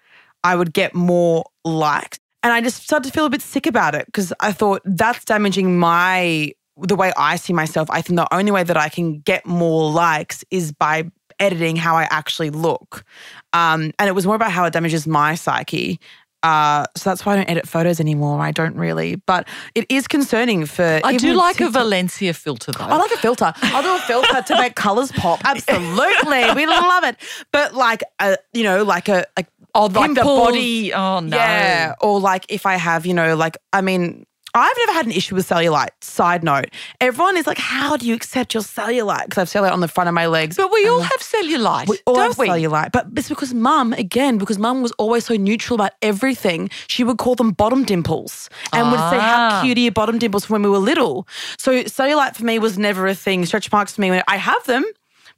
I 0.43 0.57
would 0.57 0.73
get 0.73 0.95
more 0.95 1.45
likes 1.65 2.19
and 2.43 2.53
I 2.53 2.61
just 2.61 2.83
started 2.83 3.09
to 3.09 3.13
feel 3.13 3.25
a 3.27 3.31
bit 3.31 3.43
sick 3.43 3.67
about 3.67 3.95
it 3.95 4.07
because 4.07 4.33
I 4.41 4.53
thought 4.53 4.83
that's 4.85 5.25
damaging 5.25 5.79
my 5.79 6.53
the 6.77 6.97
way 6.97 7.13
I 7.17 7.37
see 7.37 7.53
myself. 7.53 7.89
I 7.91 8.01
think 8.03 8.17
the 8.17 8.35
only 8.35 8.51
way 8.51 8.63
that 8.65 8.77
I 8.77 8.89
can 8.89 9.21
get 9.21 9.45
more 9.47 9.91
likes 9.91 10.45
is 10.51 10.73
by 10.73 11.11
editing 11.39 11.77
how 11.77 11.97
I 11.97 12.05
actually 12.11 12.51
look. 12.51 13.05
Um, 13.53 13.93
and 13.99 14.09
it 14.09 14.13
was 14.15 14.27
more 14.27 14.35
about 14.35 14.53
how 14.53 14.65
it 14.65 14.73
damages 14.73 15.07
my 15.07 15.35
psyche 15.35 16.01
Uh, 16.43 16.85
so 16.97 17.09
that's 17.09 17.25
why 17.25 17.35
I 17.35 17.37
don't 17.37 17.49
edit 17.51 17.69
photos 17.69 18.01
anymore. 18.01 18.41
I 18.41 18.51
don't 18.51 18.75
really, 18.75 19.15
but 19.15 19.47
it 19.77 19.87
is 19.89 20.09
concerning 20.09 20.67
for. 20.67 21.01
I 21.05 21.17
do 21.17 21.35
like 21.35 21.61
a 21.61 21.71
Valencia 21.71 22.35
filter 22.35 22.73
though. 22.73 22.85
I 22.85 22.97
like 22.97 23.13
a 23.13 23.17
filter. 23.19 23.53
I'll 23.63 23.83
do 23.83 23.95
a 23.95 24.01
filter 24.01 24.43
to 24.43 24.55
make 24.59 24.75
colors 24.75 25.13
pop. 25.13 25.41
Absolutely, 25.45 26.53
we 26.57 26.67
love 26.67 27.05
it. 27.05 27.17
But 27.53 27.75
like, 27.75 28.03
a, 28.19 28.37
you 28.53 28.65
know, 28.65 28.83
like 28.83 29.09
a 29.09 29.25
like 29.37 29.47
oh, 29.75 29.87
like 29.87 30.15
the 30.15 30.23
body. 30.23 30.93
Oh 30.93 31.21
no. 31.21 31.37
Yeah, 31.37 31.95
or 32.01 32.21
like 32.21 32.47
if 32.49 32.67
I 32.67 32.77
have, 32.77 33.07
you 33.07 33.15
know, 33.15 33.35
like 33.37 33.57
I 33.73 33.81
mean, 33.81 34.27
I've 34.55 34.77
never 34.77 34.93
had 34.93 35.07
an 35.07 35.13
issue 35.13 35.35
with 35.35 35.49
cellulite. 35.49 35.89
Side 36.03 36.45
note, 36.45 36.67
everyone 37.01 37.39
is 37.39 37.47
like, 37.47 37.57
"How 37.57 37.97
do 37.97 38.07
you 38.07 38.13
accept 38.15 38.53
your 38.53 38.63
cellulite?" 38.63 39.25
Because 39.25 39.39
I 39.39 39.41
have 39.41 39.49
cellulite 39.71 39.73
on 39.73 39.81
the 39.81 39.89
front 39.89 40.09
of 40.09 40.15
my 40.15 40.27
legs. 40.27 40.57
But 40.59 40.71
we 40.71 40.87
all 40.87 40.99
the- 40.99 41.05
have 41.05 41.21
cellulite, 41.21 41.89
we 41.89 41.99
all 42.05 42.17
don't 42.17 42.27
have 42.29 42.39
we? 42.39 42.49
cellulite, 42.49 42.93
but 42.93 43.07
it's 43.17 43.31
because 43.31 43.55
mum, 43.55 43.95
again, 43.95 44.37
because 44.37 44.59
mum 44.59 44.83
was 44.83 44.93
always 44.99 45.25
so 45.25 45.37
neutral 45.37 45.75
about 45.77 45.93
everything. 46.03 46.69
She 46.87 47.03
would 47.03 47.17
call 47.17 47.35
them 47.35 47.53
bottom 47.53 47.85
dimples 47.85 48.51
and 48.75 48.91
would 48.91 49.01
say, 49.01 49.17
Ah. 49.19 49.51
"How 49.53 49.63
cute 49.63 49.79
are 49.79 49.81
your 49.81 49.93
bottom 49.93 50.19
dimples?" 50.19 50.45
From 50.45 50.55
when 50.55 50.63
we 50.65 50.69
were 50.71 50.85
little. 50.85 51.27
So 51.57 51.83
cellulite 51.85 52.37
for 52.37 52.45
me 52.45 52.59
was 52.59 52.77
never 52.77 53.07
a 53.07 53.15
thing. 53.15 53.47
Stretch 53.47 53.73
marks 53.73 53.95
for 53.95 54.03
me, 54.03 54.21
I 54.29 54.37
have 54.37 54.63
them, 54.65 54.85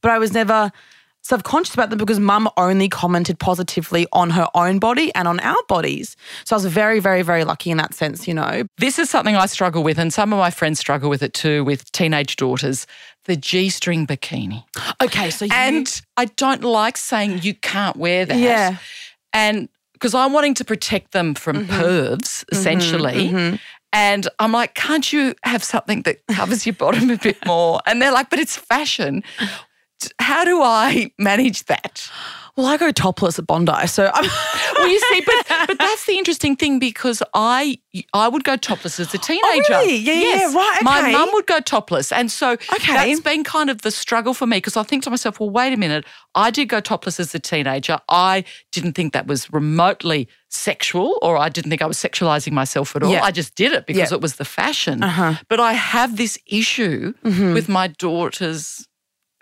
but 0.01 0.11
I 0.11 0.19
was 0.19 0.33
never 0.33 0.73
subconscious 1.25 1.75
about 1.75 1.89
them 1.91 1.99
because 1.99 2.21
mum 2.21 2.49
only 2.57 2.89
commented 2.89 3.39
positively 3.39 4.07
on 4.13 4.31
her 4.31 4.47
own 4.55 4.79
body 4.79 5.13
and 5.15 5.27
on 5.27 5.41
our 5.41 5.57
bodies. 5.69 6.17
So 6.45 6.55
I 6.55 6.59
was 6.59 6.67
very, 6.67 7.01
very, 7.01 7.23
very 7.23 7.45
lucky 7.45 7.71
in 7.71 7.79
that 7.79 7.95
sense, 7.95 8.29
you 8.29 8.35
know. 8.35 8.65
This 8.79 8.99
is 8.99 9.11
something 9.11 9.35
I 9.35 9.47
struggle 9.47 9.83
with, 9.83 9.99
and 9.99 10.13
some 10.13 10.33
of 10.33 10.39
my 10.39 10.51
friends 10.51 10.79
struggle 10.79 11.09
with 11.11 11.23
it 11.23 11.35
too, 11.35 11.65
with 11.65 11.91
teenage 11.93 12.37
daughters. 12.37 12.87
The 13.25 13.37
G-string 13.37 14.07
bikini, 14.07 14.65
Okay, 15.03 15.31
so 15.31 15.47
you, 15.47 15.51
and 15.55 16.03
I 16.19 16.27
don't 16.27 16.63
like 16.63 16.99
saying 16.99 17.41
you 17.43 17.55
can't 17.55 17.97
wear 17.97 18.27
that. 18.27 18.37
Yeah. 18.39 18.77
and 19.33 19.71
because 19.95 20.15
I'm 20.15 20.35
wanting 20.35 20.53
to 20.55 20.65
protect 20.65 21.13
them 21.13 21.35
from 21.35 21.65
Mm-hmm. 21.67 21.81
pervs, 21.81 22.45
essentially. 22.53 23.59
And 23.95 24.29
I'm 24.41 24.53
like, 24.53 24.75
can't 24.75 25.11
you 25.11 25.35
have 25.45 25.65
something 25.65 26.03
that 26.03 26.19
covers 26.33 26.67
your 26.67 26.75
bottom 26.75 27.09
a 27.11 27.17
bit 27.17 27.39
more? 27.47 27.81
And 27.87 28.03
they're 28.03 28.13
like, 28.13 28.29
but 28.29 28.39
it's 28.41 28.57
fashion. 28.57 29.23
How 30.19 30.45
do 30.45 30.63
I 30.63 31.11
manage 31.19 31.65
that? 31.67 32.09
well, 32.57 32.67
I 32.67 32.77
go 32.77 32.93
topless 32.93 33.37
at 33.39 33.47
Bondi, 33.49 33.87
so 33.89 34.11
I'm. 34.15 34.31
Well, 34.77 34.89
you 34.89 35.01
see, 35.09 35.23
but 35.25 35.47
but 35.69 35.79
that's 35.79 36.05
the 36.05 36.19
interesting 36.19 36.57
thing 36.57 36.79
because 36.81 37.23
I 37.33 37.79
I 38.13 38.27
would 38.29 38.43
go 38.45 38.57
topless 38.57 38.99
as 39.01 39.15
a 39.15 39.19
teenager. 39.19 39.43
Oh, 39.73 39.81
really? 39.81 39.97
Yeah, 39.97 40.13
yeah, 40.13 40.21
yes. 40.21 40.53
yeah, 40.53 40.59
right, 40.59 40.83
My 40.83 41.11
mum 41.13 41.29
would 41.33 41.47
go 41.47 41.61
topless, 41.61 42.11
and 42.13 42.31
so 42.31 42.53
Okay. 42.53 42.93
that's 42.93 43.21
been 43.21 43.45
kind 43.45 43.71
of 43.71 43.83
the 43.83 43.91
struggle 43.93 44.35
for 44.35 44.47
me 44.47 44.57
because 44.59 44.77
I 44.77 44.83
think 44.83 45.05
to 45.05 45.11
myself, 45.11 45.39
well, 45.41 45.49
wait 45.51 45.73
a 45.73 45.77
minute, 45.77 46.05
I 46.35 46.51
did 46.51 46.69
go 46.69 46.81
topless 46.81 47.19
as 47.21 47.35
a 47.35 47.39
teenager. 47.39 47.99
I 48.09 48.45
didn't 48.73 48.93
think 48.95 49.13
that 49.13 49.27
was 49.29 49.51
remotely 49.53 50.29
sexual, 50.49 51.19
or 51.23 51.37
I 51.39 51.49
didn't 51.49 51.71
think 51.71 51.83
I 51.83 51.87
was 51.87 51.97
sexualizing 51.99 52.53
myself 52.53 52.95
at 52.97 53.03
all. 53.05 53.13
Yeah. 53.13 53.23
I 53.23 53.31
just 53.31 53.55
did 53.55 53.73
it 53.73 53.87
because 53.87 53.99
Yeah. 53.99 54.05
Uh-huh. 54.07 54.17
it 54.17 54.21
was 54.23 54.37
the 54.37 54.45
fashion. 54.45 55.01
But 55.49 55.61
I 55.61 55.73
have 55.73 56.17
this 56.17 56.37
issue 56.47 57.15
Mm-hmm. 57.25 57.55
with 57.55 57.69
my 57.69 57.87
daughter's 57.89 58.87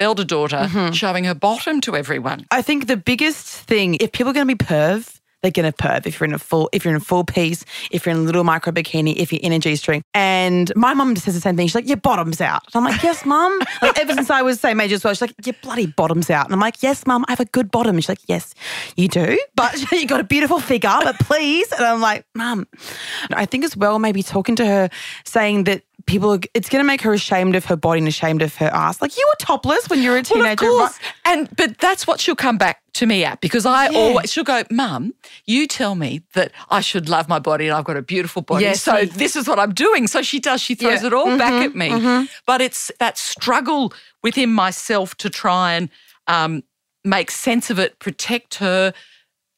elder 0.03 0.25
daughter 0.25 0.69
mm-hmm. 0.69 0.93
showing 0.93 1.25
her 1.25 1.35
bottom 1.35 1.81
to 1.83 1.97
everyone. 1.97 2.47
I 2.51 2.63
think 2.63 2.87
the 2.87 2.97
biggest 2.97 3.47
thing, 3.47 3.97
if 4.01 4.13
people 4.13 4.31
are 4.31 4.35
going 4.35 4.49
to 4.49 4.55
be 4.55 4.65
perv, 4.65 5.21
they're 5.43 5.51
going 5.51 5.71
to 5.71 5.77
perv. 5.77 6.07
If 6.07 6.19
you're 6.19 6.29
in 6.29 6.35
a 6.35 6.39
full, 6.39 6.69
if 6.73 6.85
you're 6.85 6.95
in 6.95 7.01
a 7.01 7.05
full 7.05 7.25
piece, 7.25 7.65
if 7.91 8.07
you're 8.07 8.15
in 8.15 8.21
a 8.21 8.25
little 8.25 8.45
micro 8.45 8.73
bikini, 8.73 9.17
if 9.17 9.33
you're 9.33 9.41
in 9.43 9.53
a 9.53 9.59
g 9.59 9.77
string. 9.77 10.03
And 10.15 10.73
my 10.77 10.95
mum 10.95 11.15
just 11.15 11.25
says 11.25 11.35
the 11.35 11.41
same 11.41 11.57
thing. 11.57 11.67
She's 11.67 11.75
like, 11.75 11.89
"Your 11.89 11.97
bottom's 11.97 12.41
out." 12.41 12.63
And 12.67 12.77
I'm 12.77 12.85
like, 12.85 13.03
"Yes, 13.03 13.27
mum." 13.27 13.61
Like 13.83 13.99
ever 13.99 14.15
since 14.15 14.31
I 14.31 14.43
was 14.43 14.61
same 14.61 14.81
age 14.81 14.93
as 14.93 15.03
well, 15.03 15.13
she's 15.13 15.21
like, 15.21 15.35
"Your 15.45 15.57
bloody 15.61 15.87
bottom's 15.87 16.31
out." 16.31 16.47
And 16.47 16.55
I'm 16.55 16.61
like, 16.61 16.83
"Yes, 16.83 17.05
mum. 17.07 17.25
I 17.27 17.33
have 17.33 17.41
a 17.41 17.45
good 17.47 17.71
bottom." 17.71 17.97
And 17.97 18.05
she's 18.05 18.09
like, 18.09 18.21
"Yes, 18.29 18.55
you 18.97 19.09
do, 19.09 19.39
but 19.57 19.91
you 19.93 20.07
got 20.07 20.21
a 20.21 20.25
beautiful 20.25 20.61
figure, 20.61 20.91
but 21.03 21.19
please." 21.19 21.73
And 21.73 21.85
I'm 21.85 22.01
like, 22.01 22.25
"Mum." 22.35 22.69
I 23.33 23.45
think 23.45 23.65
as 23.65 23.77
well, 23.77 23.99
maybe 23.99 24.23
talking 24.23 24.55
to 24.57 24.67
her, 24.67 24.91
saying 25.25 25.65
that. 25.65 25.83
People, 26.07 26.39
it's 26.55 26.69
going 26.69 26.83
to 26.83 26.87
make 26.87 27.01
her 27.03 27.13
ashamed 27.13 27.55
of 27.57 27.65
her 27.67 27.77
body 27.77 27.99
and 27.99 28.09
ashamed 28.09 28.43
of 28.43 28.55
her 28.57 28.71
ass. 28.73 29.01
Like 29.01 29.17
you 29.17 29.27
were 29.29 29.37
topless 29.45 29.89
when 29.89 30.03
you 30.03 30.11
were 30.11 30.17
a 30.17 30.19
Well, 30.19 30.25
teenager, 30.25 30.53
of 30.53 30.61
right? 30.61 30.79
course. 30.79 30.99
And 31.25 31.49
but 31.57 31.79
that's 31.79 32.07
what 32.07 32.21
she'll 32.21 32.35
come 32.37 32.59
back 32.59 32.81
to 32.95 33.07
me 33.07 33.25
at 33.25 33.41
because 33.41 33.65
I 33.65 33.89
Yeah. 33.91 33.99
always 33.99 34.33
she'll 34.33 34.45
go, 34.45 34.63
Mum, 34.71 35.15
you 35.47 35.67
tell 35.67 35.95
me 35.95 36.23
that 36.35 36.53
I 36.71 36.81
should 36.81 37.09
love 37.09 37.29
my 37.29 37.39
body 37.39 37.69
and 37.69 37.77
I've 37.77 37.85
got 37.85 37.97
a 37.97 38.03
beautiful 38.03 38.43
body. 38.43 38.65
Yes. 38.65 38.83
So 38.83 39.05
this 39.05 39.37
is 39.37 39.49
what 39.49 39.59
I'm 39.59 39.73
doing. 39.75 40.07
So 40.07 40.23
she 40.23 40.41
does, 40.41 40.61
she 40.61 40.75
throws 40.75 41.01
Yeah. 41.03 41.07
it 41.09 41.13
all 41.13 41.39
back 41.39 41.53
Mm-hmm, 41.53 41.81
at 41.83 42.23
me. 42.23 42.29
But 42.47 42.61
it's 42.61 42.91
that 42.99 43.17
struggle 43.19 43.93
within 44.23 44.53
myself 44.53 45.15
to 45.17 45.31
try 45.31 45.73
and 45.75 45.89
um, 46.27 46.63
make 47.05 47.31
sense 47.31 47.71
of 47.71 47.79
it, 47.79 47.99
protect 47.99 48.57
her. 48.57 48.93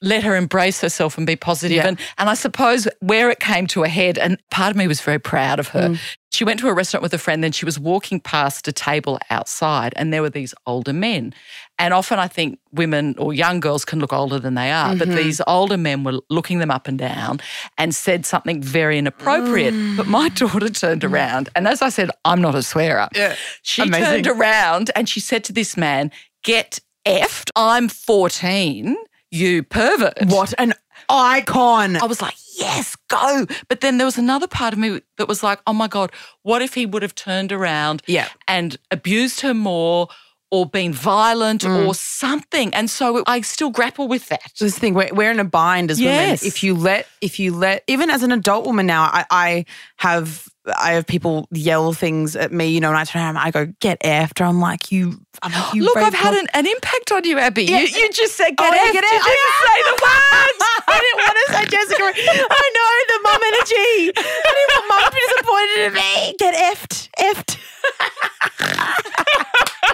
Let 0.02 0.22
her 0.22 0.36
embrace 0.36 0.82
herself 0.82 1.16
and 1.16 1.26
be 1.26 1.34
positive. 1.36 1.76
Yeah. 1.78 1.86
And, 1.86 1.98
and 2.18 2.28
I 2.28 2.34
suppose 2.34 2.86
where 3.00 3.30
it 3.30 3.40
came 3.40 3.66
to 3.68 3.84
a 3.84 3.88
head, 3.88 4.18
and 4.18 4.36
part 4.50 4.70
of 4.70 4.76
me 4.76 4.86
was 4.86 5.00
very 5.00 5.18
proud 5.18 5.58
of 5.58 5.68
her. 5.68 5.90
Mm. 5.90 5.98
She 6.34 6.44
went 6.44 6.58
to 6.60 6.68
a 6.68 6.74
restaurant 6.74 7.02
with 7.02 7.14
a 7.14 7.18
friend, 7.18 7.42
then 7.44 7.52
she 7.52 7.64
was 7.64 7.78
walking 7.78 8.18
past 8.18 8.66
a 8.66 8.72
table 8.72 9.18
outside, 9.30 9.92
and 9.96 10.12
there 10.12 10.20
were 10.22 10.30
these 10.30 10.52
older 10.66 10.92
men. 10.92 11.32
And 11.78 11.94
often 11.94 12.18
I 12.18 12.28
think 12.28 12.58
women 12.72 13.14
or 13.18 13.32
young 13.32 13.60
girls 13.60 13.84
can 13.84 13.98
look 14.00 14.12
older 14.12 14.38
than 14.38 14.54
they 14.54 14.70
are, 14.72 14.96
but 14.96 15.08
Mm-hmm. 15.08 15.16
these 15.16 15.40
older 15.46 15.76
men 15.76 16.02
were 16.04 16.20
looking 16.30 16.58
them 16.58 16.70
up 16.70 16.88
and 16.88 16.98
down 16.98 17.40
and 17.78 17.94
said 17.94 18.26
something 18.26 18.60
very 18.62 18.98
inappropriate. 18.98 19.74
Mm. 19.74 19.96
But 19.96 20.06
my 20.08 20.28
daughter 20.40 20.68
turned 20.70 21.04
around, 21.04 21.48
and 21.54 21.68
as 21.68 21.82
I 21.82 21.88
said, 21.90 22.10
I'm 22.24 22.40
not 22.40 22.54
a 22.54 22.62
swearer. 22.62 23.08
Yeah. 23.14 23.36
She 23.62 23.82
Amazing. 23.82 24.24
turned 24.24 24.26
around 24.26 24.90
and 24.96 25.08
she 25.08 25.20
said 25.20 25.44
to 25.44 25.52
this 25.52 25.76
man, 25.76 26.10
Get 26.42 26.80
effed. 27.06 27.50
I'm 27.56 27.88
14, 27.88 28.96
you 29.30 29.62
pervert. 29.62 30.14
What 30.26 30.52
an 30.58 30.74
icon. 31.08 31.96
I 31.96 32.06
was 32.06 32.20
like, 32.22 32.34
yes, 32.58 32.96
go. 33.08 33.46
But 33.68 33.80
then 33.80 33.98
there 33.98 34.04
was 34.06 34.18
another 34.18 34.46
part 34.46 34.72
of 34.72 34.78
me 34.78 35.00
that 35.18 35.28
was 35.28 35.42
like, 35.42 35.60
oh 35.66 35.72
my 35.72 35.88
God, 35.88 36.12
what 36.42 36.62
if 36.62 36.74
he 36.74 36.86
would 36.86 37.02
have 37.02 37.14
turned 37.14 37.52
around 37.52 38.02
Yeah. 38.06 38.28
and 38.48 38.76
abused 38.90 39.40
her 39.42 39.54
more 39.54 40.08
or 40.54 40.66
been 40.66 40.92
violent 40.92 41.62
Mm. 41.64 41.86
or 41.86 41.94
something? 41.94 42.72
And 42.74 42.88
so 42.88 43.22
I 43.26 43.40
still 43.42 43.70
grapple 43.70 44.06
with 44.08 44.28
that. 44.28 44.52
This 44.60 44.78
thing 44.78 44.94
we're, 44.94 45.10
we're 45.12 45.30
in 45.30 45.40
a 45.40 45.44
bind 45.44 45.90
as 45.90 45.98
Yes. 46.00 46.42
women. 46.42 46.46
If 46.48 46.62
you 46.62 46.74
let, 46.74 47.06
if 47.20 47.38
you 47.40 47.54
let, 47.54 47.82
even 47.86 48.10
as 48.10 48.22
an 48.22 48.32
adult 48.32 48.64
woman 48.66 48.86
now, 48.86 49.02
I, 49.04 49.24
I 49.30 49.64
have, 49.96 50.48
I 50.78 50.92
have 50.92 51.06
people 51.06 51.46
yell 51.50 51.92
things 51.92 52.36
at 52.36 52.50
me, 52.52 52.66
you 52.68 52.80
know, 52.80 52.88
and 52.88 52.96
I 52.96 53.04
turn 53.04 53.20
around, 53.22 53.36
I 53.36 53.50
go, 53.50 53.66
"Get 53.80 53.98
after." 54.04 54.44
I'm 54.44 54.60
like, 54.60 54.90
you, 54.90 55.20
I'm 55.42 55.52
like, 55.52 55.74
you 55.74 55.82
Look, 55.84 55.96
I've 55.98 56.14
had 56.14 56.32
an, 56.34 56.46
an 56.54 56.66
impact 56.66 57.12
on 57.12 57.24
you, 57.24 57.38
Abbie. 57.38 57.64
Yeah. 57.64 57.80
You, 57.80 57.86
you 57.88 58.10
just 58.12 58.34
said, 58.36 58.56
get 58.56 58.72
Oh, 58.72 58.76
effed. 58.76 58.92
get 58.92 59.04
You 59.04 59.10
effed. 59.18 59.28
didn't 59.28 59.58
say 59.60 59.78
the 59.84 59.96
words. 60.04 60.60
I 60.86 60.98
didn't 61.04 61.20
want 61.20 61.36
to 61.36 61.46
say 61.52 61.64
Jessica. 61.76 62.06
I 62.50 62.64
know 62.76 62.90
the 63.12 63.18
mum 63.26 63.42
energy. 63.50 63.90
I 64.16 64.50
didn't 64.56 64.72
want 64.72 64.86
mum 64.88 65.02
to 65.04 65.10
be 65.12 65.20
disappointed 65.28 65.78
in 65.84 65.92
me. 66.00 66.12
Get 66.38 66.54
effed, 66.72 66.96
effed. 67.18 67.52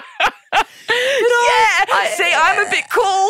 yeah. 0.53 2.09
See, 2.15 2.31
I'm 2.35 2.65
a 2.65 2.69
bit 2.69 2.85
cool. 2.91 3.29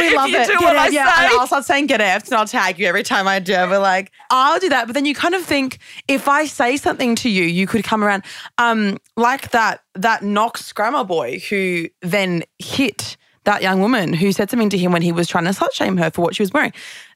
we 0.00 0.08
if 0.08 0.14
love 0.16 0.30
it. 0.30 0.46
do 0.46 0.52
Get 0.52 0.60
what 0.62 0.74
it. 0.76 0.78
I 0.78 0.88
yeah, 0.88 1.14
say. 1.14 1.24
and 1.26 1.34
I'll 1.38 1.46
start 1.46 1.64
saying 1.64 1.86
get 1.86 2.00
effed 2.00 2.26
and 2.26 2.34
I'll 2.34 2.46
tag 2.46 2.78
you 2.78 2.86
every 2.86 3.02
time 3.02 3.28
I 3.28 3.38
do. 3.38 3.52
We're 3.52 3.78
like, 3.78 4.10
I'll 4.30 4.58
do 4.58 4.68
that. 4.70 4.86
But 4.86 4.94
then 4.94 5.04
you 5.04 5.14
kind 5.14 5.34
of 5.34 5.42
think 5.42 5.78
if 6.08 6.28
I 6.28 6.46
say 6.46 6.76
something 6.76 7.14
to 7.16 7.28
you, 7.28 7.44
you 7.44 7.66
could 7.66 7.84
come 7.84 8.02
around. 8.02 8.24
Um, 8.58 8.98
like 9.16 9.50
that 9.50 9.80
that 9.94 10.22
Knox 10.22 10.72
grammar 10.72 11.04
boy 11.04 11.40
who 11.50 11.88
then 12.02 12.44
hit 12.58 13.16
that 13.44 13.60
young 13.62 13.80
woman 13.80 14.14
who 14.14 14.32
said 14.32 14.48
something 14.50 14.70
to 14.70 14.78
him 14.78 14.90
when 14.90 15.02
he 15.02 15.12
was 15.12 15.28
trying 15.28 15.44
to 15.44 15.50
slut 15.50 15.72
shame 15.72 15.98
her 15.98 16.10
for 16.10 16.22
what 16.22 16.34
she 16.34 16.42
was 16.42 16.52
wearing. 16.52 16.72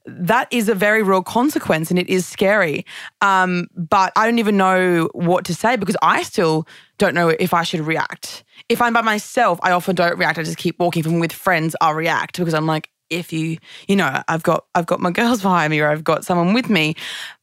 That 0.08 0.48
is 0.50 0.68
a 0.68 0.74
very 0.74 1.02
real 1.02 1.22
consequence 1.22 1.90
and 1.90 1.98
it 1.98 2.08
is 2.08 2.26
scary. 2.26 2.84
Um, 3.20 3.68
but 3.76 4.12
I 4.16 4.26
don't 4.26 4.38
even 4.38 4.56
know 4.56 5.08
what 5.12 5.44
to 5.46 5.54
say 5.54 5.76
because 5.76 5.96
I 6.02 6.22
still 6.22 6.66
don't 6.98 7.14
know 7.14 7.28
if 7.28 7.54
I 7.54 7.62
should 7.62 7.80
react. 7.80 8.44
If 8.68 8.82
I'm 8.82 8.92
by 8.92 9.02
myself, 9.02 9.58
I 9.62 9.72
often 9.72 9.94
don't 9.94 10.18
react. 10.18 10.38
I 10.38 10.42
just 10.42 10.58
keep 10.58 10.78
walking. 10.78 11.00
If 11.00 11.06
I'm 11.06 11.20
with 11.20 11.32
friends, 11.32 11.76
I'll 11.80 11.94
react 11.94 12.38
because 12.38 12.54
I'm 12.54 12.66
like, 12.66 12.90
if 13.10 13.32
you, 13.32 13.58
you 13.86 13.96
know, 13.96 14.22
I've 14.28 14.42
got 14.42 14.66
I've 14.74 14.86
got 14.86 15.00
my 15.00 15.10
girls 15.10 15.42
behind 15.42 15.70
me 15.70 15.80
or 15.80 15.88
I've 15.88 16.04
got 16.04 16.24
someone 16.24 16.52
with 16.52 16.68
me. 16.68 16.94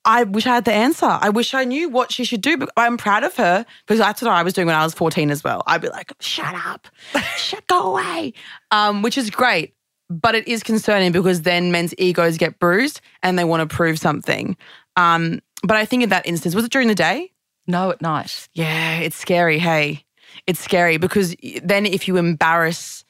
I 0.04 0.24
wish 0.24 0.46
I 0.46 0.56
had 0.56 0.66
the 0.66 0.74
answer. 0.74 1.08
I 1.08 1.30
wish 1.30 1.54
I 1.54 1.64
knew 1.64 1.90
what 1.90 2.12
she 2.12 2.26
should 2.26 2.42
do. 2.42 2.58
But 2.58 2.70
I'm 2.78 2.98
proud 2.98 3.24
of 3.24 3.36
her 3.38 3.66
because 3.86 4.00
that's 4.00 4.22
what 4.22 4.32
I 4.32 4.44
was 4.44 4.54
doing 4.54 4.68
when 4.68 4.76
I 4.76 4.84
was 4.84 4.94
14 4.94 5.32
as 5.32 5.44
well. 5.44 5.64
I'd 5.66 5.82
be 5.82 5.90
like, 5.90 6.14
shut 6.20 6.54
up, 6.54 6.88
shut 7.38 7.66
go 7.68 7.94
away, 7.94 8.34
um, 8.72 9.02
which 9.02 9.18
is 9.18 9.30
great. 9.30 9.74
But 10.10 10.36
it 10.36 10.48
is 10.48 10.62
concerning 10.62 11.12
because 11.12 11.42
then 11.42 11.72
men's 11.72 11.94
egos 11.98 12.38
get 12.38 12.60
bruised 12.60 13.02
and 13.24 13.40
they 13.40 13.44
want 13.44 13.68
to 13.68 13.76
prove 13.76 13.98
something. 13.98 14.56
Um, 14.96 15.40
but 15.64 15.78
I 15.78 15.86
think 15.86 16.04
in 16.04 16.10
that 16.10 16.28
instance, 16.28 16.54
was 16.54 16.66
it 16.66 16.72
during 16.72 16.88
the 16.88 16.96
day? 16.96 17.32
No, 17.68 17.90
at 17.90 18.02
night. 18.02 18.48
Yeah, 18.54 19.00
it's 19.00 19.16
scary. 19.16 19.58
Hey, 19.58 20.06
it's 20.46 20.60
scary 20.60 20.98
because 20.98 21.36
then 21.64 21.86
if 21.86 22.08
you 22.08 22.18
embarrass 22.18 23.04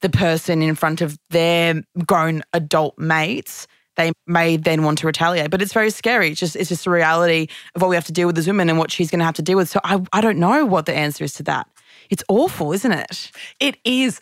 the 0.00 0.10
person 0.10 0.62
in 0.62 0.74
front 0.74 1.00
of 1.00 1.16
their 1.30 1.82
grown 2.04 2.42
adult 2.52 2.98
mates, 2.98 3.68
they 3.96 4.12
may 4.26 4.56
then 4.56 4.82
want 4.82 4.98
to 4.98 5.06
retaliate. 5.06 5.50
But 5.50 5.62
it's 5.62 5.72
very 5.72 5.90
scary. 5.90 6.30
It's 6.30 6.40
just 6.40 6.56
it's 6.56 6.68
just 6.68 6.84
the 6.84 6.90
reality 6.90 7.48
of 7.74 7.82
what 7.82 7.88
we 7.88 7.94
have 7.94 8.06
to 8.06 8.12
deal 8.12 8.26
with 8.26 8.38
as 8.38 8.46
women 8.46 8.68
and 8.68 8.78
what 8.78 8.90
she's 8.90 9.10
going 9.10 9.20
to 9.20 9.24
have 9.24 9.36
to 9.36 9.42
deal 9.42 9.56
with. 9.56 9.68
So 9.68 9.80
I 9.84 10.02
I 10.12 10.20
don't 10.20 10.38
know 10.38 10.64
what 10.66 10.86
the 10.86 10.94
answer 10.94 11.24
is 11.24 11.34
to 11.34 11.42
that. 11.44 11.68
It's 12.10 12.24
awful, 12.28 12.72
isn't 12.72 12.92
it? 12.92 13.30
It 13.60 13.76
is. 13.84 14.20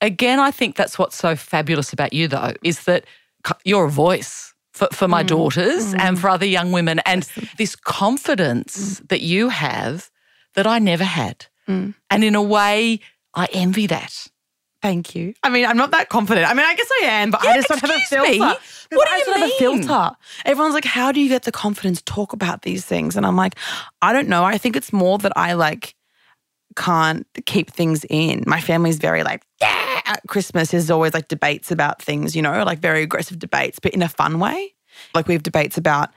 Again, 0.00 0.38
I 0.38 0.50
think 0.50 0.76
that's 0.76 0.98
what's 0.98 1.16
so 1.16 1.36
fabulous 1.36 1.92
about 1.92 2.12
you, 2.12 2.28
though, 2.28 2.52
is 2.62 2.84
that 2.84 3.04
you're 3.64 3.86
a 3.86 3.90
voice 3.90 4.54
for, 4.72 4.88
for 4.92 5.08
my 5.08 5.22
mm. 5.22 5.28
daughters 5.28 5.94
and 5.94 6.16
mm. 6.16 6.18
for 6.18 6.28
other 6.28 6.46
young 6.46 6.72
women. 6.72 7.00
And 7.06 7.28
this 7.58 7.76
confidence 7.76 9.00
mm. 9.00 9.08
that 9.08 9.20
you 9.22 9.48
have 9.48 10.10
that 10.54 10.66
I 10.66 10.78
never 10.78 11.04
had. 11.04 11.46
And 12.10 12.24
in 12.24 12.34
a 12.34 12.42
way, 12.42 13.00
I 13.34 13.48
envy 13.52 13.86
that. 13.86 14.26
Thank 14.82 15.14
you. 15.14 15.32
I 15.42 15.48
mean, 15.48 15.64
I'm 15.64 15.78
not 15.78 15.92
that 15.92 16.10
confident. 16.10 16.46
I 16.46 16.52
mean, 16.52 16.66
I 16.66 16.74
guess 16.74 16.90
I 17.02 17.06
am, 17.06 17.30
but 17.30 17.42
I 17.42 17.56
just 17.56 17.68
don't 17.68 17.80
have 17.80 17.90
a 17.90 18.00
filter. 18.00 18.30
me. 18.30 18.38
What 18.38 18.60
do 18.90 18.98
I 18.98 19.16
you 19.16 19.24
just 19.24 19.24
don't 19.24 19.40
have 19.40 19.42
a 19.42 19.46
mean? 19.46 19.82
filter. 19.82 20.10
Everyone's 20.44 20.74
like, 20.74 20.84
how 20.84 21.10
do 21.10 21.22
you 21.22 21.28
get 21.30 21.44
the 21.44 21.52
confidence 21.52 22.02
to 22.02 22.04
talk 22.04 22.34
about 22.34 22.62
these 22.62 22.84
things? 22.84 23.16
And 23.16 23.24
I'm 23.24 23.34
like, 23.34 23.54
I 24.02 24.12
don't 24.12 24.28
know. 24.28 24.44
I 24.44 24.58
think 24.58 24.76
it's 24.76 24.92
more 24.92 25.16
that 25.18 25.32
I 25.36 25.54
like 25.54 25.94
can't 26.76 27.26
keep 27.46 27.70
things 27.70 28.04
in. 28.10 28.44
My 28.46 28.60
family's 28.60 28.98
very 28.98 29.22
like, 29.22 29.42
yeah. 29.60 30.00
At 30.06 30.20
Christmas, 30.28 30.70
there's 30.70 30.90
always 30.90 31.14
like 31.14 31.28
debates 31.28 31.70
about 31.70 32.02
things, 32.02 32.36
you 32.36 32.42
know, 32.42 32.62
like 32.64 32.78
very 32.78 33.02
aggressive 33.02 33.38
debates, 33.38 33.78
but 33.78 33.92
in 33.92 34.02
a 34.02 34.08
fun 34.08 34.38
way. 34.38 34.74
Like 35.14 35.26
we 35.26 35.34
have 35.34 35.42
debates 35.42 35.78
about, 35.78 36.10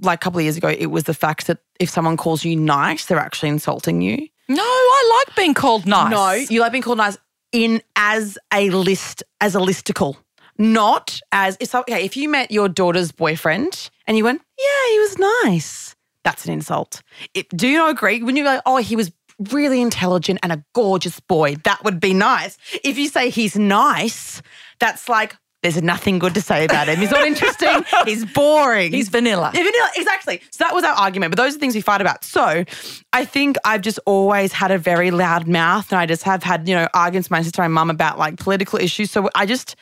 like 0.00 0.20
a 0.20 0.22
couple 0.22 0.38
of 0.38 0.44
years 0.44 0.56
ago, 0.56 0.68
it 0.68 0.86
was 0.86 1.04
the 1.04 1.14
fact 1.14 1.48
that 1.48 1.58
if 1.80 1.90
someone 1.90 2.16
calls 2.16 2.44
you 2.44 2.56
nice, 2.56 3.06
they're 3.06 3.18
actually 3.18 3.50
insulting 3.50 4.00
you. 4.00 4.28
No, 4.48 4.62
I 4.62 5.24
like 5.26 5.36
being 5.36 5.54
called 5.54 5.86
nice. 5.86 6.10
No, 6.10 6.32
you 6.32 6.60
like 6.60 6.72
being 6.72 6.82
called 6.82 6.98
nice 6.98 7.18
in 7.50 7.82
as 7.96 8.38
a 8.52 8.70
list, 8.70 9.22
as 9.40 9.54
a 9.54 9.58
listicle, 9.58 10.16
not 10.56 11.20
as 11.32 11.56
if 11.60 11.74
okay. 11.74 12.04
If 12.04 12.16
you 12.16 12.28
met 12.28 12.50
your 12.50 12.68
daughter's 12.68 13.12
boyfriend 13.12 13.90
and 14.06 14.16
you 14.16 14.24
went, 14.24 14.40
yeah, 14.58 14.92
he 14.92 14.98
was 15.00 15.18
nice, 15.18 15.96
that's 16.24 16.46
an 16.46 16.52
insult. 16.52 17.02
It, 17.34 17.48
do 17.50 17.68
you 17.68 17.78
not 17.78 17.90
agree? 17.90 18.22
When 18.22 18.36
you're 18.36 18.46
like, 18.46 18.62
oh, 18.64 18.78
he 18.78 18.96
was 18.96 19.10
really 19.50 19.80
intelligent 19.80 20.40
and 20.42 20.52
a 20.52 20.64
gorgeous 20.74 21.20
boy, 21.20 21.56
that 21.64 21.82
would 21.84 22.00
be 22.00 22.14
nice. 22.14 22.58
If 22.84 22.98
you 22.98 23.08
say 23.08 23.30
he's 23.30 23.56
nice, 23.56 24.42
that's 24.80 25.08
like. 25.08 25.36
There's 25.62 25.80
nothing 25.80 26.18
good 26.18 26.34
to 26.34 26.40
say 26.40 26.64
about 26.64 26.88
him. 26.88 26.98
He's 26.98 27.12
not 27.12 27.24
interesting. 27.26 27.84
He's 28.04 28.24
boring. 28.24 28.92
He's 28.92 29.08
vanilla. 29.08 29.52
Yeah, 29.54 29.62
vanilla, 29.62 29.90
exactly. 29.94 30.40
So 30.50 30.64
that 30.64 30.74
was 30.74 30.82
our 30.82 30.94
argument, 30.94 31.30
but 31.30 31.36
those 31.36 31.54
are 31.54 31.58
things 31.60 31.76
we 31.76 31.80
fight 31.80 32.00
about. 32.00 32.24
So 32.24 32.64
I 33.12 33.24
think 33.24 33.58
I've 33.64 33.80
just 33.80 34.00
always 34.04 34.52
had 34.52 34.72
a 34.72 34.78
very 34.78 35.12
loud 35.12 35.46
mouth 35.46 35.92
and 35.92 36.00
I 36.00 36.06
just 36.06 36.24
have 36.24 36.42
had, 36.42 36.68
you 36.68 36.74
know, 36.74 36.88
arguments 36.94 37.26
with 37.26 37.38
my 37.38 37.42
sister 37.42 37.62
and 37.62 37.72
mum 37.72 37.90
about 37.90 38.18
like 38.18 38.38
political 38.38 38.80
issues. 38.80 39.12
So 39.12 39.30
I 39.36 39.46
just, 39.46 39.76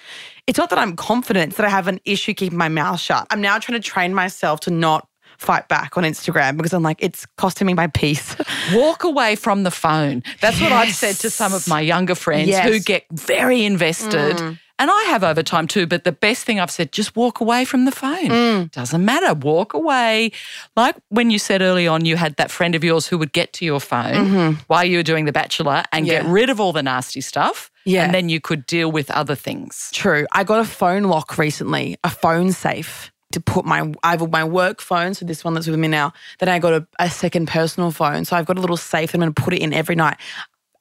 it's 0.46 0.59
not 0.59 0.68
that 0.68 0.78
I'm 0.78 0.96
confident, 0.96 1.53
it's 1.53 1.57
that 1.57 1.64
I 1.64 1.70
have 1.70 1.88
an 1.88 1.98
issue 2.05 2.34
keeping 2.34 2.59
my 2.59 2.68
mouth 2.68 3.01
shut. 3.01 3.26
I'm 3.30 3.40
now 3.40 3.59
trying 3.59 3.80
to 3.80 3.88
train 3.88 4.12
myself 4.12 4.61
to 4.61 4.70
not 4.70 5.09
fight 5.41 5.68
back 5.68 5.97
on 5.97 6.05
Instagram 6.05 6.57
because 6.57 6.74
I'm 6.74 6.82
like, 6.82 6.99
it's 7.01 7.26
costing 7.36 7.66
me 7.66 7.74
my 7.74 7.86
peace. 7.86 8.36
Walk 8.74 9.05
away 9.05 9.36
from 9.36 9.62
the 9.62 9.70
phone. 9.70 10.22
That's 10.41 10.61
what 10.61 10.70
I've 10.70 10.95
said 10.95 11.16
to 11.16 11.30
some 11.30 11.55
of 11.55 11.66
my 11.66 11.80
younger 11.80 12.14
friends 12.14 12.49
Yes. 12.49 12.68
who 12.68 12.78
get 12.78 13.07
very 13.11 13.64
invested. 13.64 14.36
Mm. 14.36 14.59
And 14.78 14.91
I 14.91 15.03
have 15.05 15.24
over 15.24 15.43
time 15.43 15.66
too, 15.66 15.86
but 15.86 16.05
the 16.05 16.12
best 16.12 16.45
thing 16.45 16.59
I've 16.59 16.70
said, 16.70 16.91
just 16.93 17.14
walk 17.14 17.41
away 17.41 17.64
from 17.64 17.84
the 17.84 17.93
phone. 17.93 18.28
Mm. 18.28 18.70
Doesn't 18.70 19.05
matter. 19.05 19.34
Walk 19.34 19.74
away. 19.74 20.32
Like 20.76 20.97
when 21.09 21.30
you 21.30 21.38
said 21.38 21.61
early 21.61 21.86
on, 21.86 22.05
you 22.05 22.16
had 22.16 22.36
that 22.36 22.51
friend 22.51 22.74
of 22.74 22.82
yours 22.84 23.07
who 23.07 23.18
would 23.18 23.32
get 23.32 23.53
to 23.55 23.64
your 23.64 23.80
phone 23.80 24.14
mm-hmm. 24.14 24.61
while 24.68 24.84
you 24.84 24.99
were 24.99 25.03
doing 25.03 25.26
The 25.26 25.32
Bachelor 25.32 25.82
and 25.93 26.07
get 26.07 26.24
rid 26.24 26.49
of 26.51 26.61
all 26.61 26.72
the 26.72 26.82
nasty 26.82 27.20
stuff. 27.20 27.70
Yeah. 27.84 28.05
And 28.05 28.14
then 28.14 28.28
you 28.28 28.41
could 28.41 28.66
deal 28.66 28.91
with 28.91 29.11
other 29.11 29.34
things. 29.34 29.91
True. 29.93 30.26
I 30.32 30.45
got 30.45 30.61
a 30.61 30.64
phone 30.68 31.05
lock 31.05 31.38
recently, 31.38 31.97
a 32.05 32.11
phone 32.11 32.53
safe 32.53 33.11
to 33.32 33.40
put 33.40 33.64
my 33.64 33.92
I 34.02 34.12
have 34.12 34.30
my 34.30 34.44
work 34.44 34.80
phone, 34.80 35.14
so 35.14 35.24
this 35.24 35.44
one 35.44 35.54
that's 35.54 35.66
with 35.66 35.78
me 35.78 35.88
now. 35.88 36.12
Then 36.38 36.48
I 36.48 36.58
got 36.58 36.72
a, 36.72 36.86
a 36.98 37.10
second 37.10 37.48
personal 37.48 37.90
phone, 37.90 38.24
so 38.24 38.36
I've 38.36 38.46
got 38.46 38.58
a 38.58 38.60
little 38.60 38.76
safe. 38.76 39.14
I'm 39.14 39.20
going 39.20 39.32
to 39.32 39.42
put 39.42 39.54
it 39.54 39.62
in 39.62 39.72
every 39.72 39.96
night. 39.96 40.16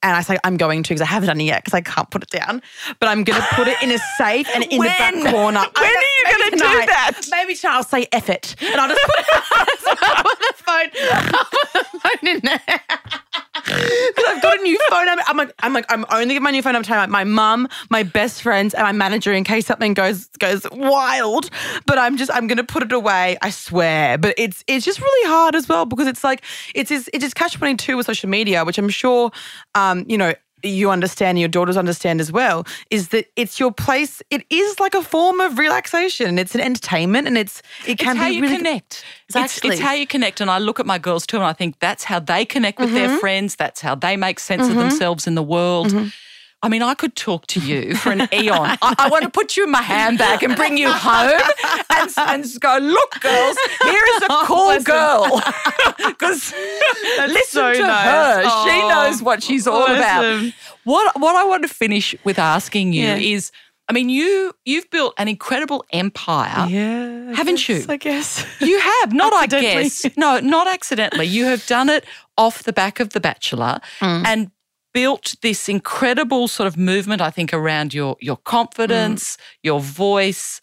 And 0.01 0.15
I 0.15 0.21
say 0.21 0.37
I'm 0.45 0.55
going 0.55 0.81
to 0.83 0.89
because 0.93 1.01
I 1.01 1.05
haven't 1.05 1.27
done 1.27 1.41
it 1.41 1.43
yet 1.43 1.61
because 1.61 1.73
I 1.73 1.81
can't 1.81 2.09
put 2.09 2.23
it 2.23 2.29
down. 2.29 2.61
But 3.01 3.09
I'm 3.09 3.25
going 3.25 3.41
to 3.41 3.47
put 3.51 3.67
it 3.67 3.83
in 3.83 3.91
a 3.91 3.97
safe 4.17 4.47
and 4.55 4.63
in 4.63 4.79
the 4.79 4.87
back 4.87 5.13
corner. 5.13 5.59
When 5.75 5.85
are 5.85 5.91
you 5.91 6.25
gonna 6.25 6.51
do 6.51 6.85
that? 6.85 7.19
Maybe 7.31 7.53
tonight 7.53 7.75
I'll 7.75 7.83
say 7.83 8.07
it, 8.29 8.55
and 8.61 8.79
I'll 8.79 8.87
just 8.87 9.01
put, 9.05 9.15
I'll 10.01 10.23
put 10.23 10.39
the 10.39 10.53
phone, 10.63 10.89
I'll 11.33 11.45
put 11.45 11.73
the 11.73 11.99
phone 11.99 12.27
in 12.29 12.39
there. 12.43 12.81
Because 13.70 14.26
I've 14.28 14.41
got 14.41 14.59
a 14.59 14.61
new 14.61 14.78
phone. 14.89 15.07
I'm, 15.07 15.20
I'm 15.28 15.38
like, 15.38 15.53
I'm 15.59 15.74
like, 15.74 15.86
I'm 15.89 16.05
only 16.11 16.28
getting 16.28 16.43
my 16.43 16.51
new 16.51 16.61
phone. 16.61 16.76
I'm 16.76 16.84
telling 16.84 17.01
like 17.01 17.09
my 17.09 17.24
mum, 17.24 17.67
my 17.89 18.03
best 18.03 18.41
friends, 18.41 18.74
and 18.74 18.84
my 18.84 18.91
manager 18.91 19.34
in 19.34 19.43
case 19.43 19.65
something 19.65 19.93
goes 19.93 20.28
goes 20.39 20.65
wild. 20.72 21.49
But 21.86 21.97
I'm 21.97 22.17
just, 22.17 22.32
I'm 22.34 22.47
gonna 22.47 22.63
put 22.63 22.84
it 22.84 22.91
away. 22.91 23.38
I 23.41 23.49
swear. 23.49 24.17
But 24.17 24.36
it's 24.38 24.63
it's 24.67 24.86
just 24.86 24.99
really 24.99 25.30
hard 25.30 25.55
as 25.55 25.70
well 25.70 25.86
because 25.86 26.07
it's 26.07 26.24
like 26.24 26.43
it's 26.76 26.91
it's, 26.91 27.09
it's 27.13 27.24
just 27.24 27.36
catch 27.36 27.53
twenty 27.53 27.76
two 27.76 27.97
with 27.97 28.05
social 28.05 28.30
media, 28.30 28.65
which 28.65 28.78
I'm 28.78 28.89
sure, 28.89 29.32
um, 29.76 30.05
you 30.07 30.17
know. 30.17 30.34
You 30.64 30.89
understand, 30.91 31.39
your 31.39 31.47
daughters 31.49 31.78
understand 31.78 32.20
as 32.22 32.32
well, 32.32 32.66
is 32.89 33.10
that 33.10 33.26
it's 33.36 33.60
your 33.60 33.72
place. 33.72 34.22
It 34.30 34.45
is 34.49 34.80
like 34.80 34.93
a 34.95 35.01
form 35.01 35.39
of 35.41 35.57
relaxation. 35.57 36.38
It's 36.39 36.55
an 36.55 36.62
entertainment, 36.62 37.28
and 37.28 37.38
it's 37.38 37.62
it 37.86 37.97
can 37.99 38.12
it's 38.12 38.20
how 38.20 38.28
be 38.30 38.36
you 38.36 38.41
really 38.41 38.57
connect. 38.57 39.03
It's, 39.28 39.36
Exactly. 39.38 39.70
it's 39.72 39.80
how 39.80 39.93
you 39.93 40.07
connect. 40.07 40.41
And 40.41 40.49
I 40.49 40.57
look 40.60 40.80
at 40.80 40.86
my 40.86 40.97
girls 40.97 41.26
too, 41.26 41.38
and 41.38 41.45
I 41.45 41.53
think 41.53 41.80
that's 41.80 42.03
how 42.03 42.20
they 42.20 42.45
connect 42.45 42.80
with 42.80 42.93
their 42.93 43.07
Mm-hmm. 43.10 43.18
friends. 43.20 43.55
That's 43.55 43.82
how 43.82 43.95
they 43.95 44.18
make 44.18 44.39
sense 44.39 44.68
of 44.68 44.76
themselves 44.76 45.28
in 45.28 45.36
the 45.36 45.43
world. 45.43 45.93
I 46.62 46.68
mean, 46.68 46.82
I 46.82 46.93
could 46.93 47.16
talk 47.16 47.47
to 47.47 47.60
you 47.62 47.95
for 47.95 48.12
an 48.12 48.28
eon. 48.34 48.78
I, 48.82 48.95
I 48.97 49.10
want 49.10 49.24
to 49.24 49.30
put 49.30 49.55
you 49.55 49.64
in 49.64 49.72
my 49.72 49.82
handbag 49.82 50.43
and 50.43 50.55
bring 50.57 50.78
you 50.78 50.91
home 50.91 51.41
and, 51.89 52.12
and 52.18 52.43
just 52.43 52.60
go, 52.60 52.78
look, 52.82 53.20
girls, 53.22 53.57
here 53.84 54.03
is 54.16 54.24
a 54.24 54.28
cool 54.43 54.68
them. 54.70 54.84
girl. 54.84 55.41
Because 55.97 56.51
listen 56.53 57.43
so 57.62 57.74
to 57.74 57.80
nice. 57.80 58.05
her. 58.05 58.43
She 58.43 58.82
Oh, 58.82 58.89
knows 58.89 59.22
what 59.22 59.41
she's 59.43 59.68
all 59.68 59.86
about. 59.86 60.51
What, 60.84 61.20
what 61.20 61.36
I 61.36 61.43
want 61.45 61.64
to 61.64 61.70
finish 61.70 62.16
with 62.24 62.38
asking 62.39 62.93
you 62.93 63.03
Yeah. 63.03 63.16
is, 63.16 63.51
I 63.88 63.93
mean, 63.93 64.10
you 64.10 64.53
you've 64.66 64.89
built 64.91 65.14
an 65.18 65.28
incredible 65.28 65.84
empire. 65.91 66.68
yeah, 66.70 67.30
I 67.32 67.36
Haven't 67.36 67.55
guess, 67.55 67.70
you? 67.70 67.86
I 67.89 67.97
guess. 67.97 68.45
You 68.60 68.80
have, 68.80 69.14
not 69.14 69.34
I 69.34 69.43
Accidentally. 69.45 69.84
guess. 69.84 70.05
No, 70.18 70.39
not 70.39 70.68
accidentally. 70.68 71.26
You 71.26 71.45
have 71.45 71.66
done 71.68 71.89
it 71.89 72.05
off 72.38 72.64
the 72.64 72.74
back 72.74 72.99
of 72.99 73.10
The 73.10 73.20
Bachelor 73.20 73.80
Mm. 74.01 74.26
and 74.26 74.51
built 74.93 75.35
this 75.41 75.69
incredible 75.69 76.47
sort 76.47 76.67
of 76.67 76.77
movement, 76.77 77.21
I 77.21 77.29
think, 77.29 77.53
around 77.53 77.93
your, 77.93 78.17
your 78.19 78.37
confidence, 78.37 79.37
Mm. 79.37 79.39
your 79.63 79.79
voice, 79.79 80.61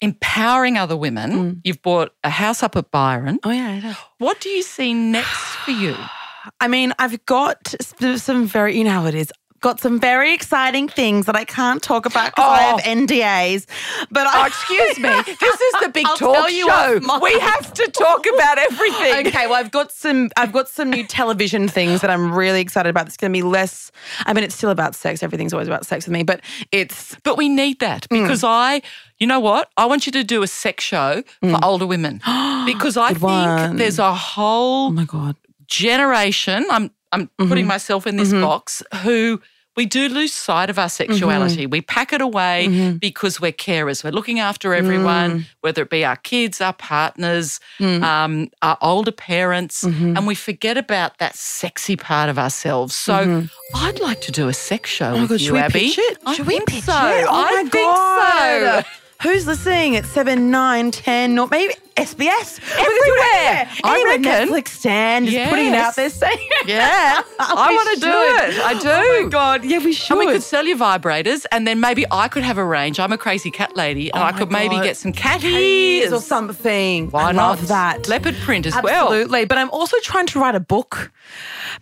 empowering 0.00 0.76
other 0.78 0.96
women. 0.96 1.60
You've 1.64 1.82
bought 1.82 2.12
a 2.24 2.30
house 2.30 2.62
up 2.62 2.76
at 2.76 2.90
Byron. 2.90 3.38
Oh 3.44 3.50
yeah, 3.50 3.68
I 3.68 3.80
know. 3.80 3.94
What 4.18 4.40
do 4.40 4.48
you 4.48 4.62
see 4.62 4.92
next 4.94 5.56
for 5.64 5.70
you? 5.72 5.94
I 6.60 6.68
mean, 6.68 6.92
I've 6.98 7.24
got 7.26 7.74
some 8.16 8.46
very, 8.46 8.76
you 8.78 8.84
know 8.84 8.90
how 8.90 9.06
it 9.06 9.14
is. 9.14 9.32
Got 9.60 9.80
some 9.80 9.98
very 9.98 10.34
exciting 10.34 10.86
things 10.88 11.26
that 11.26 11.34
I 11.36 11.44
can't 11.44 11.82
talk 11.82 12.04
about 12.06 12.34
because 12.34 12.50
I 12.50 12.62
have 12.62 12.80
Oh. 12.84 12.88
NDAs. 12.88 13.66
But 14.10 14.26
I, 14.26 14.42
Oh, 14.42 14.46
excuse 14.46 14.98
me. 14.98 15.08
This 15.40 15.60
is 15.60 15.74
the 15.82 15.88
big 15.88 16.06
I'll 16.06 16.16
talk 16.16 16.48
show. 16.50 17.00
mic. 17.00 17.22
We 17.22 17.38
have 17.40 17.72
to 17.74 17.88
talk 17.90 18.26
about 18.34 18.58
everything. 18.58 19.26
Okay, 19.28 19.46
well, 19.46 19.54
I've 19.54 19.70
got 19.70 19.92
some. 19.92 20.30
I've 20.36 20.52
got 20.52 20.68
some 20.68 20.90
new 20.90 21.04
television 21.06 21.68
things 21.68 22.00
that 22.02 22.10
I'm 22.10 22.32
really 22.34 22.60
excited 22.60 22.90
about. 22.90 23.06
It's 23.06 23.16
going 23.16 23.32
to 23.32 23.36
be 23.36 23.42
less. 23.42 23.90
I 24.26 24.32
mean, 24.34 24.44
it's 24.44 24.54
still 24.54 24.70
about 24.70 24.94
sex. 24.94 25.22
Everything's 25.22 25.52
always 25.52 25.68
about 25.68 25.86
sex 25.86 26.06
with 26.06 26.12
me, 26.12 26.22
but 26.22 26.40
it's 26.72 27.16
But 27.24 27.36
we 27.38 27.48
need 27.48 27.80
that 27.80 28.06
Mm. 28.10 28.22
because 28.22 28.44
I, 28.44 28.82
you 29.18 29.26
know 29.26 29.40
what? 29.40 29.70
I 29.76 29.86
want 29.86 30.06
you 30.06 30.12
to 30.12 30.22
do 30.24 30.42
a 30.42 30.46
sex 30.46 30.84
show 30.84 31.22
for 31.40 31.58
older 31.64 31.86
women 31.86 32.18
because 32.66 32.96
I 32.96 33.12
Mm. 33.12 33.14
Good 33.14 33.20
think 33.20 33.22
one. 33.22 33.76
there's 33.76 33.98
a 33.98 34.14
whole 34.14 34.88
oh 34.88 34.90
my 34.90 35.04
god. 35.04 35.36
generation. 35.66 36.66
I'm 36.70 36.90
I'm 37.12 37.26
Mm-hmm. 37.26 37.48
putting 37.48 37.66
myself 37.66 38.06
in 38.06 38.16
this 38.16 38.32
box 38.32 38.82
who 39.02 39.40
we 39.76 39.84
do 39.84 40.08
lose 40.08 40.32
sight 40.32 40.70
of 40.70 40.78
our 40.78 40.88
sexuality. 40.88 41.64
Mm-hmm. 41.64 41.70
We 41.70 41.82
pack 41.82 42.14
it 42.14 42.22
away 42.22 42.96
because 42.98 43.42
we're 43.42 43.52
carers. 43.52 44.02
We're 44.02 44.10
looking 44.10 44.40
after 44.40 44.72
everyone, 44.72 45.40
Mm. 45.40 45.44
whether 45.60 45.82
it 45.82 45.90
be 45.90 46.02
our 46.02 46.16
kids, 46.16 46.62
our 46.62 46.72
partners, 46.72 47.60
Mm. 47.78 48.02
um, 48.02 48.48
our 48.62 48.78
older 48.80 49.12
parents, 49.12 49.84
Mm-hmm. 49.84 50.16
and 50.16 50.26
we 50.26 50.34
forget 50.34 50.78
about 50.78 51.18
that 51.18 51.36
sexy 51.36 51.94
part 51.94 52.30
of 52.30 52.38
ourselves. 52.38 52.94
So 52.94 53.46
I'd 53.74 54.00
like 54.00 54.22
to 54.22 54.32
do 54.32 54.48
a 54.48 54.54
sex 54.54 54.88
show 54.88 55.12
Mm-hmm. 55.12 55.16
Oh 55.16 55.20
with 55.20 55.30
god, 55.30 55.40
you, 55.40 55.46
should 55.46 55.54
we 55.54 55.80
pitch 55.80 55.98
it? 55.98 56.18
I 56.24 56.34
Should 56.34 56.46
we 56.46 56.54
think 56.54 56.68
pitch 56.68 56.84
so. 56.84 56.92
it? 56.92 57.26
Oh 57.28 57.44
I 57.44 57.62
my 57.62 57.68
think 57.68 57.94
god. 57.94 58.84
so. 58.84 58.90
Who's 59.28 59.46
listening 59.46 59.96
at 59.96 60.06
7, 60.06 60.50
9, 60.50 60.90
10, 60.90 61.38
or 61.38 61.48
maybe 61.50 61.74
SBS? 61.96 62.60
Everywhere. 62.72 63.68
I 63.84 63.94
Anywhere, 63.94 64.18
reckon. 64.18 64.48
Netflix 64.54 64.68
stand, 64.68 65.28
just 65.28 65.50
putting 65.50 65.66
it 65.68 65.74
out 65.74 65.96
there 65.96 66.10
saying 66.10 66.38
Yeah, 66.66 67.22
I 67.38 67.72
want 67.72 67.94
to 67.94 68.00
do 68.00 68.08
it. 68.08 68.64
I 68.64 68.74
do. 68.78 68.88
Oh 68.88 69.22
my 69.24 69.28
god, 69.30 69.64
yeah, 69.64 69.78
we 69.78 69.92
should. 69.92 70.16
And 70.16 70.26
we 70.26 70.32
could 70.32 70.42
sell 70.42 70.66
you 70.66 70.76
vibrators, 70.76 71.46
and 71.52 71.66
then 71.66 71.80
maybe 71.80 72.04
I 72.10 72.28
could 72.28 72.42
have 72.42 72.58
a 72.58 72.64
range. 72.64 73.00
I'm 73.00 73.12
a 73.12 73.18
crazy 73.18 73.50
cat 73.50 73.76
lady, 73.76 74.10
and 74.12 74.22
Oh 74.22 74.26
I 74.26 74.32
could 74.32 74.50
maybe 74.50 74.76
get 74.76 74.96
some 74.96 75.12
cat 75.12 75.42
Ears 75.44 76.12
or 76.12 76.20
something. 76.20 77.10
Why 77.10 77.24
I 77.24 77.32
not? 77.32 77.48
love 77.58 77.68
that. 77.68 78.08
Leopard 78.08 78.34
print 78.36 78.66
as 78.66 78.74
well. 78.82 79.06
Absolutely. 79.06 79.44
But 79.46 79.58
I'm 79.58 79.70
also 79.70 79.96
trying 80.02 80.26
to 80.28 80.38
write 80.40 80.54
a 80.54 80.60
book. 80.60 81.12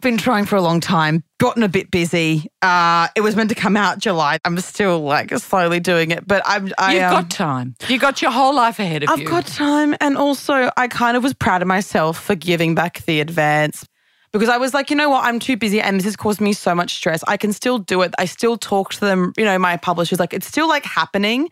Been 0.01 0.17
trying 0.19 0.45
for 0.45 0.57
a 0.57 0.63
long 0.63 0.81
time. 0.81 1.23
Gotten 1.39 1.63
a 1.63 1.69
bit 1.69 1.91
busy. 1.91 2.51
Uh, 2.63 3.09
it 3.17 3.21
was 3.21 3.37
meant 3.37 3.49
to 3.51 3.55
come 3.55 3.77
out 3.77 3.99
July. 3.99 4.39
I'm 4.45 4.59
still 4.61 5.01
like 5.01 5.37
slowly 5.39 5.81
doing 5.81 6.11
it, 6.11 6.27
but 6.27 6.43
I'm. 6.47 6.73
I, 6.79 6.95
You've 6.95 7.03
um, 7.05 7.11
got 7.13 7.31
time. 7.31 7.75
You've 7.89 8.01
got 8.01 8.23
your 8.23 8.31
whole 8.31 8.55
life 8.55 8.79
ahead 8.79 9.03
of 9.03 9.19
you. 9.19 9.25
I've 9.25 9.31
got 9.31 9.47
time, 9.47 9.95
and 10.05 10.19
also 10.19 10.71
I 10.77 10.87
kind 10.87 11.17
of 11.17 11.23
was 11.23 11.33
proud 11.33 11.63
of 11.63 11.69
myself 11.69 12.23
for 12.23 12.35
giving 12.35 12.75
back 12.75 13.05
the 13.07 13.21
advance. 13.21 13.87
because 14.33 14.49
I 14.49 14.59
was 14.59 14.75
like, 14.75 14.91
you 14.91 14.97
know 14.97 15.09
what, 15.09 15.25
I'm 15.25 15.39
too 15.39 15.57
busy 15.57 15.81
and 15.81 15.97
this 15.97 16.05
has 16.05 16.17
caused 16.17 16.41
me 16.41 16.53
so 16.53 16.75
much 16.75 16.95
stress. 16.95 17.23
I 17.27 17.37
can 17.37 17.53
still 17.53 17.79
do 17.79 18.03
it. 18.03 18.13
I 18.19 18.27
still 18.27 18.57
talk 18.59 18.93
to 18.95 19.01
them, 19.01 19.33
you 19.39 19.45
know, 19.45 19.59
my 19.59 19.77
publishers, 19.77 20.19
like 20.19 20.35
it's 20.35 20.47
still 20.47 20.69
like 20.69 20.85
happening. 20.85 21.49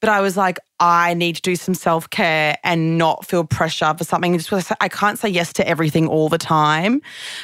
But 0.00 0.08
I 0.08 0.22
was 0.22 0.36
like, 0.36 0.58
I 0.80 1.14
need 1.14 1.36
to 1.36 1.42
do 1.42 1.54
some 1.54 1.74
self 1.74 2.10
care 2.10 2.56
and 2.64 2.98
not 2.98 3.26
feel 3.26 3.44
pressure 3.44 3.94
for 3.96 4.04
something. 4.04 4.36
Just 4.38 4.72
I 4.80 4.88
can't 4.88 5.18
say 5.18 5.28
yes 5.28 5.52
to 5.52 5.68
everything 5.68 6.08
all 6.08 6.28
the 6.28 6.38
time. 6.38 7.00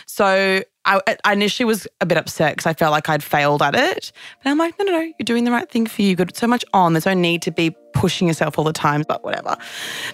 So 0.06 0.62
I, 0.84 1.00
I 1.24 1.32
initially 1.34 1.66
was 1.66 1.86
a 2.00 2.06
bit 2.06 2.16
upset 2.16 2.56
because 2.56 2.66
I 2.66 2.72
felt 2.72 2.90
like 2.90 3.08
I'd 3.08 3.22
failed 3.22 3.62
at 3.62 3.74
it. 3.74 4.12
But 4.42 4.50
I'm 4.50 4.58
like, 4.58 4.78
no, 4.78 4.86
no, 4.86 4.92
no, 4.92 5.00
you're 5.00 5.24
doing 5.24 5.44
the 5.44 5.50
right 5.50 5.70
thing 5.70 5.86
for 5.86 6.00
you. 6.02 6.08
You've 6.08 6.18
got 6.18 6.34
so 6.34 6.46
much 6.46 6.64
on. 6.72 6.94
There's 6.94 7.06
no 7.06 7.14
need 7.14 7.42
to 7.42 7.50
be 7.50 7.76
pushing 7.92 8.28
yourself 8.28 8.58
all 8.58 8.64
the 8.64 8.72
time, 8.72 9.04
but 9.06 9.22
whatever. 9.22 9.56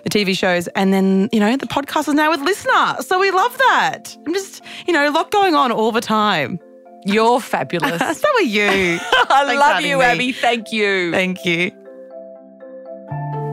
The 0.03 0.11
TV 0.11 0.37
shows. 0.37 0.67
And 0.69 0.93
then, 0.93 1.29
you 1.33 1.39
know, 1.39 1.57
the 1.57 1.67
podcast 1.67 2.09
is 2.09 2.15
now 2.15 2.31
with 2.31 2.41
LiSTNR. 2.41 3.03
So 3.05 3.21
we 3.21 3.31
love 3.31 3.57
that. 3.59 4.17
I'm 4.27 4.35
just, 4.35 4.63
you 4.87 4.93
know, 4.93 5.09
a 5.09 5.13
lot 5.13 5.31
going 5.31 5.55
on 5.55 5.71
all 5.71 5.93
the 5.93 6.01
time. 6.01 6.59
You're 7.05 7.41
fabulous. 7.41 8.01
so 8.21 8.29
are 8.37 8.43
you. 8.43 8.99
I 9.29 9.55
love 9.57 9.83
you, 9.83 9.99
me. 9.99 10.05
Abbie. 10.05 10.33
Thank 10.33 10.73
you. 10.73 11.13
Thank 11.13 11.45
you. 11.45 11.71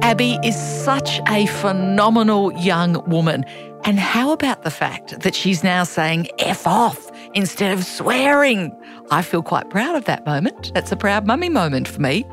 Abbie 0.01 0.37
is 0.43 0.55
such 0.55 1.21
a 1.29 1.45
phenomenal 1.45 2.51
young 2.53 3.07
woman. 3.09 3.45
And 3.85 3.99
how 3.99 4.31
about 4.31 4.63
the 4.63 4.71
fact 4.71 5.19
that 5.19 5.35
she's 5.35 5.63
now 5.63 5.83
saying 5.83 6.29
F 6.39 6.65
off 6.65 7.11
instead 7.33 7.73
of 7.73 7.83
swearing? 7.83 8.75
I 9.11 9.21
feel 9.21 9.43
quite 9.43 9.69
proud 9.69 9.95
of 9.95 10.05
that 10.05 10.25
moment. 10.25 10.71
That's 10.73 10.91
a 10.91 10.95
proud 10.95 11.27
mummy 11.27 11.49
moment 11.49 11.89
for 11.89 12.01
me. 12.01 12.25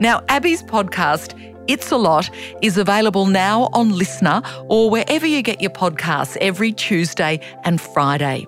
Now, 0.00 0.22
Abbie's 0.28 0.64
podcast, 0.64 1.40
It's 1.68 1.92
a 1.92 1.96
Lot, 1.96 2.28
is 2.60 2.76
available 2.76 3.26
now 3.26 3.68
on 3.72 3.92
LiSTNR 3.92 4.66
or 4.68 4.90
wherever 4.90 5.26
you 5.26 5.42
get 5.42 5.60
your 5.60 5.70
podcasts 5.70 6.36
every 6.40 6.72
Tuesday 6.72 7.40
and 7.64 7.80
Friday. 7.80 8.46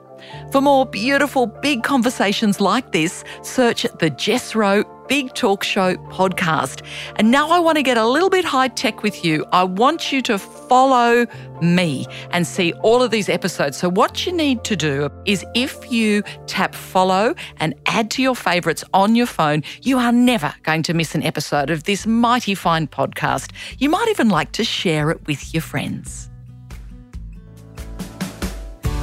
For 0.50 0.60
more 0.60 0.84
beautiful, 0.84 1.46
big 1.46 1.84
conversations 1.84 2.60
like 2.60 2.90
this, 2.92 3.22
search 3.42 3.86
the 4.00 4.10
Jess 4.10 4.54
Rowe 4.54 4.84
Big 5.08 5.34
Talk 5.34 5.64
Show 5.64 5.96
podcast. 6.10 6.82
And 7.16 7.30
now 7.30 7.48
I 7.48 7.58
want 7.58 7.76
to 7.76 7.82
get 7.82 7.96
a 7.96 8.06
little 8.06 8.30
bit 8.30 8.44
high 8.44 8.68
tech 8.68 9.02
with 9.02 9.24
you. 9.24 9.44
I 9.52 9.64
want 9.64 10.12
you 10.12 10.22
to 10.22 10.38
follow 10.38 11.26
me 11.62 12.06
and 12.30 12.46
see 12.46 12.72
all 12.82 13.02
of 13.02 13.10
these 13.10 13.28
episodes. 13.28 13.76
So, 13.76 13.88
what 13.88 14.26
you 14.26 14.32
need 14.32 14.64
to 14.64 14.76
do 14.76 15.10
is 15.24 15.44
if 15.54 15.90
you 15.90 16.22
tap 16.46 16.74
follow 16.74 17.34
and 17.56 17.74
add 17.86 18.10
to 18.12 18.22
your 18.22 18.36
favorites 18.36 18.84
on 18.92 19.16
your 19.16 19.26
phone, 19.26 19.62
you 19.82 19.98
are 19.98 20.12
never 20.12 20.54
going 20.62 20.82
to 20.84 20.94
miss 20.94 21.14
an 21.14 21.22
episode 21.22 21.70
of 21.70 21.84
this 21.84 22.06
mighty 22.06 22.54
fine 22.54 22.86
podcast. 22.86 23.52
You 23.78 23.88
might 23.88 24.08
even 24.10 24.28
like 24.28 24.52
to 24.52 24.64
share 24.64 25.10
it 25.10 25.26
with 25.26 25.54
your 25.54 25.62
friends. 25.62 26.28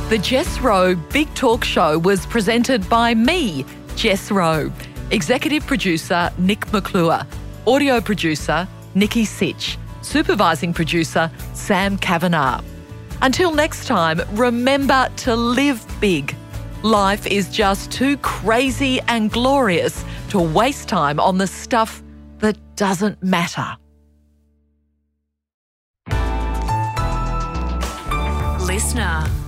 The 0.09 0.19
Jess 0.19 0.59
Rowe 0.59 0.93
Big 1.11 1.33
Talk 1.33 1.63
Show 1.63 1.97
was 1.97 2.27
presented 2.27 2.87
by 2.87 3.15
me, 3.15 3.65
Jess 3.95 4.29
Rowe. 4.29 4.71
Executive 5.11 5.67
producer 5.67 6.31
Nick 6.39 6.71
McClure. 6.73 7.21
Audio 7.67 8.01
producer 8.01 8.67
Nikki 8.95 9.23
Sitch. 9.23 9.77
Supervising 10.01 10.73
producer 10.73 11.29
Sam 11.53 11.97
Kavanagh. 11.97 12.61
Until 13.21 13.53
next 13.53 13.85
time, 13.85 14.21
remember 14.31 15.07
to 15.17 15.35
live 15.35 15.85
big. 16.01 16.35
Life 16.81 17.27
is 17.27 17.49
just 17.49 17.91
too 17.91 18.17
crazy 18.17 18.99
and 19.07 19.31
glorious 19.31 20.03
to 20.29 20.39
waste 20.39 20.89
time 20.89 21.19
on 21.19 21.37
the 21.37 21.47
stuff 21.47 22.01
that 22.39 22.57
doesn't 22.75 23.21
matter. 23.21 23.77
LiSTNR. 28.59 29.44